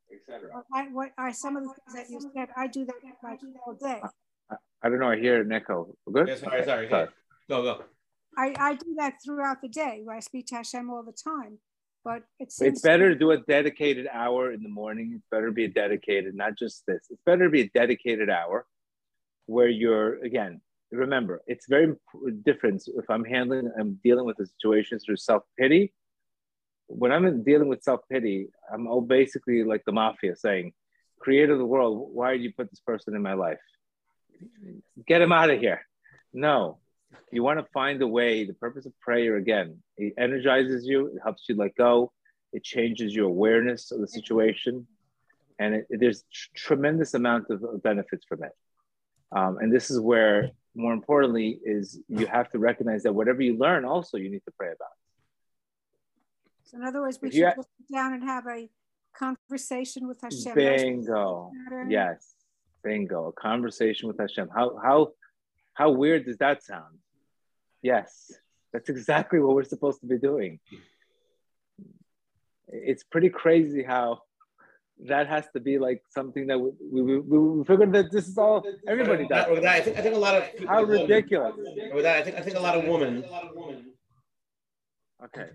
[0.74, 2.48] I, what are some of the things that you said?
[2.56, 4.00] I do that like all day.
[4.50, 5.10] I, I don't know.
[5.10, 5.94] I hear an echo.
[6.10, 6.26] Good.
[6.26, 6.88] Yeah, sorry, sorry.
[6.88, 7.08] sorry.
[7.50, 7.84] Go, go.
[8.38, 10.00] I, I do that throughout the day.
[10.04, 11.58] Where I speak to Hashem all the time.
[12.02, 15.12] But it's it's better to do a dedicated hour in the morning.
[15.16, 17.00] It's better to be a dedicated, not just this.
[17.10, 18.64] It's better to be a dedicated hour
[19.44, 20.62] where you're again.
[20.90, 21.94] Remember, it's very
[22.42, 25.92] different if I'm handling, I'm dealing with the situations through self pity.
[26.86, 30.72] When I'm dealing with self pity, I'm all basically like the mafia saying,
[31.18, 33.60] "Creator of the world, why did you put this person in my life?
[35.06, 35.82] Get him out of here."
[36.32, 36.78] No,
[37.32, 38.44] you want to find a way.
[38.44, 41.08] The purpose of prayer again, it energizes you.
[41.08, 42.12] It helps you let go.
[42.52, 44.86] It changes your awareness of the situation,
[45.58, 48.52] and it, it, there's tr- tremendous amount of benefits from it.
[49.32, 53.58] Um, and this is where, more importantly, is you have to recognize that whatever you
[53.58, 54.88] learn, also you need to pray about.
[56.64, 58.68] So in other words, we if should sit down and have a
[59.18, 60.54] conversation with Hashem.
[60.54, 61.50] Bingo.
[61.88, 62.34] Yes.
[62.84, 63.26] Bingo.
[63.26, 64.48] A conversation with Hashem.
[64.54, 65.12] How how
[65.74, 66.98] how weird does that sound?
[67.82, 68.32] Yes,
[68.72, 70.60] that's exactly what we're supposed to be doing.
[72.68, 74.22] It's pretty crazy how
[75.06, 78.36] that has to be like something that we, we, we, we figured that this is
[78.36, 79.48] all everybody does.
[79.48, 81.54] With that, I think I think a lot of how ridiculous.
[81.94, 83.24] With that, I think I think a lot of women.
[85.24, 85.50] Okay.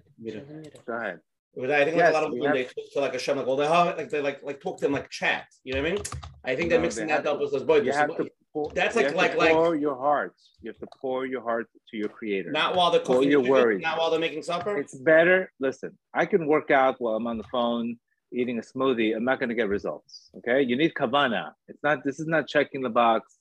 [0.85, 1.19] Go ahead.
[1.55, 3.13] With that, I think yes, like a lot of women have, they talk to like
[3.13, 5.45] a shaman, like, they like they like like talk to them like chat.
[5.63, 6.03] You know what I mean?
[6.43, 7.85] I think they're mixing that up with those boys.
[7.85, 10.35] You have to pour, that's like like like pour your heart.
[10.61, 12.51] You have to pour your heart to your creator.
[12.51, 13.29] Not while they're cooking.
[13.29, 13.81] your worries.
[13.81, 14.77] Not while they're making supper.
[14.77, 15.51] It's better.
[15.59, 17.97] Listen, I can work out while I'm on the phone
[18.33, 19.15] eating a smoothie.
[19.15, 20.29] I'm not going to get results.
[20.37, 21.53] Okay, you need kavana.
[21.67, 22.03] It's not.
[22.03, 23.37] This is not checking the box.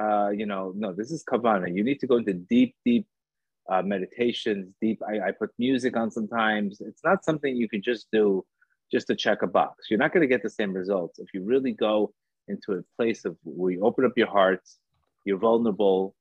[0.00, 0.92] Uh, you know, no.
[0.92, 1.74] This is kavana.
[1.74, 3.06] You need to go into deep, deep
[3.70, 4.74] uh, meditations.
[4.80, 5.00] Deep.
[5.06, 6.80] I, I put music on sometimes.
[6.80, 8.44] It's not something you can just do
[8.90, 9.86] just to check a box.
[9.90, 12.12] You're not going to get the same results if you really go
[12.48, 14.62] into a place of where you open up your heart,
[15.24, 16.14] you're vulnerable,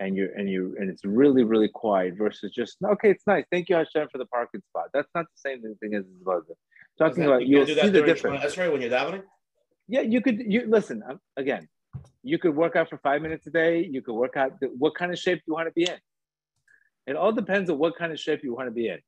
[0.00, 3.44] and you're and you and it's really really quiet versus just okay, it's nice.
[3.50, 4.86] Thank you, Hashem, for the parking spot.
[4.92, 6.46] That's not the same thing as about
[6.98, 7.46] talking about.
[7.46, 8.42] You will see the difference.
[8.42, 9.22] That's right when you're davening.
[9.86, 10.40] Yeah, you could.
[10.40, 11.68] You listen um, again.
[12.22, 13.88] You could work out for five minutes a day.
[13.90, 15.96] You could work out what kind of shape you want to be in.
[17.06, 18.98] It all depends on what kind of shape you want to be in.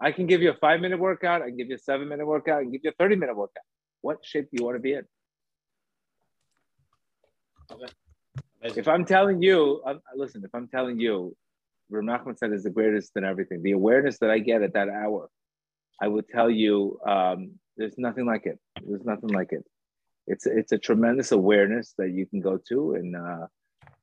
[0.00, 1.42] I can give you a five minute workout.
[1.42, 2.60] I can give you a seven minute workout.
[2.60, 3.64] I can give you a 30 minute workout.
[4.00, 5.04] What shape do you want to be in?
[7.70, 7.92] Okay.
[8.62, 11.36] If I'm telling you, uh, listen, if I'm telling you,
[11.90, 13.62] Rav Nachman said is the greatest than everything.
[13.62, 15.28] The awareness that I get at that hour,
[16.00, 18.58] I will tell you, um, there's nothing like it.
[18.86, 19.64] There's nothing like it.
[20.26, 23.46] It's it's a tremendous awareness that you can go to, and uh,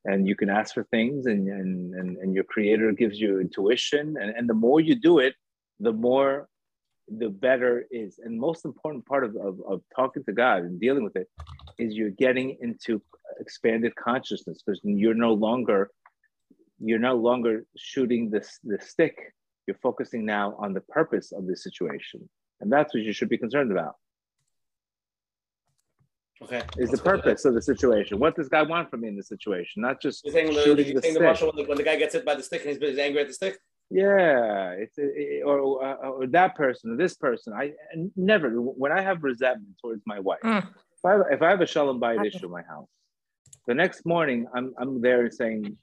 [0.05, 4.15] and you can ask for things, and and and, and your Creator gives you intuition,
[4.19, 5.35] and, and the more you do it,
[5.79, 6.47] the more
[7.07, 8.19] the better is.
[8.23, 11.27] And most important part of, of, of talking to God and dealing with it
[11.77, 13.01] is you're getting into
[13.39, 15.89] expanded consciousness because you're no longer
[16.79, 19.33] you're no longer shooting this the stick
[19.68, 22.30] you're focusing now on the purpose of the situation
[22.61, 23.95] and that's what you should be concerned about.
[26.41, 26.61] Okay.
[26.77, 28.19] Is the purpose of the situation.
[28.19, 29.81] What does god want from me in the situation?
[29.81, 31.95] Not just you think the, shooting you the, think the when, the, when the guy
[31.95, 33.57] gets hit by the stick and he's, he's angry at the stick?
[33.90, 37.53] Yeah it's it, or, or, or that person or this person.
[37.53, 37.73] I
[38.15, 40.57] never when i have resentment towards my wife mm.
[40.57, 42.88] if, I, if i have a shalom bayit issue in my house
[43.65, 45.77] the next morning, I'm, I'm there saying,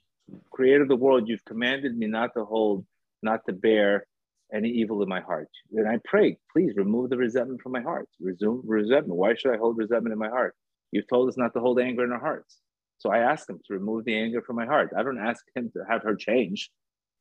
[0.51, 2.85] Creator of the world, you've commanded me not to hold,
[3.21, 4.05] not to bear
[4.53, 5.49] any evil in my heart.
[5.73, 8.09] And I pray, please remove the resentment from my heart.
[8.19, 9.17] Resume resentment.
[9.17, 10.55] Why should I hold resentment in my heart?
[10.91, 12.57] You've told us not to hold anger in our hearts.
[12.97, 14.91] So I ask him to remove the anger from my heart.
[14.95, 16.69] I don't ask him to have her change.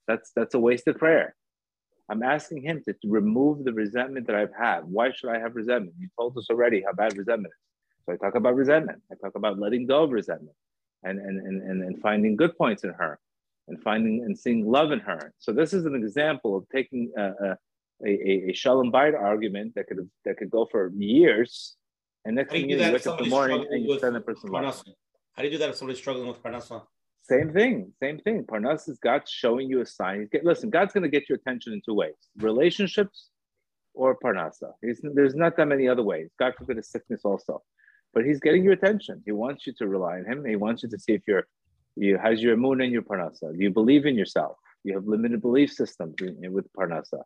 [0.08, 1.34] That's that's a wasted prayer.
[2.10, 4.80] I'm asking him to, to remove the resentment that I've had.
[4.80, 5.94] Why should I have resentment?
[5.98, 8.04] You told us already how bad resentment is.
[8.04, 9.00] So I talk about resentment.
[9.12, 10.56] I talk about letting go of resentment
[11.04, 13.20] and, and, and, and, and finding good points in her
[13.70, 15.32] and finding and seeing love in her.
[15.38, 17.56] So this is an example of taking a, a,
[18.06, 21.76] a, a shalom bayit argument that could that could go for years,
[22.24, 24.50] and next thing you, you wake up in the morning and you send the person
[24.50, 24.82] love.
[25.34, 26.82] How do you do that if somebody's struggling with parnasa?
[27.22, 28.44] Same thing, same thing.
[28.44, 30.28] Parnas is God showing you a sign.
[30.32, 33.28] Get, listen, God's going to get your attention in two ways: relationships
[33.94, 34.72] or parnasa.
[34.82, 36.30] He's, there's not that many other ways.
[36.38, 37.62] God forbid a sickness also,
[38.14, 39.22] but he's getting your attention.
[39.24, 40.44] He wants you to rely on him.
[40.44, 41.46] He wants you to see if you're
[41.96, 43.52] you has your moon and your parnasa.
[43.56, 44.56] Do you believe in yourself?
[44.84, 47.22] You have limited belief systems with parnasa.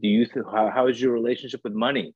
[0.00, 2.14] Do you th- how, how is your relationship with money?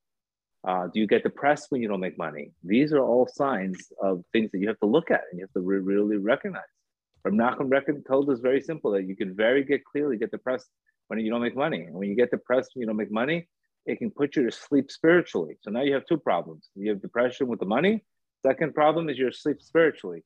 [0.65, 2.51] Uh, do you get depressed when you don't make money?
[2.63, 5.53] These are all signs of things that you have to look at and you have
[5.53, 6.63] to re- really recognize.
[7.21, 10.69] From Nachum Reckon told us very simple that you can very get clearly get depressed
[11.07, 11.81] when you don't make money.
[11.81, 13.47] And when you get depressed when you don't make money,
[13.85, 15.57] it can put you to sleep spiritually.
[15.61, 16.69] So now you have two problems.
[16.75, 18.03] You have depression with the money.
[18.45, 20.23] Second problem is you're asleep spiritually.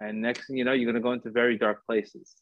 [0.00, 2.36] And next thing you know, you're going to go into very dark places.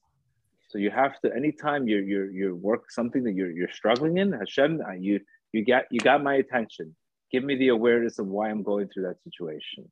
[0.69, 4.33] So you have to anytime you're you're you work something that you're you're struggling in,
[4.33, 5.21] Hashem, uh, you
[5.53, 6.95] you got you got my attention.
[7.31, 9.91] Give me the awareness of why I'm going through that situation.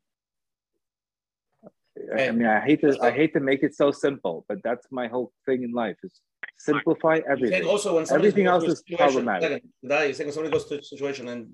[2.19, 5.07] I mean, I hate to I hate to make it so simple, but that's my
[5.07, 6.21] whole thing in life is
[6.59, 7.65] simplify everything.
[7.67, 9.63] Also, when everything else is problematic.
[9.85, 11.49] That you're saying when somebody goes to a situation and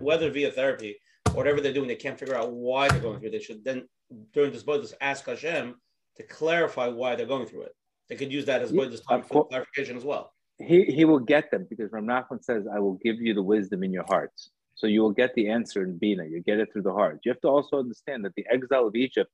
[0.00, 0.96] whether via therapy
[1.32, 3.28] whatever they're doing, they can't figure out why they're going through.
[3.28, 3.88] It, they should then
[4.32, 5.74] during this both ask Hashem
[6.16, 7.74] to clarify why they're going through it.
[8.08, 10.32] They could use that as yeah, time for clarification as well.
[10.58, 13.82] He, he will get them because Rav Nachman says, I will give you the wisdom
[13.82, 14.50] in your hearts.
[14.76, 16.24] So you will get the answer in Bina.
[16.24, 17.20] You get it through the heart.
[17.24, 19.30] You have to also understand that the exile of Egypt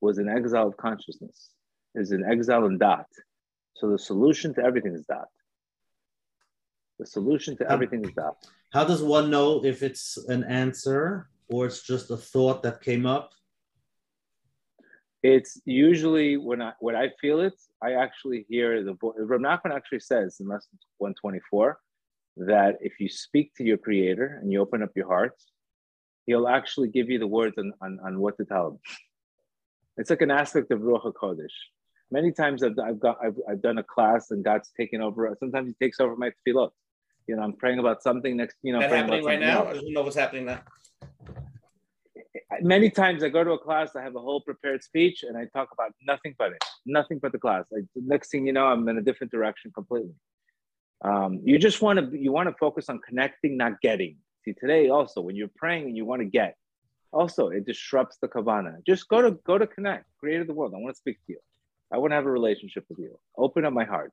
[0.00, 1.50] was an exile of consciousness,
[1.94, 3.06] is an exile in Daat.
[3.76, 5.26] So the solution to everything is Daat.
[6.98, 8.34] The solution to everything is Daat.
[8.72, 13.06] How does one know if it's an answer or it's just a thought that came
[13.06, 13.32] up
[15.24, 19.14] it's usually when I when I feel it, I actually hear the voice.
[19.18, 21.78] Rav Nachman actually says in lesson 124
[22.48, 25.34] that if you speak to your creator and you open up your heart,
[26.26, 28.78] he'll actually give you the words on, on, on what to tell him.
[29.96, 31.56] It's like an aspect of Ruach HaKodesh.
[32.10, 35.34] Many times I've, I've, got, I've, I've done a class and God's taken over.
[35.40, 36.70] Sometimes he takes over my tefillot.
[37.28, 39.60] You know, I'm praying about something next, you know, that happening right now?
[39.60, 39.68] Else.
[39.70, 40.60] I don't know what's happening now
[42.60, 45.46] many times I go to a class, I have a whole prepared speech, and I
[45.46, 47.64] talk about nothing but it, nothing but the class.
[47.94, 50.14] Next thing you know, I'm in a different direction completely.
[51.04, 54.16] Um, you just want to you want to focus on connecting, not getting.
[54.44, 56.56] See, today also when you're praying and you want to get,
[57.12, 58.76] also it disrupts the kavana.
[58.86, 60.72] Just go to go to connect, created the world.
[60.74, 61.38] I want to speak to you.
[61.92, 63.18] I want to have a relationship with you.
[63.36, 64.12] Open up my heart.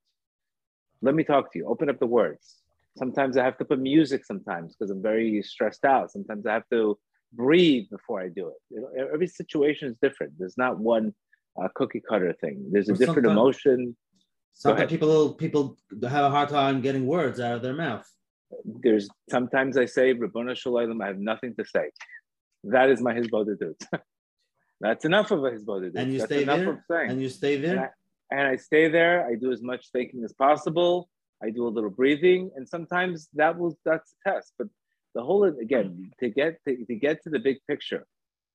[1.01, 1.67] Let me talk to you.
[1.67, 2.57] Open up the words.
[2.97, 6.11] Sometimes I have to put music sometimes because I'm very stressed out.
[6.11, 6.99] Sometimes I have to
[7.33, 8.55] breathe before I do it.
[8.69, 10.33] You know, every situation is different.
[10.37, 11.13] There's not one
[11.61, 12.69] uh, cookie cutter thing.
[12.71, 13.95] There's a different emotion.
[14.53, 18.07] Sometimes people people have a hard time getting words out of their mouth.
[18.65, 21.89] There's sometimes I say, Ribono Shel Olam, I have nothing to say.
[22.65, 23.81] That is my Hisbodedut.
[24.81, 25.95] That's enough of a Hisbodedut.
[25.95, 26.83] And you That's stay there?
[26.89, 27.71] And you stay there?
[27.71, 27.89] And I,
[28.31, 29.25] and I stay there.
[29.25, 31.09] I do as much thinking as possible.
[31.43, 34.53] I do a little breathing, and sometimes that will that's a test.
[34.57, 34.67] But
[35.15, 38.05] the whole again to get to, to get to the big picture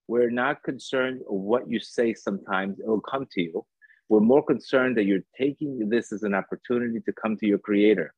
[0.09, 3.67] we're not concerned what you say sometimes it will come to you.
[4.09, 8.15] We're more concerned that you're taking this as an opportunity to come to your creator.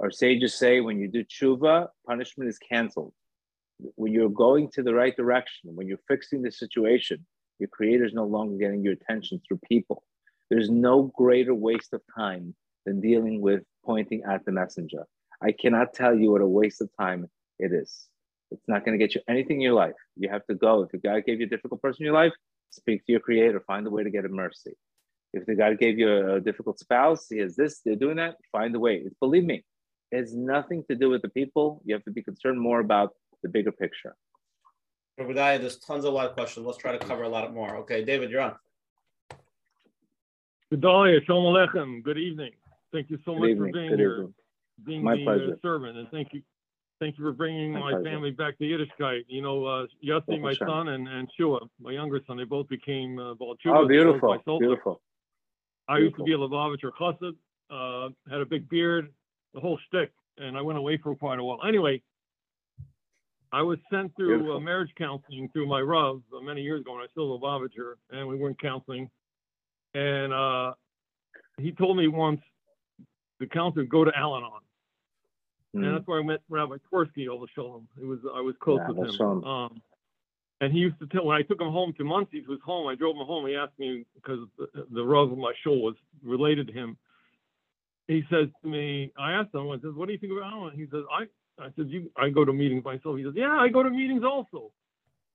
[0.00, 3.12] Our sages say when you do tshuva punishment is canceled.
[3.96, 7.26] When you're going to the right direction when you're fixing the situation
[7.58, 10.04] your creator is no longer getting your attention through people.
[10.50, 12.54] There's no greater waste of time
[12.84, 15.06] than dealing with pointing at the messenger.
[15.42, 17.28] I cannot tell you what a waste of time
[17.58, 18.06] it is.
[18.50, 19.94] It's not going to get you anything in your life.
[20.16, 20.82] You have to go.
[20.82, 22.32] If the God gave you a difficult person in your life,
[22.70, 24.72] speak to your creator, find a way to get a mercy.
[25.32, 28.74] If the God gave you a, difficult spouse, he has this, they're doing that, find
[28.74, 28.96] a way.
[29.04, 29.64] It's, believe me,
[30.12, 31.82] it has nothing to do with the people.
[31.84, 33.10] You have to be concerned more about
[33.42, 34.14] the bigger picture.
[35.18, 36.66] Obadiah, there's tons of lot of questions.
[36.66, 37.76] Let's try to cover a lot more.
[37.78, 38.54] Okay, David, you're on.
[40.72, 42.02] Gedalia, Shalom Aleichem.
[42.02, 42.52] Good evening.
[42.92, 43.72] Thank you so Good much evening.
[43.72, 44.34] for being Good here, evening.
[44.84, 45.58] being My the uh, pleasure.
[45.62, 46.42] servant, and thank you,
[47.00, 49.24] thank you for bringing My my, family back to Yiddishkeit.
[49.28, 53.18] You know, uh, Yossi, my son, and and Shua, my younger son, they both became
[53.18, 55.00] uh, Oh, so beautiful, beautiful.
[55.88, 57.36] I used to be a Lubavitcher Chassid,
[57.70, 59.12] uh, had a big beard,
[59.54, 61.60] the whole shtick, and I went away for quite a while.
[61.66, 62.02] Anyway,
[63.52, 67.00] I was sent through uh, marriage counseling through my Rav uh, many years ago when
[67.00, 69.08] I was still a Lubavitcher, and we in counseling.
[69.94, 70.74] And uh,
[71.58, 72.40] he told me once,
[73.38, 74.60] the counselor, go to Al-Anon.
[75.74, 75.84] Hmm.
[75.84, 77.84] And that's where I met Rabbi Twerski, Alav HaShalom.
[78.00, 79.44] It was I was close Yeah, with him.
[79.44, 79.82] Um,
[80.60, 82.86] and he used to tell when I took him home to Monsey, he was home.
[82.86, 83.46] I drove him home.
[83.46, 86.96] He asked me because the, the Rav of my shul was related to him.
[88.08, 90.76] He says to me, I asked him, I says, "What do you think about Al-Anon?"
[90.76, 91.26] He says, "I."
[91.58, 93.16] I said, "You." I go to meetings myself.
[93.16, 94.72] He says, "Yeah, I go to meetings also."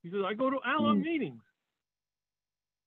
[0.03, 1.03] He says, "I go to Al-Anon Hmm.
[1.03, 1.41] meetings."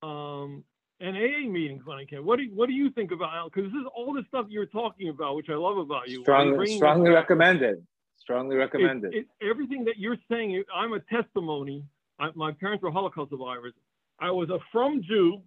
[0.02, 0.64] Um,
[1.00, 2.24] and AA meetings when I can.
[2.24, 3.52] What do you, what do you think about?
[3.52, 6.22] Because this is all the stuff you're talking about, which I love about you.
[6.22, 7.84] Strongly, strongly recommended.
[8.18, 9.14] Strongly recommended.
[9.14, 11.84] It, it, everything that you're saying, I'm a testimony.
[12.18, 13.74] I, my parents were Holocaust survivors.
[14.20, 15.42] I was a frum Jew,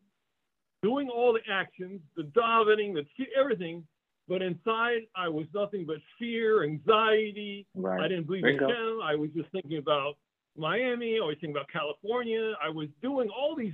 [0.84, 3.06] doing all the actions, the davening, the
[3.40, 3.84] everything,
[4.28, 7.66] but inside I was nothing but fear, anxiety.
[7.74, 8.02] Right.
[8.02, 9.00] I didn't believe in Hashem.
[9.02, 10.18] I was just thinking about
[10.58, 11.18] Miami.
[11.22, 12.54] I was thinking about California.
[12.64, 13.74] I was doing all these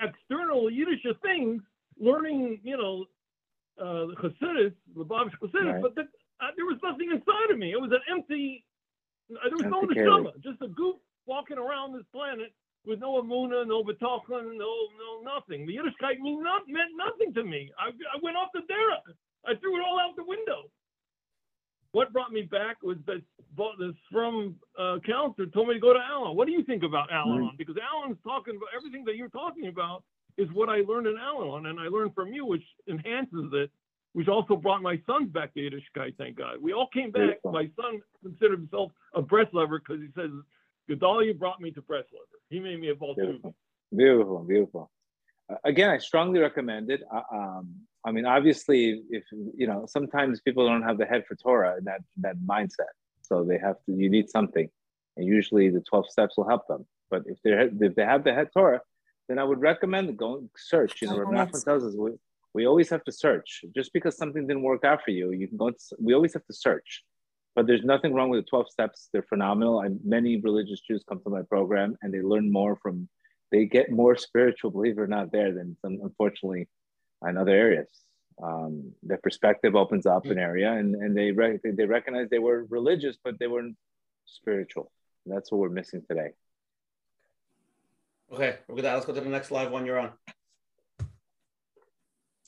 [0.00, 1.62] external Yiddish things,
[1.98, 3.04] learning, you know,
[3.80, 5.82] uh, the Chassidus, the Babish Chassidus, right.
[5.82, 6.02] but the,
[6.40, 7.72] uh, there was nothing inside of me.
[7.72, 8.64] It was an empty,
[9.30, 10.96] uh, there was empty no neshama, just a goof
[11.26, 12.52] walking around this planet
[12.86, 15.66] with no emuna, no bitachon, no no nothing.
[15.66, 17.70] The Yiddishkeit mean not, meant nothing to me.
[17.78, 19.14] I, I went off the derech.
[19.46, 20.70] I threw it all out the window.
[21.98, 23.22] What brought me back was that
[23.78, 26.36] this from uh, counselor told me to go to Al-Anon.
[26.36, 27.10] What do you think about?
[27.10, 27.56] Mm-hmm.
[27.56, 30.04] Because Al-Anon's talking about everything that you're talking about
[30.36, 33.70] is what I learned in Al-Anon, and I learned from you, which enhances it
[34.14, 36.56] which also brought my sons back to Yiddishkeit, thank God.
[36.60, 37.38] We all came back.
[37.44, 40.30] My son considered himself a Breslover because he says,
[40.90, 42.38] Gedalia brought me to Breslover.
[42.48, 43.42] He made me a baal teshuva.
[43.42, 43.54] Beautiful,
[43.94, 44.44] beautiful.
[44.44, 44.90] beautiful.
[45.50, 47.02] Uh, again, I strongly recommend it.
[47.12, 47.74] Uh, um,
[48.08, 49.24] I mean, obviously, if
[49.60, 53.44] you know, sometimes people don't have the head for Torah and that that mindset, so
[53.44, 53.92] they have to.
[53.92, 54.68] You need something,
[55.16, 56.86] and usually the twelve steps will help them.
[57.10, 57.52] But if they
[57.86, 58.80] if they have the head Torah,
[59.28, 61.02] then I would recommend going search.
[61.02, 62.12] You know, Rav Nachman tells us we,
[62.54, 63.64] we always have to search.
[63.74, 65.70] Just because something didn't work out for you, you can go.
[65.70, 67.04] To, we always have to search.
[67.54, 69.08] But there's nothing wrong with the 12 steps.
[69.12, 69.80] They're phenomenal.
[69.80, 73.08] And many religious Jews come to my program and they learn more from.
[73.50, 76.68] They get more spiritual, believe it or not, there than some, unfortunately,
[77.26, 77.88] in other areas.
[78.42, 82.64] Um, their perspective opens up an area, and and they re- they recognize they were
[82.70, 83.76] religious, but they weren't
[84.26, 84.92] spiritual.
[85.24, 86.30] And that's what we're missing today.
[88.32, 90.12] Okay, let's go to the next live one you're on.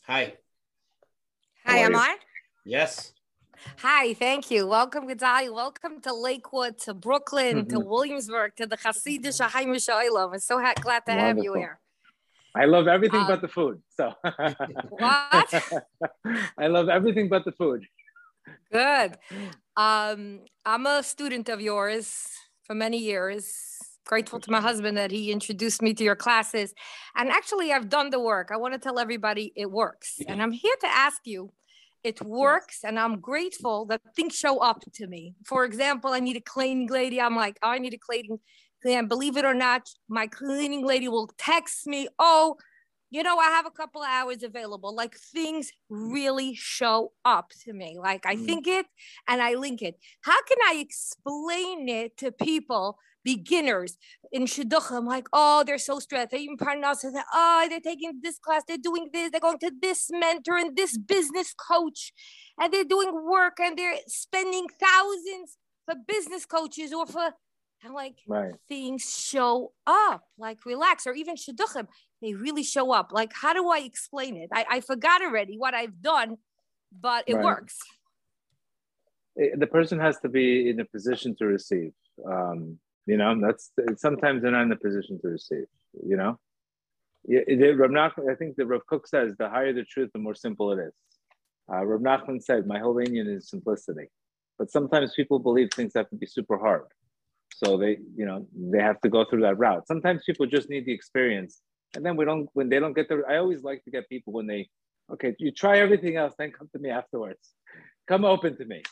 [0.07, 0.35] Hi.
[1.65, 2.17] Hi, am I?
[2.65, 3.13] Yes.
[3.79, 4.67] Hi, thank you.
[4.67, 5.53] Welcome, Gedalia.
[5.53, 7.69] Welcome to Lakewood, to Brooklyn, mm-hmm.
[7.69, 11.27] to Williamsburg, to the Hasidic Haimish I'm so ha- glad to Wonderful.
[11.27, 11.79] have you here.
[12.55, 13.83] I love everything um, but the food.
[13.91, 14.13] So
[14.91, 15.73] what?
[16.59, 17.87] I love everything but the food.
[18.73, 19.17] Good.
[19.77, 22.27] Um, I'm a student of yours
[22.65, 26.75] for many years grateful to my husband that he introduced me to your classes.
[27.17, 28.51] And actually, I've done the work.
[28.53, 30.19] I want to tell everybody it works.
[30.27, 31.53] And I'm here to ask you
[32.03, 32.81] it works.
[32.83, 35.35] And I'm grateful that things show up to me.
[35.47, 37.21] For example, I need a cleaning lady.
[37.21, 38.41] I'm like, oh, I need a cleaning.
[38.85, 42.57] And believe it or not, my cleaning lady will text me, oh,
[43.11, 44.95] you know, I have a couple hours available.
[44.95, 47.99] Like things really show up to me.
[47.99, 48.47] Like I mm.
[48.47, 48.87] think it
[49.29, 49.97] and I link it.
[50.23, 53.99] How can I explain it to people beginners
[54.33, 54.91] in shidduch.
[54.91, 56.31] I'm like, oh, they're so stressed.
[56.31, 57.15] They even pronounce it.
[57.33, 58.63] Oh, they're taking this class.
[58.67, 59.31] They're doing this.
[59.31, 62.13] They're going to this mentor and this business coach,
[62.59, 67.33] and they're doing work and they're spending thousands for business coaches or for.
[67.83, 68.53] And like right.
[68.69, 71.87] things show up, like relax, or even shidduchim,
[72.21, 73.11] they really show up.
[73.11, 74.51] Like, how do I explain it?
[74.53, 76.37] I, I forgot already what I've done,
[76.93, 77.45] but it right.
[77.45, 77.79] works.
[79.37, 81.93] The person has to be in a position to receive.
[82.27, 85.65] Um, you know, that's sometimes they're not in a position to receive.
[86.07, 86.39] You know,
[87.27, 87.41] yeah,
[87.77, 90.73] Rav Nachman, I think the Rav Kook says the higher the truth, the more simple
[90.73, 90.93] it is.
[91.73, 94.09] Uh, Rav Nachman said, "My whole inyan is simplicity,"
[94.59, 96.85] but sometimes people believe things have to be super hard,
[97.63, 99.87] so they, you know, they have to go through that route.
[99.87, 101.61] Sometimes people just need the experience,
[101.95, 102.49] and then we don't.
[102.55, 104.69] When they don't get the, I always like to get people when they,
[105.13, 107.51] okay, you try everything else, then come to me afterwards.
[108.09, 108.83] Come open to me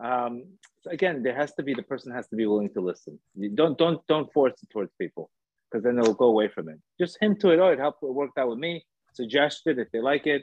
[0.00, 0.44] um,
[0.90, 3.18] again, there has to be the person has to be willing to listen.
[3.34, 5.30] You don't don't don't force it towards people
[5.70, 6.78] because then they'll go away from it.
[7.00, 7.58] Just hint to it.
[7.58, 8.02] Oh, it helped.
[8.02, 8.84] It worked out with me.
[9.14, 10.42] Suggest it if they like it.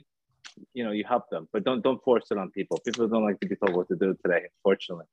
[0.73, 2.80] You know, you help them, but don't don't force it on people.
[2.85, 5.05] People don't like to be told what to do today, unfortunately,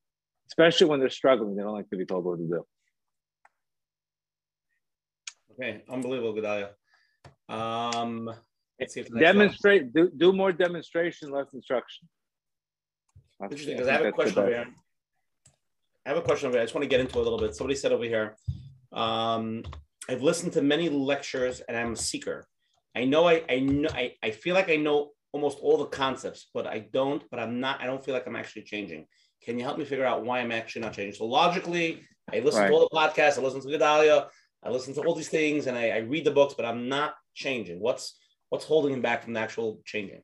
[0.50, 1.56] especially when they're struggling.
[1.56, 2.66] They don't like to be told what to do.
[5.52, 6.70] Okay, unbelievable, Gedalia.
[7.48, 8.30] Um,
[8.78, 9.92] let's see if demonstrate.
[9.92, 12.08] Do, do more demonstration, less instruction.
[13.42, 14.66] Interesting, because I have a question over here.
[16.04, 16.62] I have a question over here.
[16.62, 17.54] I just want to get into it a little bit.
[17.54, 18.36] Somebody said over here,
[18.92, 19.64] um,
[20.08, 22.46] I've listened to many lectures and I'm a seeker.
[22.96, 26.48] I know I, I know I, I feel like I know almost all the concepts,
[26.52, 29.06] but I don't, but I'm not, I don't feel like I'm actually changing.
[29.42, 31.14] Can you help me figure out why I'm actually not changing?
[31.14, 32.02] So logically,
[32.32, 32.68] I listen right.
[32.68, 34.28] to all the podcasts, I listen to Gedalia,
[34.62, 37.14] I listen to all these things and I, I read the books, but I'm not
[37.34, 37.80] changing.
[37.80, 38.18] What's
[38.50, 40.22] what's holding him back from the actual changing?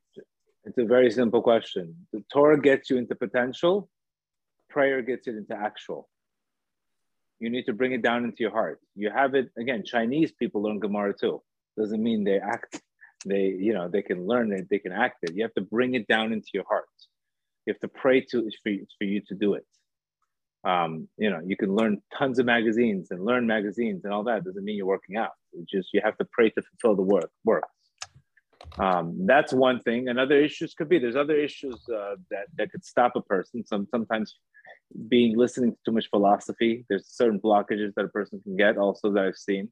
[0.65, 1.95] It's a very simple question.
[2.13, 3.89] The Torah gets you into potential,
[4.69, 6.09] prayer gets it into actual.
[7.39, 8.79] You need to bring it down into your heart.
[8.95, 9.83] You have it again.
[9.85, 11.41] Chinese people learn Gemara too.
[11.77, 12.81] Doesn't mean they act.
[13.25, 14.67] They you know they can learn it.
[14.69, 15.35] They can act it.
[15.35, 16.85] You have to bring it down into your heart.
[17.67, 19.65] You have to pray to for you, for you to do it.
[20.63, 24.45] Um, you know, you can learn tons of magazines and learn magazines and all that.
[24.45, 25.31] Doesn't mean you're working out.
[25.51, 27.29] It's just you have to pray to fulfill the work.
[27.43, 27.65] Work.
[28.79, 30.07] Um, that's one thing.
[30.07, 33.65] And other issues could be there's other issues uh, that that could stop a person.
[33.65, 34.37] Some sometimes
[35.09, 36.85] being listening to too much philosophy.
[36.87, 38.77] There's certain blockages that a person can get.
[38.77, 39.69] Also that I've seen.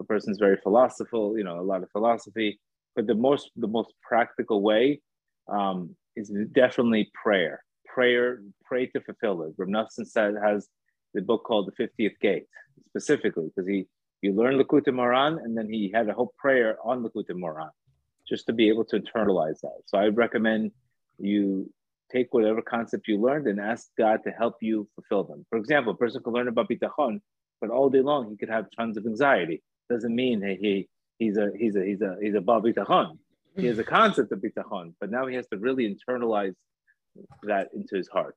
[0.00, 1.36] a person's very philosophical.
[1.36, 2.58] You know, a lot of philosophy.
[2.96, 5.00] But the most the most practical way
[5.48, 7.62] um, is definitely prayer.
[7.86, 9.54] Prayer, pray to fulfill it.
[9.56, 10.68] Rav Nosson said has
[11.12, 12.46] the book called The 50th Gate,
[12.88, 13.86] specifically because he
[14.22, 17.68] you learn Likutei Moharan and then he had a whole prayer on Likutei Moharan
[18.26, 19.80] just to be able to internalize that.
[19.84, 20.72] So I recommend
[21.18, 21.70] you
[22.10, 25.44] take whatever concept you learned and ask God to help you fulfill them.
[25.50, 27.20] For example, a person could learn about bitachon,
[27.60, 29.62] but all day long he could have tons of anxiety.
[29.90, 30.88] Doesn't mean hey, he
[31.18, 33.18] he's a he's a he's a he's a bitachon.
[33.56, 33.88] He has a mm.
[33.88, 36.54] concept of bitachon, but now he has to really internalize
[37.44, 38.36] that into his heart.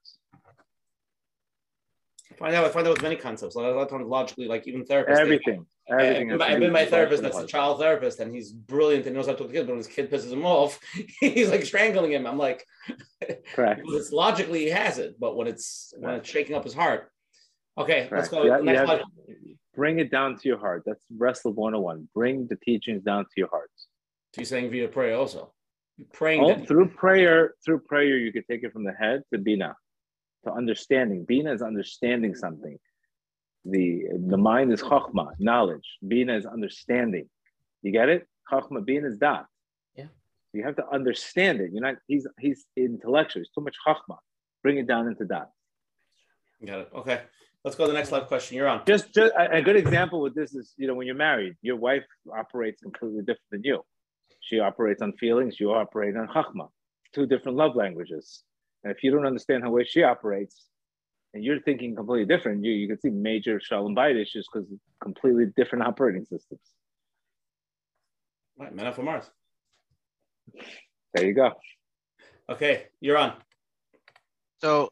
[2.31, 3.55] I find out I find out with many concepts.
[3.55, 5.17] A lot of times logically, like even therapists.
[5.17, 5.65] Everything.
[5.89, 9.27] Everything I've, I've been my therapist that's a child therapist, and he's brilliant and knows
[9.27, 9.65] how to talk to kids.
[9.65, 10.79] But when his kid pisses him off,
[11.21, 12.27] he's like strangling him.
[12.27, 12.65] I'm like,
[13.53, 13.81] correct.
[13.85, 17.11] it's logically he has it, but when it's when it's shaking up his heart.
[17.77, 18.43] Okay, let's go.
[18.43, 19.03] Yeah, Next slide.
[19.75, 20.83] bring it down to your heart.
[20.85, 22.09] That's Breslov 101.
[22.13, 23.69] Bring the teachings down to your heart.
[24.37, 25.51] So you're saying via prayer also.
[26.13, 29.75] Praying Oh, through prayer, through prayer, you could take it from the head to bina,
[30.45, 31.25] to understanding.
[31.25, 32.77] Bina is understanding something.
[33.65, 35.87] The the mind is chachma, knowledge.
[36.07, 37.27] Bina is understanding.
[37.81, 38.27] You get it?
[38.51, 39.47] Chachma, bina is that.
[39.95, 40.05] Yeah.
[40.53, 41.71] You have to understand it.
[41.73, 41.95] You're not.
[42.05, 43.41] He's he's intellectual.
[43.41, 44.17] It's too much chachma.
[44.61, 45.49] Bring it down into that.
[46.63, 46.89] Got it.
[46.93, 47.21] Okay.
[47.63, 48.55] Let's go to the next live question.
[48.55, 48.83] You're on.
[48.85, 51.77] Just, just a a good example with this is, you know, when you're married, your
[51.77, 53.81] wife operates completely different than you.
[54.47, 56.69] She operates on feelings, you operate on chachma,
[57.13, 58.43] two different love languages.
[58.83, 60.67] And if you don't understand how way she operates,
[61.33, 64.69] and you're thinking completely different, you, you can see major shalom bayit issues because
[65.03, 66.61] completely different operating systems.
[68.57, 69.29] Right, man up for Mars.
[71.13, 71.51] There you go.
[72.49, 73.33] Okay, you're on.
[74.61, 74.91] So,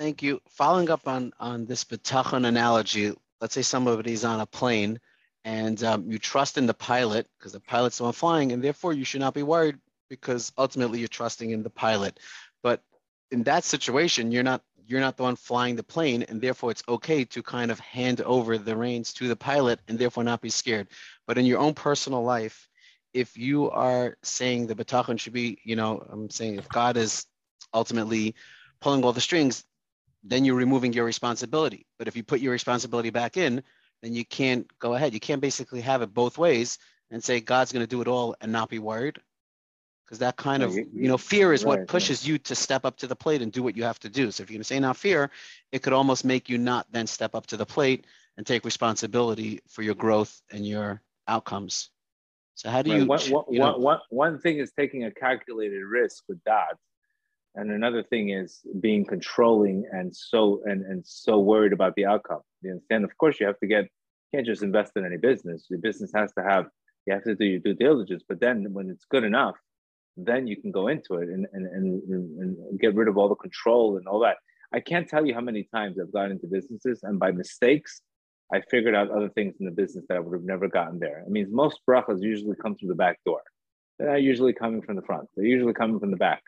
[0.00, 0.40] thank you.
[0.50, 4.98] Following up on on this bitachon analogy, let's say somebody's on a plane
[5.46, 8.92] and um, you trust in the pilot because the pilot's the one flying, and therefore
[8.92, 9.78] you should not be worried
[10.10, 12.18] because ultimately you're trusting in the pilot.
[12.64, 12.82] But
[13.30, 16.82] in that situation, you're not you're not the one flying the plane, and therefore it's
[16.88, 20.50] okay to kind of hand over the reins to the pilot and therefore not be
[20.50, 20.88] scared.
[21.28, 22.68] But in your own personal life,
[23.14, 27.24] if you are saying the bitachon should be, you know, I'm saying if God is
[27.72, 28.34] ultimately
[28.80, 29.64] pulling all the strings,
[30.24, 31.86] then you're removing your responsibility.
[31.98, 33.62] But if you put your responsibility back in,
[34.06, 35.12] then you can't go ahead.
[35.12, 36.78] You can't basically have it both ways
[37.10, 39.18] and say God's going to do it all and not be worried.
[40.04, 43.08] Because that kind of, you- know, fear is what pushes you to step up to
[43.08, 44.30] the plate and do what you have to do.
[44.30, 45.30] So if you're going to say not fear,
[45.72, 48.06] it could almost make you not then step up to the plate
[48.36, 51.90] and take responsibility for your growth and your outcomes.
[52.54, 55.10] So how do you, one, one- you know, one- one- one thing is taking a
[55.10, 56.76] calculated risk with that.
[57.56, 62.42] And another thing is being controlling and so and, and so worried about the outcome.
[62.66, 63.04] You understand?
[63.04, 65.66] Of course, you have to get you can't just invest in any business.
[65.70, 66.66] Your business has to have
[67.06, 68.22] you have to do your due diligence.
[68.28, 69.56] But then when it's good enough,
[70.16, 72.02] then you can go into it and and, and,
[72.40, 74.36] and get rid of all the control and all that.
[74.72, 78.02] I can't tell you how many times I've gotten into businesses and by mistakes
[78.52, 81.22] I figured out other things in the business that I would have never gotten there.
[81.26, 83.42] I mean, most brachas usually come through the back door.
[83.98, 85.28] They're not usually coming from the front.
[85.34, 86.42] They're usually coming from the back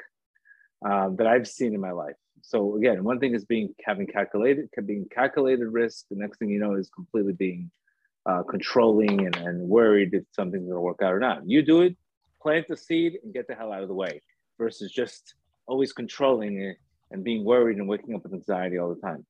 [0.84, 2.14] um, that I've seen in my life.
[2.42, 6.06] So again, one thing is being having calculated, being calculated risk.
[6.10, 7.70] The next thing you know is completely being
[8.26, 11.48] uh, controlling and, and worried if something's going to work out or not.
[11.48, 11.96] You do it,
[12.42, 14.22] plant the seed, and get the hell out of the way,
[14.58, 15.34] versus just
[15.66, 16.76] always controlling it
[17.10, 19.24] and being worried and waking up with anxiety all the time.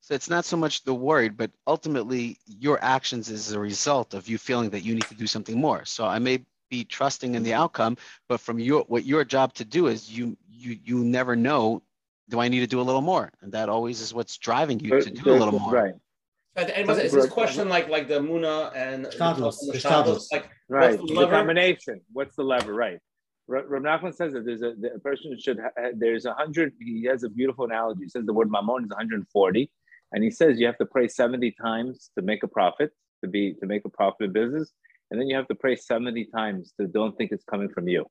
[0.00, 4.28] So it's not so much the worried, but ultimately your actions is a result of
[4.28, 5.84] you feeling that you need to do something more.
[5.84, 7.96] So I may be trusting in the outcome,
[8.28, 11.82] but from your what your job to do is you you you never know,
[12.28, 13.30] do I need to do a little more?
[13.42, 15.72] And that always is what's driving you to do a little more.
[15.72, 15.94] Right.
[16.56, 20.04] And- and was- Is this question like like the Muna and Shtadlus, the the Shtadlus?
[20.28, 20.32] Shtadlus.
[20.32, 20.90] Like Right.
[20.98, 21.32] what's the The, lever?
[21.32, 22.00] combination.
[22.12, 22.74] What's the lever?
[22.74, 22.98] Right.
[23.50, 26.74] R- Rav Nachman says that there's a, the person should ha- there's a hundred.
[26.80, 28.02] He has a beautiful analogy.
[28.04, 29.70] He says the word mammon is 140,
[30.12, 32.92] and he says you have to pray 70 times to make a profit,
[33.22, 34.72] to be to make a profit in business,
[35.10, 38.06] and then you have to pray 70 times to don't think it's coming from you.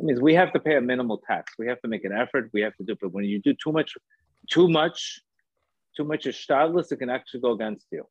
[0.00, 1.52] That means we have to pay a minimal tax.
[1.58, 2.48] We have to make an effort.
[2.54, 2.96] We have to do.
[2.98, 3.98] But when you do too much,
[4.48, 5.20] too much,
[5.94, 8.06] too much is it can actually go against you.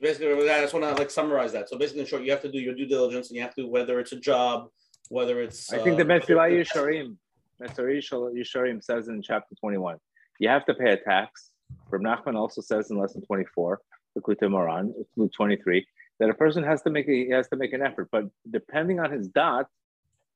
[0.00, 1.68] Basically, I just want to like summarize that.
[1.68, 3.68] So basically, in short, you have to do your due diligence, and you have to
[3.68, 4.66] whether it's a job,
[5.10, 5.72] whether it's.
[5.72, 7.16] I think the uh, Mesilah Yesharim,
[7.62, 8.02] Metzari
[8.36, 9.98] Yisharim says in chapter 21,
[10.40, 11.52] you have to pay a tax.
[11.88, 13.80] From Nachman also says in lesson 24,
[14.16, 15.86] the Moharan, 23,
[16.20, 18.08] that a person has to make a, he has to make an effort.
[18.10, 19.66] But depending on his daat,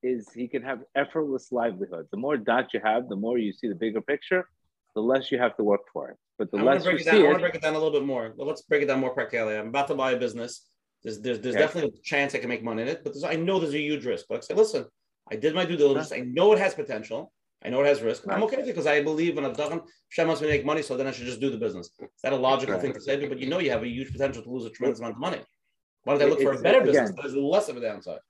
[0.03, 2.07] is he can have effortless livelihood.
[2.13, 4.49] The more daat you have, the more you see the bigger picture,
[4.95, 6.17] the less you have to work for it.
[6.39, 7.21] But the I less you it see down.
[7.23, 8.33] I want to break it down a little bit more.
[8.37, 9.57] Well, let's break it down more practically.
[9.57, 10.69] I'm about to buy a business.
[11.03, 11.65] There's there's, there's Okay.
[11.65, 14.05] definitely a chance I can make money in it, but I know there's a huge
[14.07, 14.27] risk.
[14.29, 14.85] But I say, listen,
[15.31, 16.13] I did my due diligence.
[16.13, 17.33] I know it has potential.
[17.65, 18.23] I know it has risk.
[18.29, 19.81] I'm okay with it because I believe in a done.
[20.11, 21.91] Hashem wants me to make money, so then I should just do the business.
[22.01, 22.83] Is that a logical Right.
[22.83, 23.27] thing to say?
[23.27, 25.41] But you know you have a huge potential to lose a tremendous amount of money.
[26.05, 28.21] Why don't I look for a better business has less of a downside?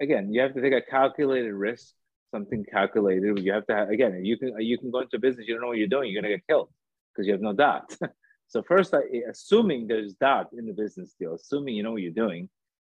[0.00, 1.94] again, you have to take a calculated risk,
[2.30, 3.38] something calculated.
[3.38, 5.68] You have to have, again, you can you can go into business, you don't know
[5.68, 6.68] what you're doing, you're gonna get killed
[7.12, 7.96] because you have no daat.
[8.48, 12.12] so first, I, assuming there's daat in the business deal, assuming you know what you're
[12.12, 12.48] doing,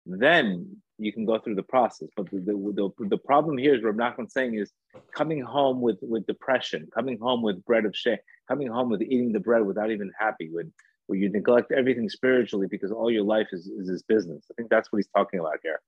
[0.06, 2.10] then you can go through the process.
[2.16, 4.72] But the, the, the, the problem here is Rav Nachman saying is
[5.16, 8.18] coming home with, with depression, coming home with bread of shame,
[8.48, 10.72] coming home with eating the bread without even happy, when,
[11.08, 14.46] where you neglect everything spiritually because all your life is, is this business.
[14.52, 15.80] I think that's what he's talking about here.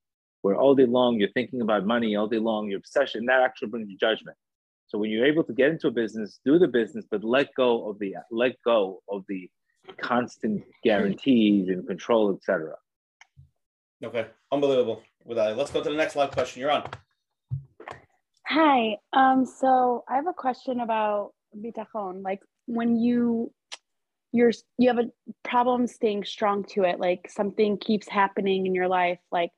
[0.41, 3.69] Where all day long you're thinking about money, all day long your obsession, that actually
[3.69, 4.37] brings you judgment.
[4.87, 7.89] So when you're able to get into a business, do the business, but let go
[7.89, 9.49] of the let go of the
[10.01, 12.75] constant guarantees and control, etc.
[14.03, 15.01] Okay, unbelievable.
[15.25, 16.61] With that, let's go to the next live question.
[16.61, 16.89] You're on.
[18.47, 18.97] Hi.
[19.13, 22.21] Um, so I have a question about bitachon.
[22.23, 23.51] Like when you
[24.33, 25.09] you're you have a
[25.47, 29.51] problem staying strong to it, like something keeps happening in your life, like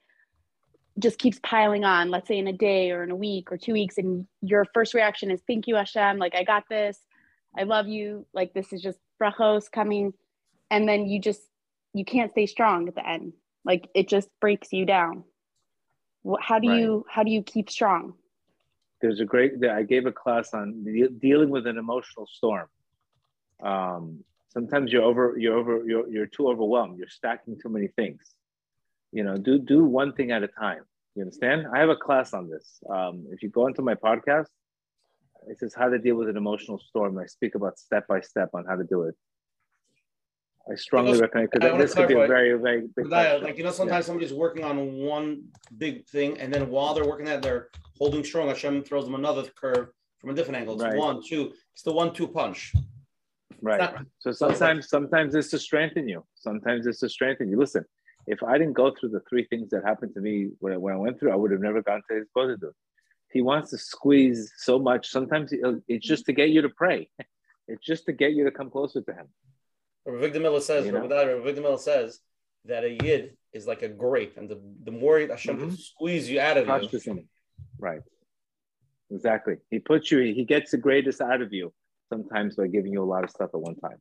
[1.00, 3.74] just keeps piling on, let's say in a day or in a week or two
[3.74, 7.00] weeks, and your first reaction is thank you, Hashem, like I got this,
[7.58, 10.14] I love you, like this is just brachos coming,
[10.70, 11.42] and then you just
[11.94, 13.34] you can't stay strong at the end.
[13.64, 15.24] Like it just breaks you down.
[16.42, 16.80] How do Right.
[16.80, 18.16] you how do you keep strong?
[19.02, 19.54] There's a great.
[19.64, 22.68] I gave a class on de- dealing with an emotional storm.
[23.64, 24.24] Um,
[24.56, 25.36] sometimes you're over.
[25.38, 25.84] You're over.
[25.86, 26.98] You're, you're too overwhelmed.
[26.98, 28.22] You're stacking too many things.
[29.12, 30.84] You know, do do one thing at a time.
[31.16, 31.68] You understand?
[31.74, 32.80] I have a class on this.
[32.90, 34.48] Um, if you go into my podcast,
[35.48, 37.18] it says how to deal with an emotional storm.
[37.18, 39.16] I speak about step by step on how to do it.
[40.70, 43.06] I strongly You know, recommend because this could be a very, very big.
[43.06, 45.44] Kodaya, like you know, sometimes somebody's working on one
[45.78, 47.70] big thing, and then while they're working that, they're
[48.00, 48.48] holding strong.
[48.48, 50.74] Hashem throws them another curve from a different angle.
[50.74, 50.98] It's Right.
[50.98, 51.54] one, two.
[51.74, 52.74] It's the one-two punch.
[53.62, 53.80] Right.
[53.80, 56.26] not- So sometimes, sometimes it's to strengthen you.
[56.36, 57.58] Sometimes it's to strengthen you.
[57.58, 57.86] Listen,
[58.28, 60.94] if I didn't go through the three things that happened to me when I, when
[60.94, 62.74] I went through, I would have never gone to hisbodedus.
[63.32, 65.10] He wants to squeeze so much.
[65.10, 65.54] Sometimes
[65.88, 67.10] it's just to get you to pray.
[67.68, 69.26] It's just to get you to come closer to him.
[70.06, 71.02] Rabbi Avigdor Miller says, You know?
[71.02, 72.20] Rabbi Rabbi Avigdor Miller says
[72.66, 75.70] that a yid is like a grape, and the, the more Hashem mm-hmm.
[75.70, 77.24] can squeeze you out of Touch you.
[77.80, 78.02] Right.
[79.12, 79.56] Exactly.
[79.72, 80.20] He puts you.
[80.20, 81.74] He gets the greatest out of you.
[82.12, 83.98] Sometimes by giving you a lot of stuff at one time.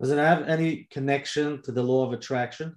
[0.00, 2.76] Does it have any connection to the law of attraction?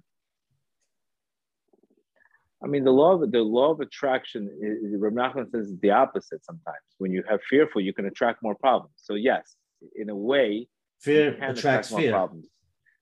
[2.62, 5.90] I mean, the law of the law of attraction is Rav Nachman says it's the
[5.90, 6.44] opposite.
[6.44, 8.94] Sometimes when you have fearful, you can attract more problems.
[8.96, 9.54] So yes,
[9.94, 10.68] in a way,
[11.00, 12.10] Fear attracts attract more fear.
[12.10, 12.46] problems.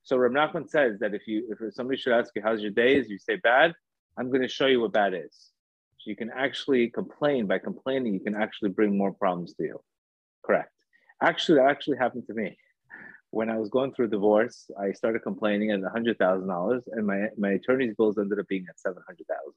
[0.02, 3.08] So Rav Nachman says that if you if somebody should ask you how's your days,
[3.08, 3.72] you say bad.
[4.18, 5.34] I'm going to show you what bad is.
[5.98, 7.46] So you can actually complain.
[7.46, 9.80] By complaining, you can actually bring more problems to you.
[10.44, 10.70] Correct.
[11.22, 12.56] Actually, that actually happened to me.
[13.30, 17.06] When I was going through a divorce, I started complaining at hundred thousand dollars, and
[17.06, 19.54] my my attorney's bills ended up being at seven hundred thousand.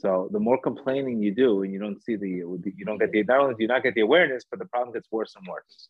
[0.00, 3.22] So the more complaining you do, and you don't see the, you don't get the
[3.22, 5.88] not only do you not get the awareness, but the problem gets worse and worse.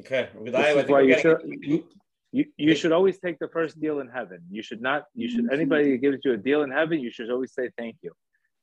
[0.00, 0.28] okay.
[0.34, 1.84] Rabbi This I is why you should you,
[2.32, 4.40] you, you should always take the first deal in heaven.
[4.50, 7.30] You should not you should anybody that gives you a deal in heaven, you should
[7.30, 8.12] always say thank you.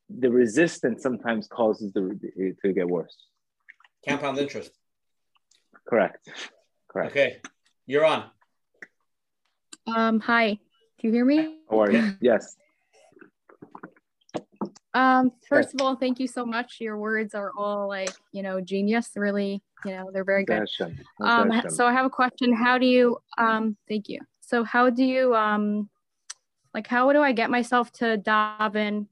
[0.08, 2.18] The resistance sometimes causes the
[2.62, 3.16] to get worse.
[4.06, 4.70] Compound interest.
[5.86, 6.28] Correct.
[6.88, 7.10] Correct.
[7.12, 7.40] Okay,
[7.86, 8.24] you're on.
[9.86, 10.58] Um, hi.
[10.98, 11.58] Do you hear me?
[11.70, 12.16] How are you?
[12.20, 12.56] Yes.
[14.94, 16.76] Um, first of all, thank you so much.
[16.80, 19.10] Your words are all like, you know, genius.
[19.16, 20.60] Really, you know, they're very good.
[20.60, 20.96] Hashem.
[21.20, 22.54] Um, so I have a question.
[22.54, 24.20] How do you um thank you.
[24.40, 25.90] So how do you um
[26.72, 29.06] like how do I get myself to daven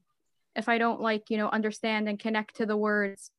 [0.54, 3.32] if I don't like, you know, understand and connect to the words?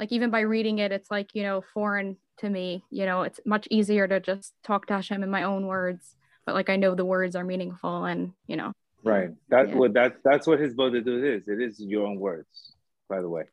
[0.00, 2.82] Like even by reading it, it's like, you know, foreign to me.
[2.90, 6.16] You know, it's much easier to just talk to Hashem in my own words.
[6.46, 8.72] But like I know the words are meaningful and, you know,
[9.04, 9.30] Right.
[9.48, 9.76] That's Yeah.
[9.76, 11.48] what that's that's what hisbodedut is.
[11.48, 12.72] It is your own words,
[13.10, 13.44] by the way.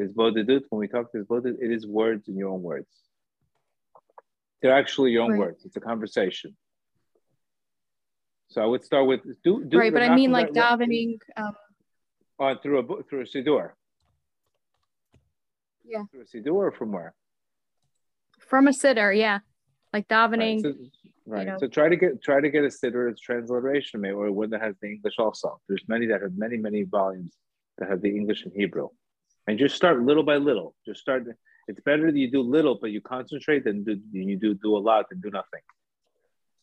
[0.00, 2.86] Hisbodedut, when we talk to hisbodedut, it is words in your own words.
[4.62, 5.40] They're actually your own Right.
[5.40, 5.64] words.
[5.64, 6.56] It's a conversation.
[8.48, 9.92] So I would start with do, do right.
[9.92, 11.56] But I mean like davening, um,
[12.38, 13.72] uh, through a book through a siddur.
[15.86, 16.02] Yeah.
[16.34, 17.14] Siddur or from where?
[18.38, 19.40] From a siddur, yeah.
[19.92, 20.62] Like davening.
[20.62, 20.74] Right.
[20.74, 20.74] So,
[21.26, 21.46] right.
[21.46, 21.56] know.
[21.58, 24.74] so try to get try to get a siddur transliteration, maybe, or one that has
[24.80, 25.60] the English also.
[25.68, 27.34] There's many that have many many volumes
[27.78, 28.88] that have the English and Hebrew,
[29.46, 30.74] and just start little by little.
[30.84, 31.24] Just start.
[31.68, 34.78] It's better that you do little, but you concentrate than do, you do do a
[34.78, 35.62] lot and do nothing.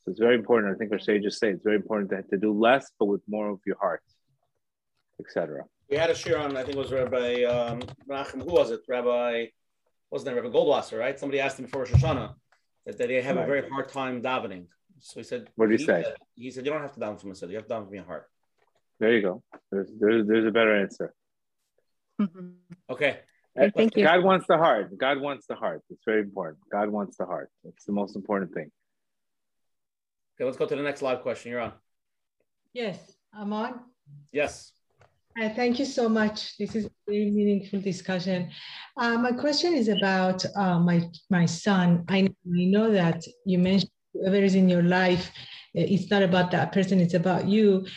[0.03, 0.73] So it's very important.
[0.73, 3.49] I think our sages say it's very important to, to do less, but with more
[3.49, 4.03] of your heart,
[5.19, 5.63] etc.
[5.89, 8.81] We had a shiur on, I think it was Rabbi um, Menachem, who was it?
[8.87, 9.45] Rabbi,
[10.09, 11.19] wasn't it Rabbi Goldwasser, right?
[11.19, 12.33] Somebody asked him before Rosh Hashanah
[12.85, 13.43] that, that they have Right.
[13.43, 14.67] a very hard time davening.
[14.99, 16.03] So he said, What did he say?
[16.03, 17.85] Said, he said, you don't have to daven from a city, you have to daven
[17.85, 18.29] from your heart.
[18.99, 19.43] There you go.
[19.71, 21.13] There's there's, there's a better answer.
[22.89, 23.19] Okay.
[23.55, 24.03] Okay, thank you.
[24.03, 24.97] God wants the heart.
[24.97, 25.81] God wants the heart.
[25.89, 26.59] It's very important.
[26.71, 27.49] God wants the heart.
[27.65, 28.71] It's the most important thing.
[30.35, 31.51] Okay, let's go to the next live question.
[31.51, 31.73] You're on.
[32.73, 32.97] Yes,
[33.33, 33.79] I'm on.
[34.31, 34.71] Yes.
[35.41, 36.57] Uh, thank you so much.
[36.57, 38.51] This is a very meaningful discussion.
[38.97, 42.05] Uh, my question is about uh, my my son.
[42.07, 45.31] I, know that you mentioned whoever is in your life,
[45.75, 47.87] uh, it's not about that person, it's about you.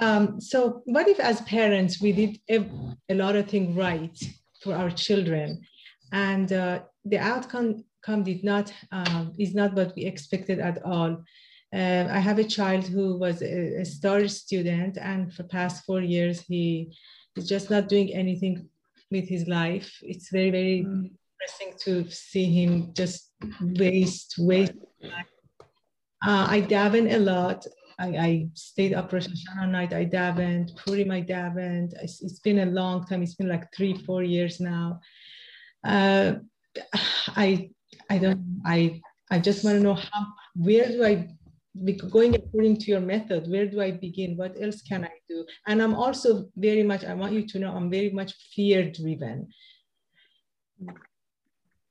[0.00, 2.68] Um, so what if as parents we did a,
[3.08, 4.18] a lot of things right
[4.60, 5.60] for our children
[6.12, 11.22] and uh, the outcome come did not um, is not what we expected at all.
[11.72, 16.02] Uh, I have a child who was a, a star student, and for past four
[16.02, 16.92] years he
[17.36, 18.68] is just not doing anything
[19.10, 19.90] with his life.
[20.02, 24.74] It's very very depressing to see him just waste waste.
[26.24, 27.66] Uh, I daven a lot.
[27.98, 29.92] I, I stayed up Rosh Hashanah night.
[29.92, 30.76] I davened.
[30.76, 31.94] Purim I davened.
[32.02, 33.22] It's, it's been a long time.
[33.22, 35.00] It's been like three four years now.
[35.84, 36.34] Uh,
[37.28, 37.70] I
[38.10, 39.00] I don't I
[39.30, 41.28] I just want to know how where do I
[42.10, 45.82] going according to your method where do I begin what else can I do and
[45.82, 49.48] I'm also very much I want you to know I'm very much fear driven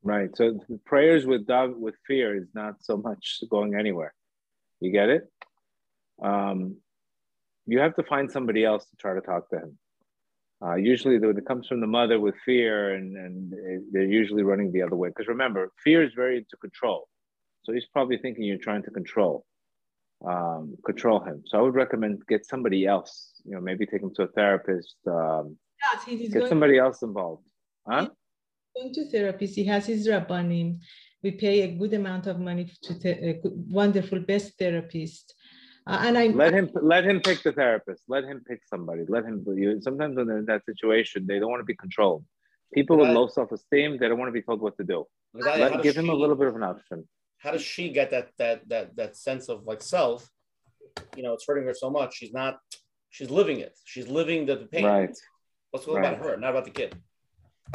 [0.04, 0.36] Right.
[0.36, 4.14] So prayers with dav- with fear is not so much going anywhere.
[4.80, 5.32] You get it?
[6.22, 6.78] Um,
[7.68, 9.78] you have to find somebody else to try to talk to him.
[10.64, 13.54] Uh, usually, when it comes from the mother with fear, and, and
[13.92, 15.10] they're usually running the other way.
[15.10, 17.08] Because remember, fear is very into control.
[17.64, 19.46] So he's probably thinking you're trying to control,
[20.28, 21.44] um, control him.
[21.46, 23.32] So I would recommend get somebody else.
[23.46, 24.96] You know, maybe take him to a therapist.
[25.08, 27.44] Um, yes he is get going, somebody else involved.
[27.88, 28.10] Huh?
[28.76, 30.80] going to therapist he has his rabbanim
[31.24, 33.40] we pay a good amount of money to the, a
[33.80, 35.36] wonderful best therapist
[35.88, 38.04] uh, and I let him let him pick the therapist.
[38.08, 39.04] Let him pick somebody.
[39.08, 39.44] Let him.
[39.48, 42.24] You, sometimes when they're in that situation, they don't want to be controlled.
[42.72, 45.06] People with low self esteem, they don't want to be told what to do.
[45.34, 47.08] Let, give him a little bit of an option.
[47.42, 50.30] How does she get that that that that sense of like self?
[51.16, 52.16] You know, it's hurting her so much.
[52.16, 52.60] She's not.
[53.10, 53.78] She's living it.
[53.84, 54.86] She's living the, the pain.
[54.86, 55.18] Right.
[55.74, 56.96] Let's go about her, not about the kid.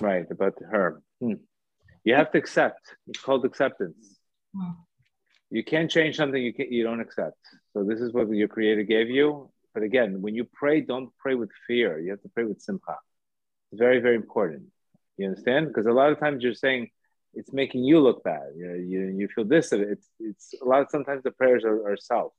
[0.01, 1.03] Right about her.
[1.21, 1.35] Hmm.
[2.05, 2.81] You have to accept.
[3.09, 4.19] It's called acceptance.
[5.51, 7.39] You can't change something you can, you don't accept.
[7.73, 9.51] So this is what your creator gave you.
[9.75, 11.99] But again, when you pray, don't pray with fear.
[11.99, 12.97] You have to pray with simcha.
[13.73, 14.65] It's very very important.
[15.17, 15.69] You understand?
[15.69, 16.91] Because a lot of times you're saying
[17.37, 18.49] it's making you look bad.
[18.57, 19.73] You know, you, you feel this.
[19.73, 20.81] It's it's a lot.
[20.83, 22.33] Of, sometimes the prayers are, are self,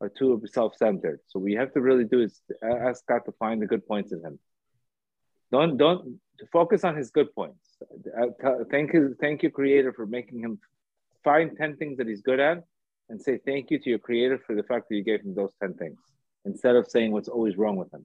[0.00, 1.20] are too self-centered.
[1.26, 4.12] So what you have to really do is ask God to find the good points
[4.12, 4.38] in him.
[5.50, 6.20] Don't don't
[6.52, 7.64] focus on his good points.
[8.18, 10.58] Uh, Thank you, thank you, Creator, for making him
[11.22, 12.64] find ten things that he's good at,
[13.08, 15.54] and say thank you to your Creator for the fact that you gave him those
[15.60, 15.98] ten things,
[16.44, 18.04] instead of saying what's always wrong with him.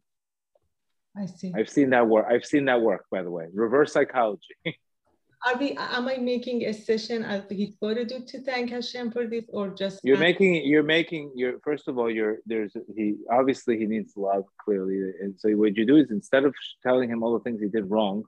[1.17, 2.27] I see I've seen that work.
[2.29, 3.47] I've seen that work, by the way.
[3.53, 4.55] Reverse psychology.
[5.45, 9.45] are we am I making a session at the Hitbodedut to thank Hashem for this
[9.49, 13.85] or just You're making you're making your first of all you're there's he obviously he
[13.85, 16.53] needs love clearly and so what you do is instead of
[16.83, 18.23] telling him all the things he did wrong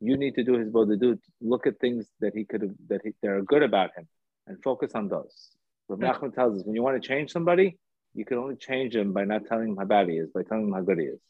[0.00, 3.30] you need to do hisbodedut look at things that he could have that, he, that
[3.30, 4.06] are good about him
[4.46, 5.50] and focus on those.
[5.86, 6.14] What Right.
[6.14, 7.78] Nachman tells us when you want to change somebody
[8.14, 10.64] you can only change him by not telling him how bad he is by telling
[10.64, 11.20] him how good he is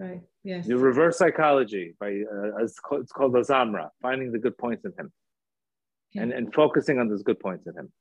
[0.00, 0.20] right.
[0.42, 0.66] Yes.
[0.66, 4.84] The reverse psychology by uh, it's called, it's called the zamra finding the good points
[4.84, 5.12] in him.
[6.16, 7.92] And and focusing on those good points in him.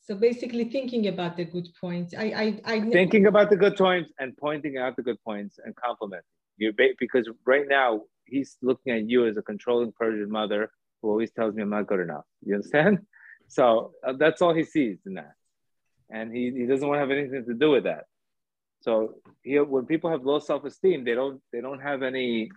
[0.00, 2.14] So basically thinking about the good points.
[2.16, 5.74] I I I thinking about the good points and pointing out the good points and
[5.74, 6.24] complimenting.
[6.56, 10.70] You because right now he's looking at you as a controlling Persian mother
[11.02, 12.24] who always tells me I'm not good enough.
[12.44, 13.00] You understand?
[13.50, 15.32] So uh, that's all he sees in that,
[16.10, 18.04] and he, he doesn't want to have anything to do with that.
[18.80, 22.50] So he, when people have low self esteem, they don't they don't have any,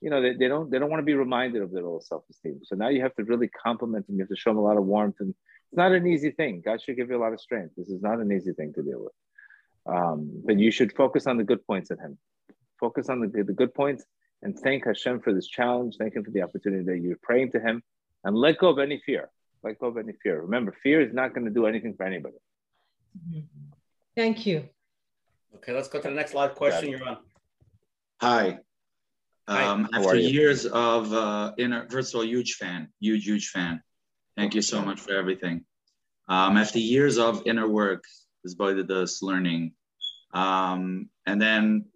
[0.00, 2.24] you know, they, they don't they don't want to be reminded of their low self
[2.30, 2.60] esteem.
[2.64, 4.16] So now you have to really compliment them.
[4.16, 6.62] You have to show them a lot of warmth, and it's not an easy thing.
[6.64, 7.74] God should give you a lot of strength.
[7.76, 9.12] This is not an easy thing to deal with.
[9.86, 12.18] Um, but you should focus on the good points in him.
[12.80, 14.04] Focus on the, the good points
[14.44, 15.96] and thank Hashem for this challenge.
[15.98, 17.82] Thank Him for the opportunity that you're praying to Him,
[18.22, 19.30] and let go of any fear.
[19.64, 20.42] Let go of any fear.
[20.42, 22.36] Remember, fear is not going to do anything for anybody.
[24.14, 24.68] Thank you.
[25.56, 26.90] Okay, let's go to the next live question.
[26.90, 27.18] You're on.
[28.20, 28.58] Hi.
[29.48, 29.64] Hi.
[29.64, 33.82] Um, How after years of uh, inner, first of all, huge fan, huge, huge fan.
[34.36, 35.64] Thank you so much for everything.
[36.28, 38.04] Um, after years of inner work,
[38.46, 39.72] hisbodedus learning,
[40.32, 41.86] um, and then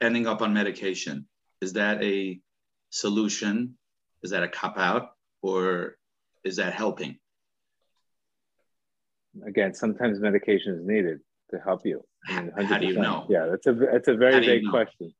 [0.00, 1.26] ending up on medication.
[1.60, 2.40] Is that a
[2.90, 3.76] solution?
[4.22, 5.10] Is that a cop out,
[5.42, 5.96] or
[6.44, 7.18] is that helping?
[9.46, 11.20] Again, sometimes medication is needed
[11.54, 11.98] to help you.
[12.28, 13.26] I mean, How do you know?
[13.28, 14.70] Yeah, that's a that's a very do you big know?
[14.78, 15.12] question.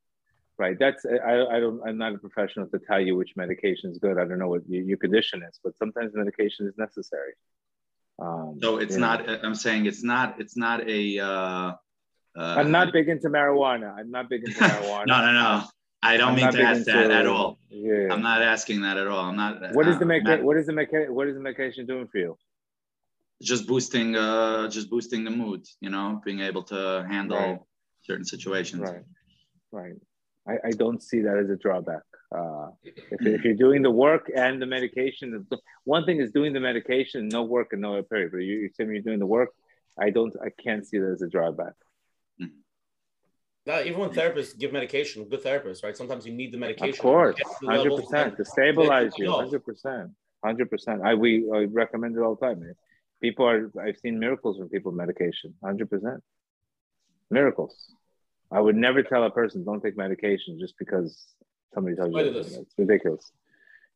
[0.65, 0.77] Right.
[0.79, 1.03] That's
[1.33, 4.17] I, I don't I'm not a professional to tell you which medication is good.
[4.23, 7.33] I don't know what your, your condition is, but sometimes medication is necessary.
[8.25, 9.17] Um, So it's you know.
[9.17, 9.45] not.
[9.45, 10.29] I'm saying it's not.
[10.43, 11.01] It's not a.
[11.19, 11.73] Uh,
[12.37, 13.89] uh, I'm not big into marijuana.
[13.99, 15.07] I'm not big into marijuana.
[15.13, 15.53] No, no, no.
[16.11, 17.59] I don't I'm mean to ask that at all.
[17.71, 18.13] Yeah.
[18.13, 19.25] I'm not asking that at all.
[19.31, 19.75] I'm not.
[19.75, 22.19] What is uh, the medica- not- What is the What is the medication doing for
[22.19, 22.37] you?
[23.43, 27.59] Just boosting uh just boosting the mood you know being able to handle Right.
[28.03, 29.03] certain situations Right.
[29.73, 29.95] Right.
[30.47, 32.03] I, I don't see that as a drawback.
[32.31, 32.69] Uh,
[33.11, 35.47] if, if you're doing the work and the medication,
[35.85, 38.31] one thing is doing the medication, no work and no period.
[38.31, 39.49] But you, you say you're doing the work,
[39.99, 41.73] I don't, I can't see that as a drawback.
[43.67, 45.97] No, even when therapists give medication, good therapists, right?
[45.97, 46.91] Sometimes you need the medication.
[46.91, 50.11] Of course, to get to the hundred levels percent to stabilize you, hundred percent,
[50.45, 51.01] hundred percent.
[51.03, 52.63] I we I recommend it all the time.
[53.27, 56.21] People are I've seen miracles from people with medication, hundred percent,
[57.31, 57.75] miracles.
[58.57, 61.11] I would never tell a person don't take medication just because
[61.73, 62.19] somebody tells you
[62.61, 63.25] it's ridiculous.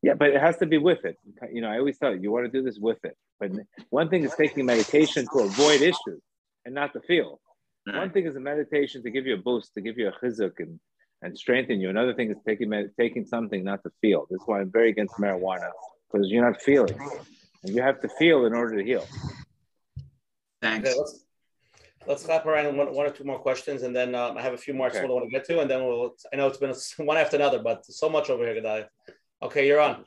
[0.07, 1.17] Yeah, but it has to be with it.
[1.53, 3.17] You know, I always tell you, you want to do this with it.
[3.39, 3.51] But
[3.91, 6.23] one thing is taking medication to avoid issues
[6.65, 7.31] and not to feel.
[8.01, 10.55] One thing is a meditation to give you a boost, to give you a chizuk
[10.65, 10.81] and,
[11.21, 11.91] and strengthen you.
[11.91, 14.27] Another thing is taking med- taking something not to feel.
[14.31, 15.71] That's why I'm very against marijuana
[16.07, 16.99] because you're not feeling,
[17.65, 19.07] you have to feel in order to heal.
[20.63, 20.89] Thanks.
[20.89, 21.25] Okay, let's
[22.07, 24.59] let's clap around one, one or two more questions, and then um, I have a
[24.59, 24.99] few more I Okay.
[24.99, 26.15] still want to get to, and then we'll.
[26.33, 26.75] I know it's been
[27.07, 28.89] one after another, but so much over here, Gedalia.
[29.43, 30.05] Okay, you're on.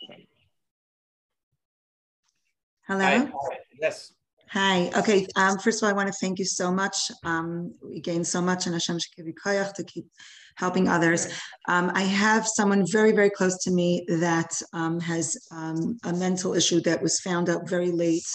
[2.87, 2.99] Hello.
[2.99, 3.31] Hi.
[3.79, 4.13] Yes.
[4.51, 4.91] Hi.
[4.97, 5.25] Okay.
[5.37, 7.09] Um, first of all, I want to thank you so much.
[7.23, 10.07] Um, we gained so much, and Hashem should koyach to keep
[10.57, 11.29] helping others.
[11.69, 16.53] Um, I have someone very, very close to me that um, has um, a mental
[16.53, 18.27] issue that was found out very late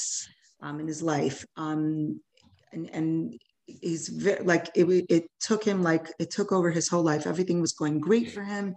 [0.62, 2.18] um, in his life, um,
[2.72, 4.86] and and he's very, like it.
[5.10, 7.26] It took him like it took over his whole life.
[7.26, 8.74] Everything was going great for him,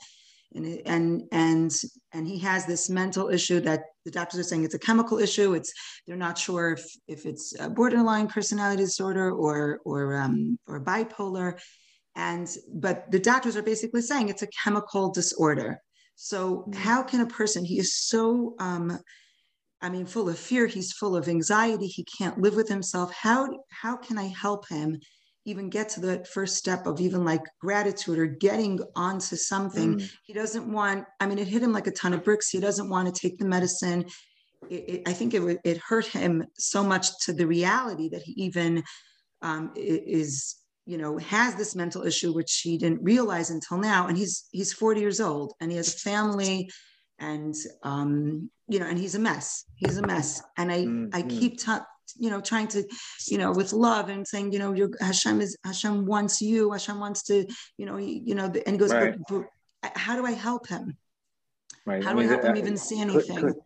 [0.55, 1.71] and and and
[2.13, 5.53] and he has this mental issue that the doctors are saying it's a chemical issue.
[5.53, 5.71] It's
[6.07, 11.59] they're not sure if if it's a borderline personality disorder or or um, or bipolar,
[12.15, 15.79] and but the doctors are basically saying it's a chemical disorder.
[16.15, 17.63] So how can a person?
[17.63, 18.55] He is so.
[18.59, 18.99] Um,
[19.81, 20.67] I mean, full of fear.
[20.67, 21.87] He's full of anxiety.
[21.87, 23.13] He can't live with himself.
[23.13, 24.99] How how can I help him
[25.45, 29.95] even get to the first step of even like gratitude or getting onto something?
[29.95, 30.11] Mm.
[30.23, 31.05] He doesn't want.
[31.19, 32.49] I mean, it hit him like a ton of bricks.
[32.49, 34.05] He doesn't want to take the medicine.
[34.69, 38.33] It, it, I think it it hurt him so much to the reality that he
[38.33, 38.83] even
[39.41, 40.55] um, is
[40.85, 44.73] you know has this mental issue which he didn't realize until now and he's he's
[44.73, 46.69] 40 years old and he has a family
[47.19, 47.53] and
[47.83, 50.77] um you know and he's a mess he's a mess and i
[51.17, 51.29] i Mhm.
[51.29, 51.71] keep t-
[52.17, 52.83] you know trying to
[53.27, 56.99] you know with love and saying you know your hashem is hashem wants you hashem
[56.99, 57.45] wants to
[57.77, 59.15] you know you, you know and he goes Right.
[59.29, 59.43] but,
[59.81, 60.97] but how do i help him
[61.85, 62.03] Right.
[62.03, 63.65] how do i mean, help him even see anything cle-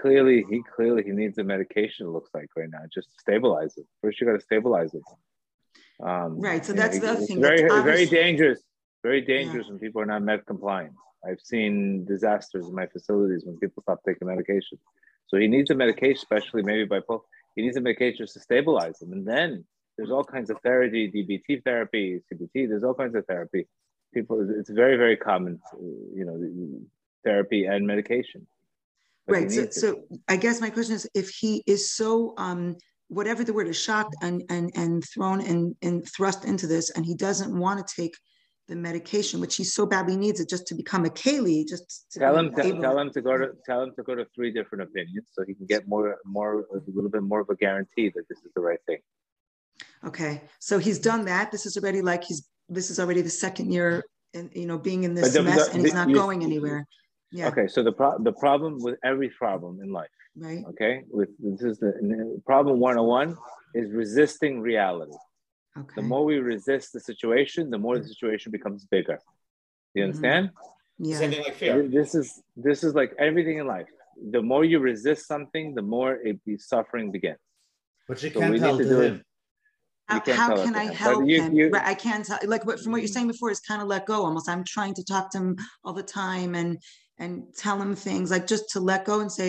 [0.00, 2.06] clearly, he clearly he needs a medication.
[2.06, 3.86] It looks like right now, just to stabilize it.
[4.00, 5.02] First, you got to stabilize it.
[6.02, 8.60] Um, Right, so you know, that's the other thing, Very, that's very dangerous.
[9.02, 10.94] Very dangerous when people are not med compliant.
[11.26, 14.78] I've seen disasters in my facilities when people stop taking medication.
[15.28, 17.20] So he needs a medication, especially maybe bipolar.
[17.54, 19.64] He needs a medication just to stabilize him, and then
[19.96, 22.68] there's all kinds of therapy, DBT therapy, CBT.
[22.68, 23.66] There's all kinds of therapy.
[24.14, 25.60] People, it's very, very common,
[26.14, 26.80] you know,
[27.24, 28.46] therapy and medication.
[29.26, 29.52] But Right.
[29.52, 32.76] So, so I guess my question is, if he is so, um,
[33.08, 37.06] whatever the word is, shocked and and and thrown and and thrust into this, and
[37.06, 38.14] he doesn't want to take
[38.68, 42.20] the medication, which he so badly needs it just to become a Kaylee, just to
[42.20, 44.82] tell him to, tell him to go to tell him to go to three different
[44.82, 48.24] opinions so he can get more more a little bit more of a guarantee that
[48.28, 48.98] this is the right thing
[50.04, 51.50] Okay, so he's done that.
[51.52, 55.04] This is already like he's this is already the second year, in you know, being
[55.04, 56.86] in this the- mess, the- and he's not you- going anywhere.
[57.34, 57.48] Yeah.
[57.48, 60.62] okay so the pro- the problem with every problem in life Right.
[60.72, 63.36] okay with this is the problem 101
[63.74, 65.16] is resisting reality
[65.80, 69.18] okay the more we resist the situation the more the situation becomes bigger
[69.94, 70.06] you Mhm.
[70.06, 70.50] understand
[70.98, 71.18] Yeah.
[71.18, 71.88] Same thing like fear.
[71.98, 72.26] This is
[72.66, 73.90] this is like everything in life.
[74.34, 77.42] The more you resist something, the more it, the suffering begins.
[78.08, 79.12] But you So can't we tell need to to do it.
[79.12, 79.24] him.
[80.08, 80.94] How, can't how can I him.
[81.04, 81.52] Help you- him?
[81.58, 82.38] you- Right, I can't tell.
[82.54, 84.18] Like what, from what you're saying before is kind of let go.
[84.28, 85.50] Almost, I'm trying to talk to him
[85.84, 86.70] all the time and
[87.22, 87.32] and
[87.64, 89.48] tell him things like just to let go and say,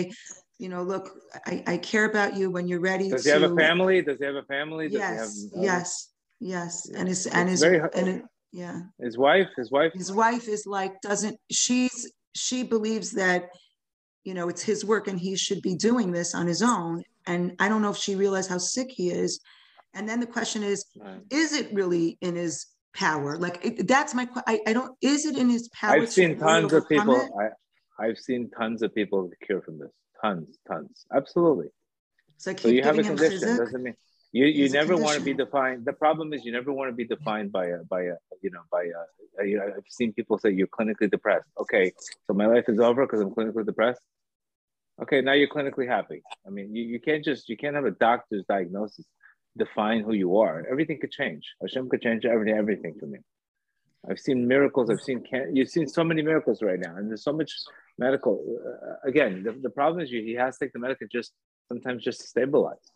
[0.62, 1.04] you know, look,
[1.46, 3.10] I, I care about you when you're ready.
[3.10, 4.02] Does to, he have a family?
[4.02, 4.86] Does he have a family?
[4.88, 5.88] Does Yes, he have, yes,
[6.44, 8.22] yes, and his and his very and it,
[8.52, 8.82] yeah.
[9.00, 9.92] His wife, his wife.
[9.94, 13.48] his wife is like doesn't she's she believes that
[14.22, 17.54] you know it's his work and he should be doing this on his own and
[17.58, 19.40] i don't know if she realized how sick he is
[19.94, 20.84] and then the question is
[21.30, 25.36] is it really in his power like it, that's my I, I don't is it
[25.36, 27.20] in his power I've seen tons of people.
[27.20, 27.30] it?
[27.40, 29.90] I, I've seen tons of people cure from this.
[30.20, 31.06] Tons, tons.
[31.14, 31.68] Absolutely.
[32.38, 33.56] so So you have a condition.
[33.56, 33.94] Doesn't mean
[34.34, 35.84] you, you It's never want to be defined.
[35.84, 38.64] The problem is you never want to be defined by a by a you know
[38.70, 41.50] by a, a you know, I've seen people say you're clinically depressed.
[41.62, 41.92] Okay,
[42.26, 44.02] so my life is over because I'm clinically depressed.
[45.02, 46.20] Okay, now you're clinically happy.
[46.46, 49.06] I mean, you, you can't just you can't have a doctor's diagnosis
[49.56, 50.66] define who you are.
[50.68, 51.44] Everything could change.
[51.62, 53.20] Hashem could change everything everything for me.
[54.10, 54.90] I've seen miracles.
[54.90, 57.52] I've seen can you've seen so many miracles right now, and there's so much
[57.98, 58.44] medical.
[58.66, 61.32] Uh, again, the, the problem is you, he has to take the medical just
[61.68, 62.90] sometimes just to stabilize,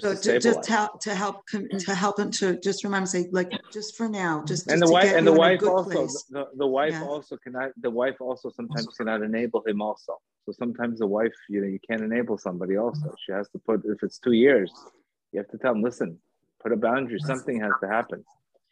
[0.00, 1.00] just so to to, just to help mm.
[1.00, 1.46] to help
[1.78, 4.46] to help him to just remember say like just for now mm.
[4.46, 7.04] just, and just the to wife get and the wife also the, the wife Yeah.
[7.04, 10.18] also cannot the wife also sometimes cannot enable him also.
[10.46, 13.06] So sometimes the wife you know you can't enable somebody also.
[13.06, 13.14] Mm.
[13.24, 14.72] She has to put if it's two years
[15.32, 16.18] you have to tell them listen
[16.62, 17.18] put a boundary.
[17.20, 18.24] Something has to happen.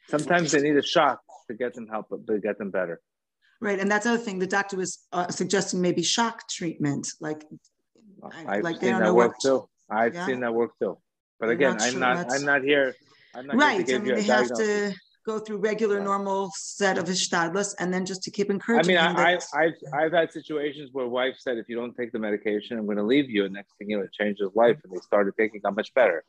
[0.09, 3.01] Sometimes they need a shock to get them help but to get them better.
[3.61, 4.41] Right, and that's the other thing.
[4.41, 7.45] The doctor was uh, suggesting maybe shock treatment, like
[8.47, 9.41] i've like they seen don't that know work what.
[9.41, 9.69] too.
[9.91, 10.27] I've Yeah.
[10.27, 10.97] seen that work too
[11.43, 12.95] but again not i'm sure not i'm not here
[13.35, 15.59] i'm not here to Right, I give mean you they have diagnosis to go through
[15.59, 19.45] regular, normal set of ishtadlus, and then just to keep I encouraging mean, I, that
[19.55, 22.87] I, I've, I've had situations where wife said, if you don't take the medication, I'm
[22.87, 23.45] going to leave you.
[23.45, 25.95] And next thing you know, it changed his life and they started taking got much
[25.95, 26.25] better.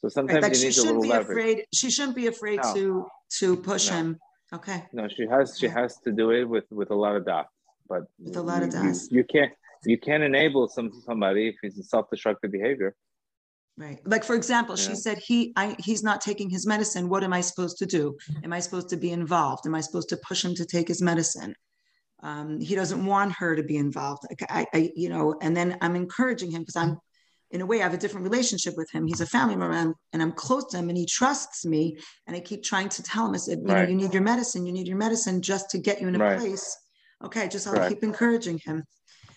[0.00, 1.38] So right, sometimes like you she shouldn't little be leverage.
[1.38, 1.64] afraid.
[1.72, 2.74] She shouldn't be afraid No.
[2.74, 3.06] to
[3.38, 3.96] to push No.
[3.96, 4.18] him.
[4.54, 7.46] Okay, No, she has, she has to do it with, with a lot of doubt,
[7.88, 9.52] but With a lot of you- you- You can't,
[9.84, 12.96] you can't enable some, somebody if he's in self-destructive behavior.
[13.76, 14.00] Right.
[14.04, 17.08] Like for example, she said he I he's not taking his medicine.
[17.08, 18.16] What am I supposed to do?
[18.44, 19.66] Am I supposed to be involved?
[19.66, 21.54] Am I supposed to push him to take his medicine?
[22.22, 24.22] Um, he doesn't want her to be involved.
[24.30, 26.96] Like I, I, you know, and then I'm encouraging him because I'm,
[27.50, 29.06] in a way, I have a different relationship with him.
[29.06, 31.98] He's a family member, and, and I'm close to him, and he trusts me.
[32.26, 34.64] And I keep trying to tell him, I said, you know, you need your medicine.
[34.66, 36.38] You need your medicine just to get you in a Right.
[36.38, 36.76] place.
[37.22, 37.90] Okay, just I'll Correct.
[37.90, 38.82] keep encouraging him.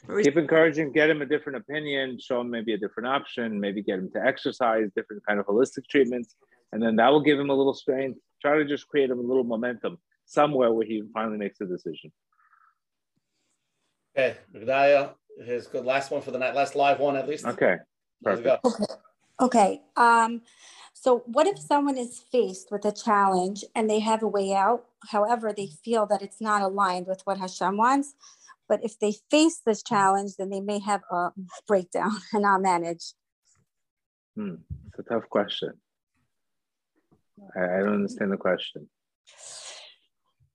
[0.06, 3.60] But we- Keep encouraging, get him a different opinion, show him maybe a different option,
[3.60, 6.36] maybe get him to exercise, different kind of holistic treatments.
[6.72, 8.20] And then that will give him a little strength.
[8.42, 12.12] Try to just create him a little momentum somewhere where he finally makes a decision.
[14.18, 15.14] Okay, Vidaya,
[15.44, 17.46] his good last one for the night, last live one at least.
[17.46, 17.78] Okay,
[18.24, 18.58] Let's go.
[19.42, 19.82] Okay.
[19.96, 20.42] Um,
[20.94, 24.86] so what if someone is faced with a challenge and they have a way out?
[25.12, 28.16] However, they feel that it's not aligned with what Hashem wants.
[28.70, 31.32] But if they face this challenge, then they may have a
[31.68, 33.14] breakdown and not manage.
[34.38, 34.56] Hmm.
[34.88, 35.74] It's a tough question.
[37.58, 38.88] I, I don't understand the question.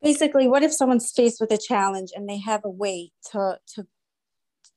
[0.00, 3.86] Basically, what if someone's faced with a challenge and they have a way to to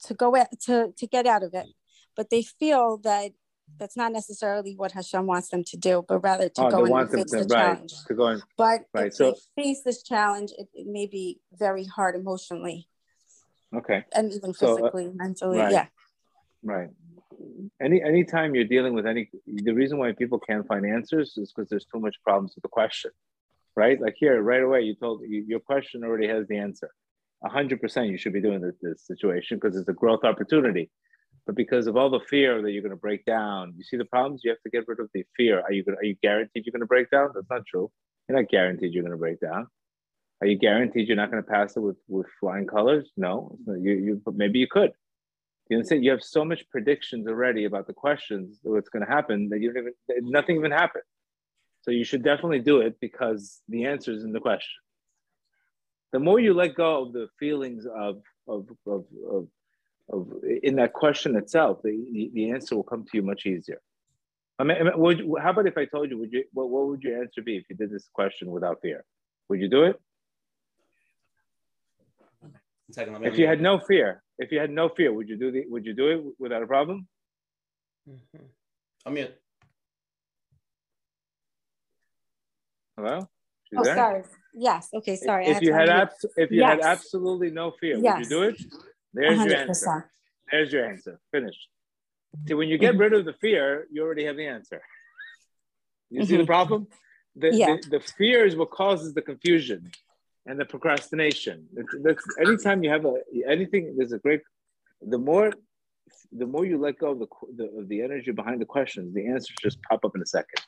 [0.06, 1.68] to go at, to to get out of it,
[2.16, 3.32] but they feel that
[3.78, 6.84] that's not necessarily what Hashem wants them to do, but rather to oh, go they
[6.84, 7.94] in want and face to the right challenge.
[8.08, 8.42] to go in.
[8.58, 9.08] But right.
[9.08, 12.88] if So they face this challenge, it, it may be very hard emotionally
[13.76, 14.06] okay.
[14.14, 15.60] and even So, uh, physically, mentally.
[15.60, 15.72] right.
[15.72, 15.86] Yeah.
[16.64, 16.90] Right.
[17.82, 21.70] Any anytime you're dealing with any the reason why people can't find answers is because
[21.70, 23.12] there's too much problems with the question.
[23.76, 24.02] Right?
[24.02, 26.90] Like here, right away, you told you, your question already has the answer.
[27.44, 30.90] A hundred percent you should be doing this, this situation because it's a growth opportunity.
[31.46, 34.06] But because of all the fear that you're going to break down, you see the
[34.06, 34.42] problems.
[34.44, 35.62] You have to get rid of the fear.
[35.62, 35.98] Are you going?
[35.98, 37.30] Are you guaranteed you're going to break down?
[37.34, 37.90] That's not true.
[38.28, 39.68] You're not guaranteed you're going to break down.
[40.42, 43.10] Are you guaranteed you're not going to pass it with with flying colors?
[43.18, 43.58] No.
[43.68, 44.92] You you but maybe you could.
[45.70, 46.06] You understand?
[46.06, 49.74] You have so much predictions already about the questions, what's going to happen, that you
[49.74, 51.04] don't even nothing even happened.
[51.82, 54.82] So you should definitely do it because the answer is in the question.
[56.12, 59.48] The more you let go of the feelings of of of of,
[60.10, 60.28] of
[60.64, 63.82] in that question itself, the, the, answer will come to you much easier.
[64.58, 66.88] I mean, I mean, would, how about if I told you, would you what, what
[66.88, 69.04] would your answer be if you did this question without fear?
[69.50, 70.00] Would you do it?
[72.92, 75.38] Second, let me If you had no fear, if you had no fear, would you
[75.38, 77.08] do the would you do it without a problem?
[79.06, 79.36] I'm mute.
[82.96, 83.28] Hello?
[83.70, 83.96] She's Oh, there?
[83.96, 84.24] sorry.
[84.54, 84.90] Yes.
[84.94, 85.16] Okay.
[85.18, 85.48] Sorry.
[85.48, 86.70] If you had abs- if you yes.
[86.70, 88.16] had absolutely no fear, yes.
[88.16, 88.62] would you do it?
[89.14, 89.50] There's 100%.
[89.50, 90.12] your answer.
[90.52, 91.20] There's your answer.
[91.32, 91.68] Finished.
[92.48, 94.82] See, when you get rid of the fear, you already have the answer.
[96.10, 96.48] You see the mm-hmm.
[96.48, 96.88] problem?
[97.36, 97.76] The, yeah.
[97.82, 99.92] the, the, fear is what causes the confusion
[100.48, 101.66] and the procrastination.
[101.76, 103.16] It's, that's, anytime you have a
[103.48, 104.42] anything, there's a great.
[105.02, 105.52] The more,
[106.32, 109.28] the more you let go of the, the of the energy behind the questions, the
[109.28, 110.62] answers just pop up in a second.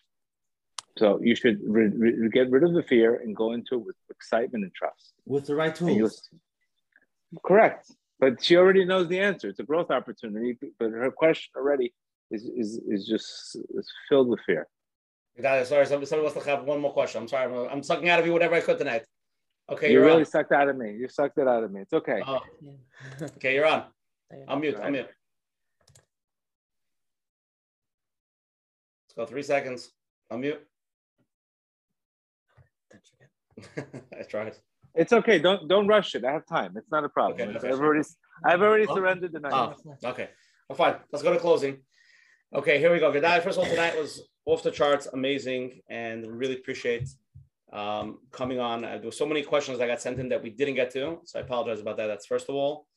[0.97, 3.95] So you should re, re, get rid of the fear and go into it with
[4.09, 5.13] excitement and trust.
[5.25, 6.29] With the right tools.
[7.45, 7.91] Correct.
[8.19, 9.47] But she already knows the answer.
[9.47, 11.93] It's a growth opportunity, but her question already
[12.31, 14.67] is is, is just is filled with fear.
[15.41, 17.21] Sorry, somebody, somebody wants to have one more question.
[17.21, 19.05] I'm sorry, I'm, I'm sucking out of you whatever I could tonight.
[19.71, 20.25] Okay, you really on.
[20.25, 20.93] sucked out of me.
[20.93, 21.81] You sucked it out of me.
[21.81, 22.21] It's okay.
[22.25, 22.39] Oh.
[23.21, 23.83] okay, you're on.
[24.47, 24.77] I'm mute.
[24.81, 25.07] I'm mute.
[29.05, 29.91] Let's go three seconds.
[30.31, 30.61] I'm mute.
[33.77, 34.55] I tried.
[34.95, 35.39] It's okay.
[35.39, 36.25] Don't don't rush it.
[36.25, 36.73] I have time.
[36.75, 37.55] It's not a problem.
[37.55, 38.07] Okay, I've already
[38.43, 38.95] I've already oh.
[38.95, 39.53] surrendered the night.
[39.53, 40.29] Oh, ah, okay.
[40.67, 40.95] Well, fine.
[41.11, 41.77] Let's go to closing.
[42.53, 43.11] Okay, here we go.
[43.11, 47.07] Gedai, first of all, tonight was off the charts, amazing, and really appreciate
[47.71, 48.83] um, coming on.
[48.83, 51.19] Uh, there were so many questions that got sent in that we didn't get to,
[51.25, 52.07] so I apologize about that.
[52.07, 52.87] That's first of all.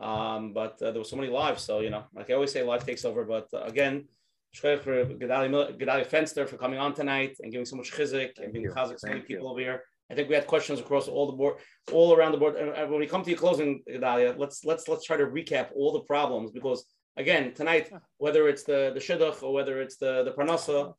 [0.00, 2.62] Um, but uh, there were so many lives, so you know, like I always say,
[2.62, 3.24] life takes over.
[3.24, 4.06] But uh, again,
[4.54, 8.98] for Gedalia Fenster for coming on tonight and giving so much chizuk and being chazik
[8.98, 9.82] so many people over here.
[10.10, 11.58] I think we had questions across all the board,
[11.92, 12.56] all around the board.
[12.56, 15.92] And when we come to your closing, Dalia, let's let's let's try to recap all
[15.92, 16.84] the problems because
[17.16, 20.94] again tonight, whether it's the the shidduch or whether it's the the parnasa,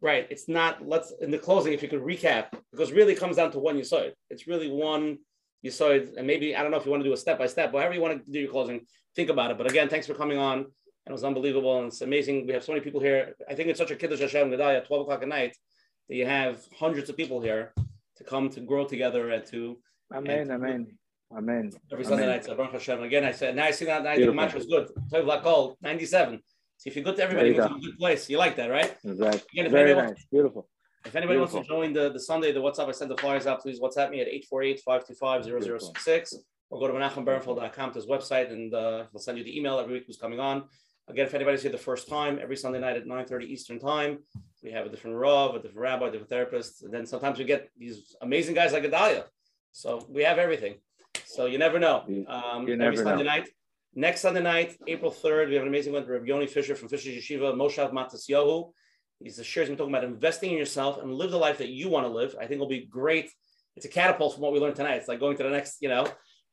[0.00, 0.26] right?
[0.30, 0.86] It's not.
[0.86, 3.84] Let's in the closing, if you could recap, because really comes down to one you
[3.84, 4.16] saw it.
[4.28, 5.18] It's really one
[5.62, 7.38] you saw it, and maybe I don't know if you want to do a step
[7.38, 8.80] by step, however you want to do your closing,
[9.14, 9.58] think about it.
[9.58, 10.66] But again, thanks for coming on.
[11.06, 12.46] It was unbelievable and it's amazing.
[12.46, 13.34] We have so many people here.
[13.48, 15.56] I think it's such a kiddush Hashem Gedalia at 12 o'clock at night
[16.08, 17.72] that you have hundreds of people here
[18.16, 19.78] to come to grow together and to
[20.12, 20.86] Amen, and amen.
[21.36, 21.70] Amen.
[21.92, 23.02] Every Sunday night, so Baruch Hashem.
[23.02, 24.88] Again, I said, now I see that I think the match was good.
[25.12, 26.40] Tov Lakol, 97.
[26.80, 28.30] So if you're good to everybody, you're a good place.
[28.30, 28.96] You like that, right?
[29.04, 29.42] Exactly.
[29.52, 30.06] Again, Very nice.
[30.06, 30.66] Wants, Beautiful.
[31.04, 31.58] If anybody Beautiful.
[31.58, 34.08] wants to join the, the Sunday, the WhatsApp, I send the flyers out, please WhatsApp
[34.08, 36.36] me at 848-525-0066
[36.70, 39.92] or go to menachembernfeld.com to his website and uh, he'll send you the email every
[39.92, 40.64] week who's coming on.
[41.06, 44.20] Again, if anybody's here the first time, every Sunday night at 9.30 Eastern time,
[44.62, 46.82] we have a different Rav, a different rabbi, a different therapist.
[46.82, 49.26] And then sometimes we get these amazing guys like Adalia.
[49.72, 50.76] So we have everything.
[51.26, 52.04] So you never know.
[52.26, 53.30] Um, you never every Sunday know.
[53.30, 53.50] night.
[53.94, 57.10] Next Sunday night, April 3rd, we have an amazing one, Rabbi Yoni Fisher from Fisher
[57.10, 58.72] Yeshiva, Moshav Matas
[59.18, 61.88] He's the shares we're talking about investing in yourself and live the life that you
[61.88, 62.36] want to live.
[62.40, 63.30] I think will be great.
[63.76, 64.94] It's a catapult from what we learned tonight.
[64.94, 66.06] It's like going to the next, you know,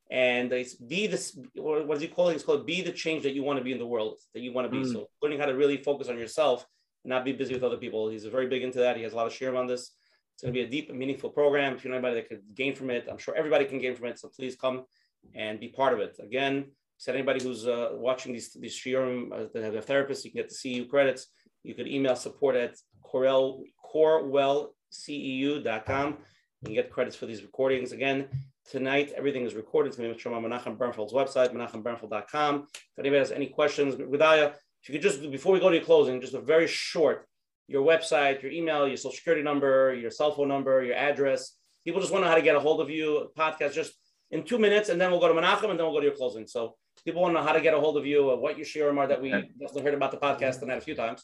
[0.09, 2.33] and it's be this what does he call it?
[2.33, 4.51] He's called be the change that you want to be in the world that you
[4.51, 4.83] want to be.
[4.83, 4.91] Mm.
[4.91, 6.65] So learning how to really focus on yourself
[7.03, 8.09] and not be busy with other people.
[8.09, 8.97] He's very big into that.
[8.97, 9.91] He has a lot of share on this.
[10.33, 11.75] It's going to be a deep and meaningful program.
[11.75, 14.07] If you know anybody that could gain from it, I'm sure everybody can gain from
[14.07, 14.19] it.
[14.19, 14.85] So please come
[15.33, 16.17] and be part of it.
[16.19, 20.31] Again, said anybody who's uh, watching these these shiurim uh, that have a therapist, you
[20.31, 21.27] can get the CEU credits.
[21.63, 23.63] You could email support at Corel
[23.93, 26.17] corewellceu.com
[26.63, 27.91] and get credits for these recordings.
[27.91, 28.29] Again,
[28.69, 29.87] Tonight, everything is recorded.
[29.87, 32.67] It's going to be on Menachem Bernfeld's website, menachembernfeld.com.
[32.73, 35.85] If anybody has any questions, Vidaya, if you could just, before we go to your
[35.85, 37.29] closing, just a very short,
[37.69, 41.53] your website, your email, your social security number, your cell phone number, your address.
[41.85, 43.93] People just want to know how to get a hold of you, podcast, just
[44.31, 46.15] in two minutes, and then we'll go to Menachem, and then we'll go to your
[46.15, 46.45] closing.
[46.45, 46.75] So
[47.07, 49.07] people want to know how to get a hold of you, what your shiurim are
[49.07, 51.23] that we definitely heard about the podcast tonight a few times.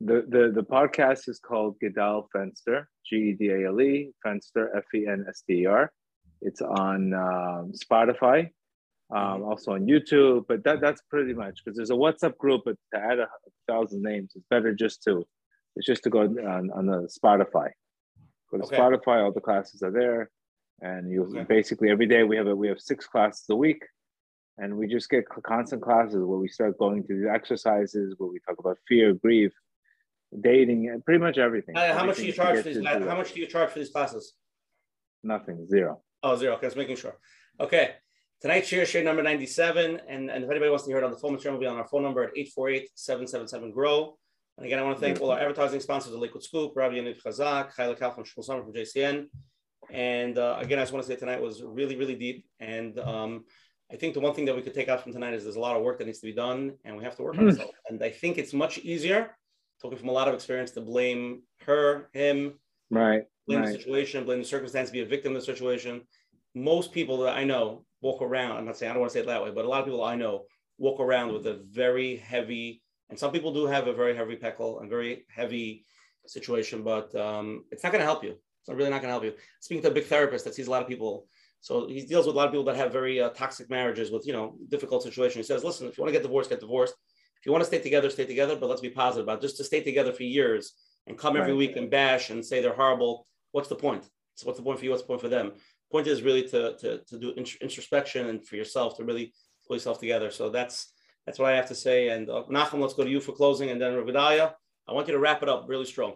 [0.00, 4.68] The, the, the podcast is called Gedal Fenster, G E D A L E, Fenster,
[4.74, 5.92] F E N S T E R.
[6.40, 8.48] It's on um, Spotify,
[9.14, 9.42] um, mm-hmm.
[9.42, 12.98] also on YouTube, but that, that's pretty much because there's a WhatsApp group, but to
[12.98, 13.28] add a,
[13.68, 15.22] thousand names, it's better just to
[15.76, 17.68] it's just to go on, on the Spotify.
[18.50, 18.78] Go to okay.
[18.78, 20.30] Spotify, all the classes are there,
[20.80, 21.44] and you okay.
[21.44, 23.82] basically every day we have a, we have six classes a week,
[24.60, 28.38] and we just get constant classes where we start going through the exercises where we
[28.40, 29.52] talk about fear, grief,
[30.38, 31.76] dating, and pretty much everything.
[31.76, 32.84] Uh, how much do you charge for these?
[32.84, 34.34] How much do you charge for these classes?
[35.22, 36.02] Nothing, zero.
[36.22, 36.54] Oh, zero.
[36.56, 37.16] Okay, just making sure.
[37.58, 37.92] Okay.
[38.42, 40.00] Tonight's share, share number 97.
[40.08, 41.76] And, and if anybody wants to hear it on the phone, the will be on
[41.76, 44.16] our phone number at 848-777-GROW.
[44.56, 47.22] And again, I want to thank all our advertising sponsors, the Liquid Scoop, Rabbi Yaniv
[47.22, 49.26] Chazak, Chayla Kal from Shmuel Summer from JCN.
[49.90, 52.46] And uh, again, I just want to say tonight was really, really deep.
[52.60, 53.44] And um,
[53.92, 55.60] I think the one thing that we could take out from tonight is there's a
[55.60, 57.72] lot of work that needs to be done, and we have to work on ourselves.
[57.88, 59.36] And I think it's much easier,
[59.82, 62.54] talking from a lot of experience, to blame her, him,
[62.90, 63.72] right, blame right.
[63.72, 66.02] the situation, blame the circumstance, be a victim of the situation.
[66.54, 68.58] Most people that I know walk around.
[68.58, 69.86] I'm not saying I don't want to say it that way, but a lot of
[69.86, 70.44] people I know
[70.78, 74.80] walk around with a very heavy, and some people do have a very heavy peckle
[74.80, 75.84] and very heavy
[76.26, 78.36] situation, but um, it's not going to help you.
[78.60, 79.32] It's really not going to help you.
[79.60, 81.26] Speaking to a big therapist that sees a lot of people.
[81.60, 84.26] So he deals with a lot of people that have very uh, toxic marriages with,
[84.26, 85.46] you know, difficult situations.
[85.46, 86.94] He says, listen, if you want to get divorced, get divorced.
[87.38, 89.42] If you want to stay together, stay together, but let's be positive about it.
[89.42, 90.72] just to stay together for years
[91.06, 91.58] and come every Right.
[91.58, 93.26] week and bash and say they're horrible.
[93.52, 94.04] What's the point?
[94.36, 94.90] So what's the point for you?
[94.90, 95.52] What's the point for them?
[95.92, 99.32] Point is really to, to, to do introspection and for yourself to really
[99.66, 100.30] pull yourself together.
[100.30, 100.92] So that's
[101.26, 102.08] that's what I have to say.
[102.08, 104.54] And uh, Nachum, let's go to you for closing, and then Ravidaya.
[104.88, 106.14] I want you to wrap it up really strong.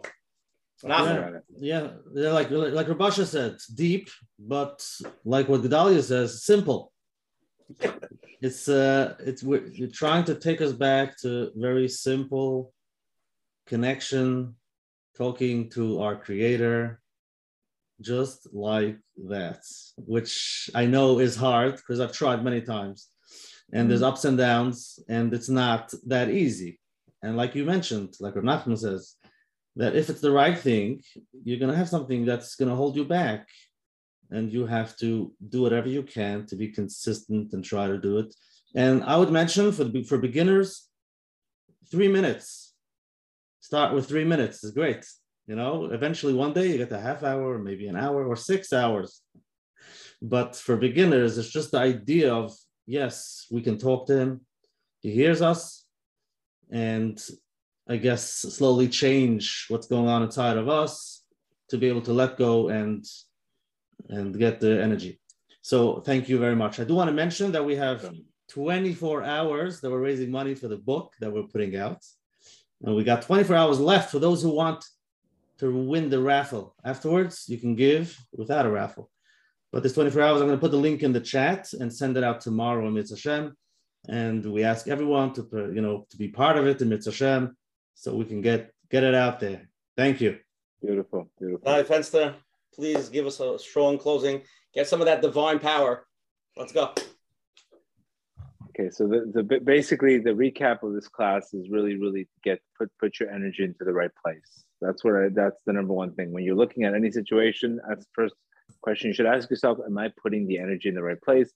[0.83, 4.85] Yeah, yeah, yeah, like like Rabasha said, deep, but
[5.23, 6.91] like what Gedalia says, simple.
[8.41, 12.73] It's uh, it's we're, you're trying to take us back to very simple
[13.65, 14.55] connection,
[15.17, 16.99] talking to our Creator,
[18.01, 18.97] just like
[19.29, 19.61] that,
[19.97, 23.07] which I know is hard because I've tried many times,
[23.73, 26.79] and there's ups and downs, and it's not that easy.
[27.23, 29.15] And like you mentioned, like Nachman says,
[29.75, 31.01] that if it's the right thing,
[31.43, 33.47] you're going to have something that's going to hold you back.
[34.31, 38.17] And you have to do whatever you can to be consistent and try to do
[38.17, 38.33] it.
[38.73, 40.87] And I would mention for, the, for beginners,
[41.91, 42.73] three minutes.
[43.61, 45.05] Start with three minutes is great.
[45.47, 48.73] You know, eventually one day you get a half hour, maybe an hour or six
[48.73, 49.21] hours.
[50.21, 52.51] But for beginners, it's just the idea of
[52.87, 54.41] yes, we can talk to him.
[55.01, 55.85] He hears us.
[56.71, 57.21] And
[57.87, 61.23] I guess slowly change what's going on inside of us
[61.69, 63.05] to be able to let go and
[64.09, 65.19] and get the energy.
[65.61, 66.79] So thank you very much.
[66.79, 68.11] I do want to mention that we have
[68.49, 72.03] 24 hours that we're raising money for the book that we're putting out.
[72.83, 74.85] And we got 24 hours left for those who want
[75.59, 76.75] to win the raffle.
[76.83, 79.09] Afterwards, you can give without a raffle.
[79.71, 82.15] But this 24 hours, I'm going to put the link in the chat and send
[82.17, 83.55] it out tomorrow im yirtzeh Hashem.
[84.07, 87.55] And we ask everyone to, you know, to be part of it im yirtzeh Hashem
[87.95, 89.67] so we can get get it out there.
[89.97, 90.37] Thank you.
[90.81, 91.67] Beautiful, beautiful.
[91.67, 92.35] All right, Fenster,
[92.73, 94.41] please give us a strong closing.
[94.73, 96.05] Get some of that divine power.
[96.57, 96.93] Let's go.
[98.69, 102.91] Okay, so the, the basically the recap of this class is really really get put
[102.99, 104.65] put your energy into the right place.
[104.81, 106.33] That's what I, that's the number one thing.
[106.33, 108.35] When you're looking at any situation, that's the first
[108.81, 111.51] question you should ask yourself: Am I putting the energy in the right place?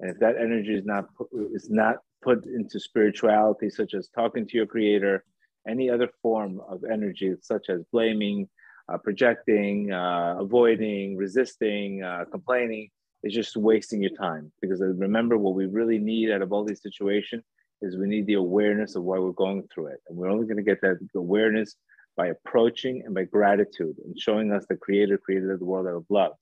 [0.00, 4.46] And if that energy is not put, is not put into spirituality, such as talking
[4.46, 5.24] to your creator,
[5.68, 8.48] any other form of energy, such as blaming,
[8.92, 12.88] uh, projecting, uh, avoiding, resisting, uh, complaining,
[13.22, 14.50] is just wasting your time.
[14.60, 17.44] Because uh, remember, what we really need out of all these situations
[17.82, 20.00] is we need the awareness of why we're going through it.
[20.08, 21.76] And we're only going to get that awareness
[22.16, 26.04] by approaching and by gratitude and showing us the creator created the world out of
[26.10, 26.32] love.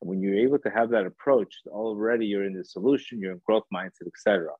[0.00, 3.40] And when you're able to have that approach, already you're in the solution, you're in
[3.44, 4.50] growth mindset, etc.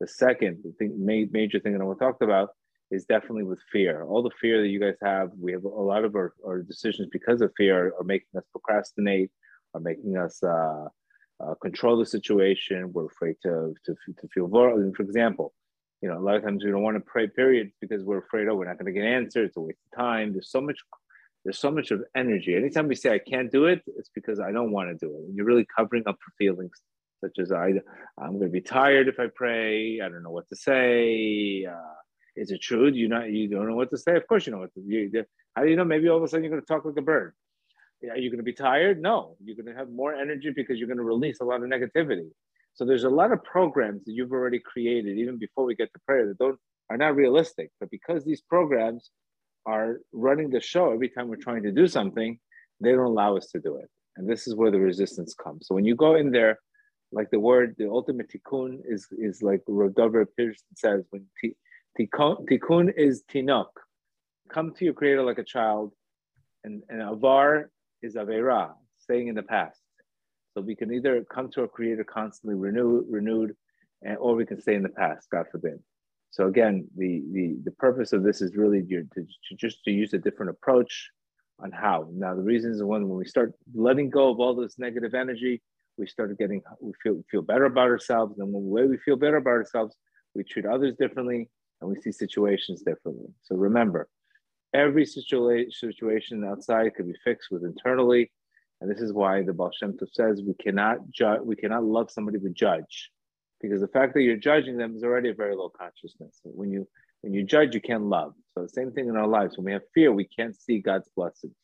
[0.00, 0.92] The second thing,
[1.32, 2.50] major thing that I want to talk about
[2.90, 4.04] is definitely with fear.
[4.04, 7.08] All the fear that you guys have, we have a lot of our, our decisions
[7.10, 9.30] because of fear are making us procrastinate,
[9.74, 10.86] are making us uh,
[11.40, 12.92] uh, control the situation.
[12.92, 14.92] We're afraid to, to, to feel vulnerable.
[14.96, 15.52] For example,
[16.00, 18.46] you know, a lot of times we don't want to pray, period, because we're afraid,
[18.48, 19.48] oh, we're not going to get answers.
[19.48, 20.32] It's a waste of time.
[20.32, 20.78] There's so much,
[21.44, 22.54] there's so much of energy.
[22.54, 25.24] Anytime we say I can't do it, it's because I don't want to do it.
[25.24, 26.80] And you're really covering up for feelings
[27.22, 27.72] such as I,
[28.18, 30.00] I'm going to be tired if I pray.
[30.00, 31.64] I don't know what to say.
[31.64, 31.94] Uh,
[32.36, 32.90] is it true?
[32.90, 34.16] Do you not you don't know what to say?
[34.16, 35.24] Of course you know what to you,
[35.54, 35.84] How do you know?
[35.84, 37.34] Maybe all of a sudden you're going to talk like a bird.
[38.10, 39.00] Are you going to be tired?
[39.00, 41.68] No, you're going to have more energy because you're going to release a lot of
[41.68, 42.28] negativity.
[42.74, 46.00] So there's a lot of programs that you've already created even before we get to
[46.06, 46.58] prayer that don't
[46.90, 47.70] are not realistic.
[47.80, 49.10] But because these programs
[49.64, 52.38] are running the show every time we're trying to do something,
[52.80, 53.88] they don't allow us to do it.
[54.16, 55.66] And this is where the resistance comes.
[55.66, 56.58] So when you go in there,
[57.12, 61.56] like the word, the ultimate tikkun is is like Rodover Pearson says when t-
[61.98, 63.66] tikkun, is tinok.
[64.48, 65.92] Come to your creator like a child,
[66.64, 67.70] and, and avar
[68.02, 69.80] is avera, staying in the past.
[70.52, 73.56] So we can either come to our creator constantly renewed, renewed,
[74.02, 75.80] and, or we can stay in the past, God forbid.
[76.30, 79.90] So again, the the, the purpose of this is really to, to, to just to
[79.90, 81.10] use a different approach
[81.60, 82.08] on how.
[82.12, 85.62] Now the reason is when when we start letting go of all this negative energy,
[85.96, 89.36] we start getting we feel feel better about ourselves, and the way we feel better
[89.36, 89.96] about ourselves,
[90.34, 91.48] we treat others differently,
[91.84, 93.28] and we see situations differently.
[93.42, 94.08] So remember,
[94.72, 98.32] every situa- situation outside could be fixed with internally,
[98.80, 100.98] and this is why the Baal Shem Tov says we cannot
[101.44, 103.10] we cannot love somebody we judge,
[103.60, 106.40] because the fact that you're judging them is already a very low consciousness.
[106.42, 106.88] When you
[107.20, 108.34] when you judge, you can't love.
[108.52, 109.56] So the same thing in our lives.
[109.56, 111.54] When we have fear, we can't see God's blessings.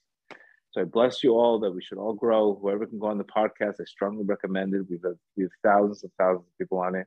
[0.72, 2.58] So I bless you all that we should all grow.
[2.60, 4.86] Whoever can go on the podcast, I strongly recommend it.
[4.88, 7.06] We've had we have thousands and thousands of people on it.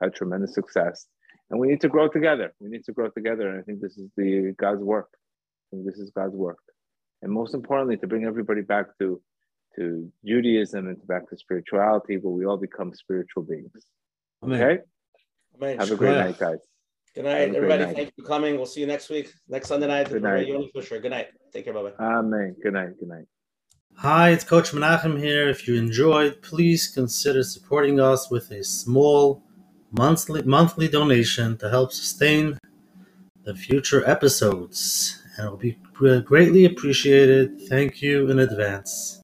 [0.00, 1.06] Had tremendous success,
[1.52, 2.52] and we need to grow together.
[2.60, 5.10] We need to grow together, and I think this is the God's work.
[5.12, 6.58] I think this is God's work.
[7.20, 9.20] and most importantly, to bring everybody back to
[9.76, 13.86] to Judaism and back to spirituality, where we all become spiritual beings.
[14.42, 14.60] Amen.
[14.60, 14.82] Okay.
[15.56, 15.78] Amen.
[15.78, 16.58] Have a great night, guys.
[17.14, 17.84] Good night, everybody.
[17.84, 17.96] night.
[17.96, 18.56] Thank you for coming.
[18.56, 20.08] We'll see you next week, next Sunday night.
[20.08, 20.46] Good night.
[20.46, 20.98] Yoni Fisher.
[20.98, 21.28] Good night.
[21.52, 21.74] Take care.
[21.74, 22.04] Bye bye.
[22.04, 22.56] Amen.
[22.62, 22.98] Good night.
[22.98, 23.26] Good night.
[23.96, 25.48] Hi, it's Coach Menachem here.
[25.50, 29.44] If you enjoyed, please consider supporting us with a small
[29.92, 32.58] monthly monthly donation to help sustain
[33.44, 35.22] the future episodes.
[35.36, 35.78] And it will be
[36.22, 37.60] greatly appreciated.
[37.68, 39.21] Thank you in advance.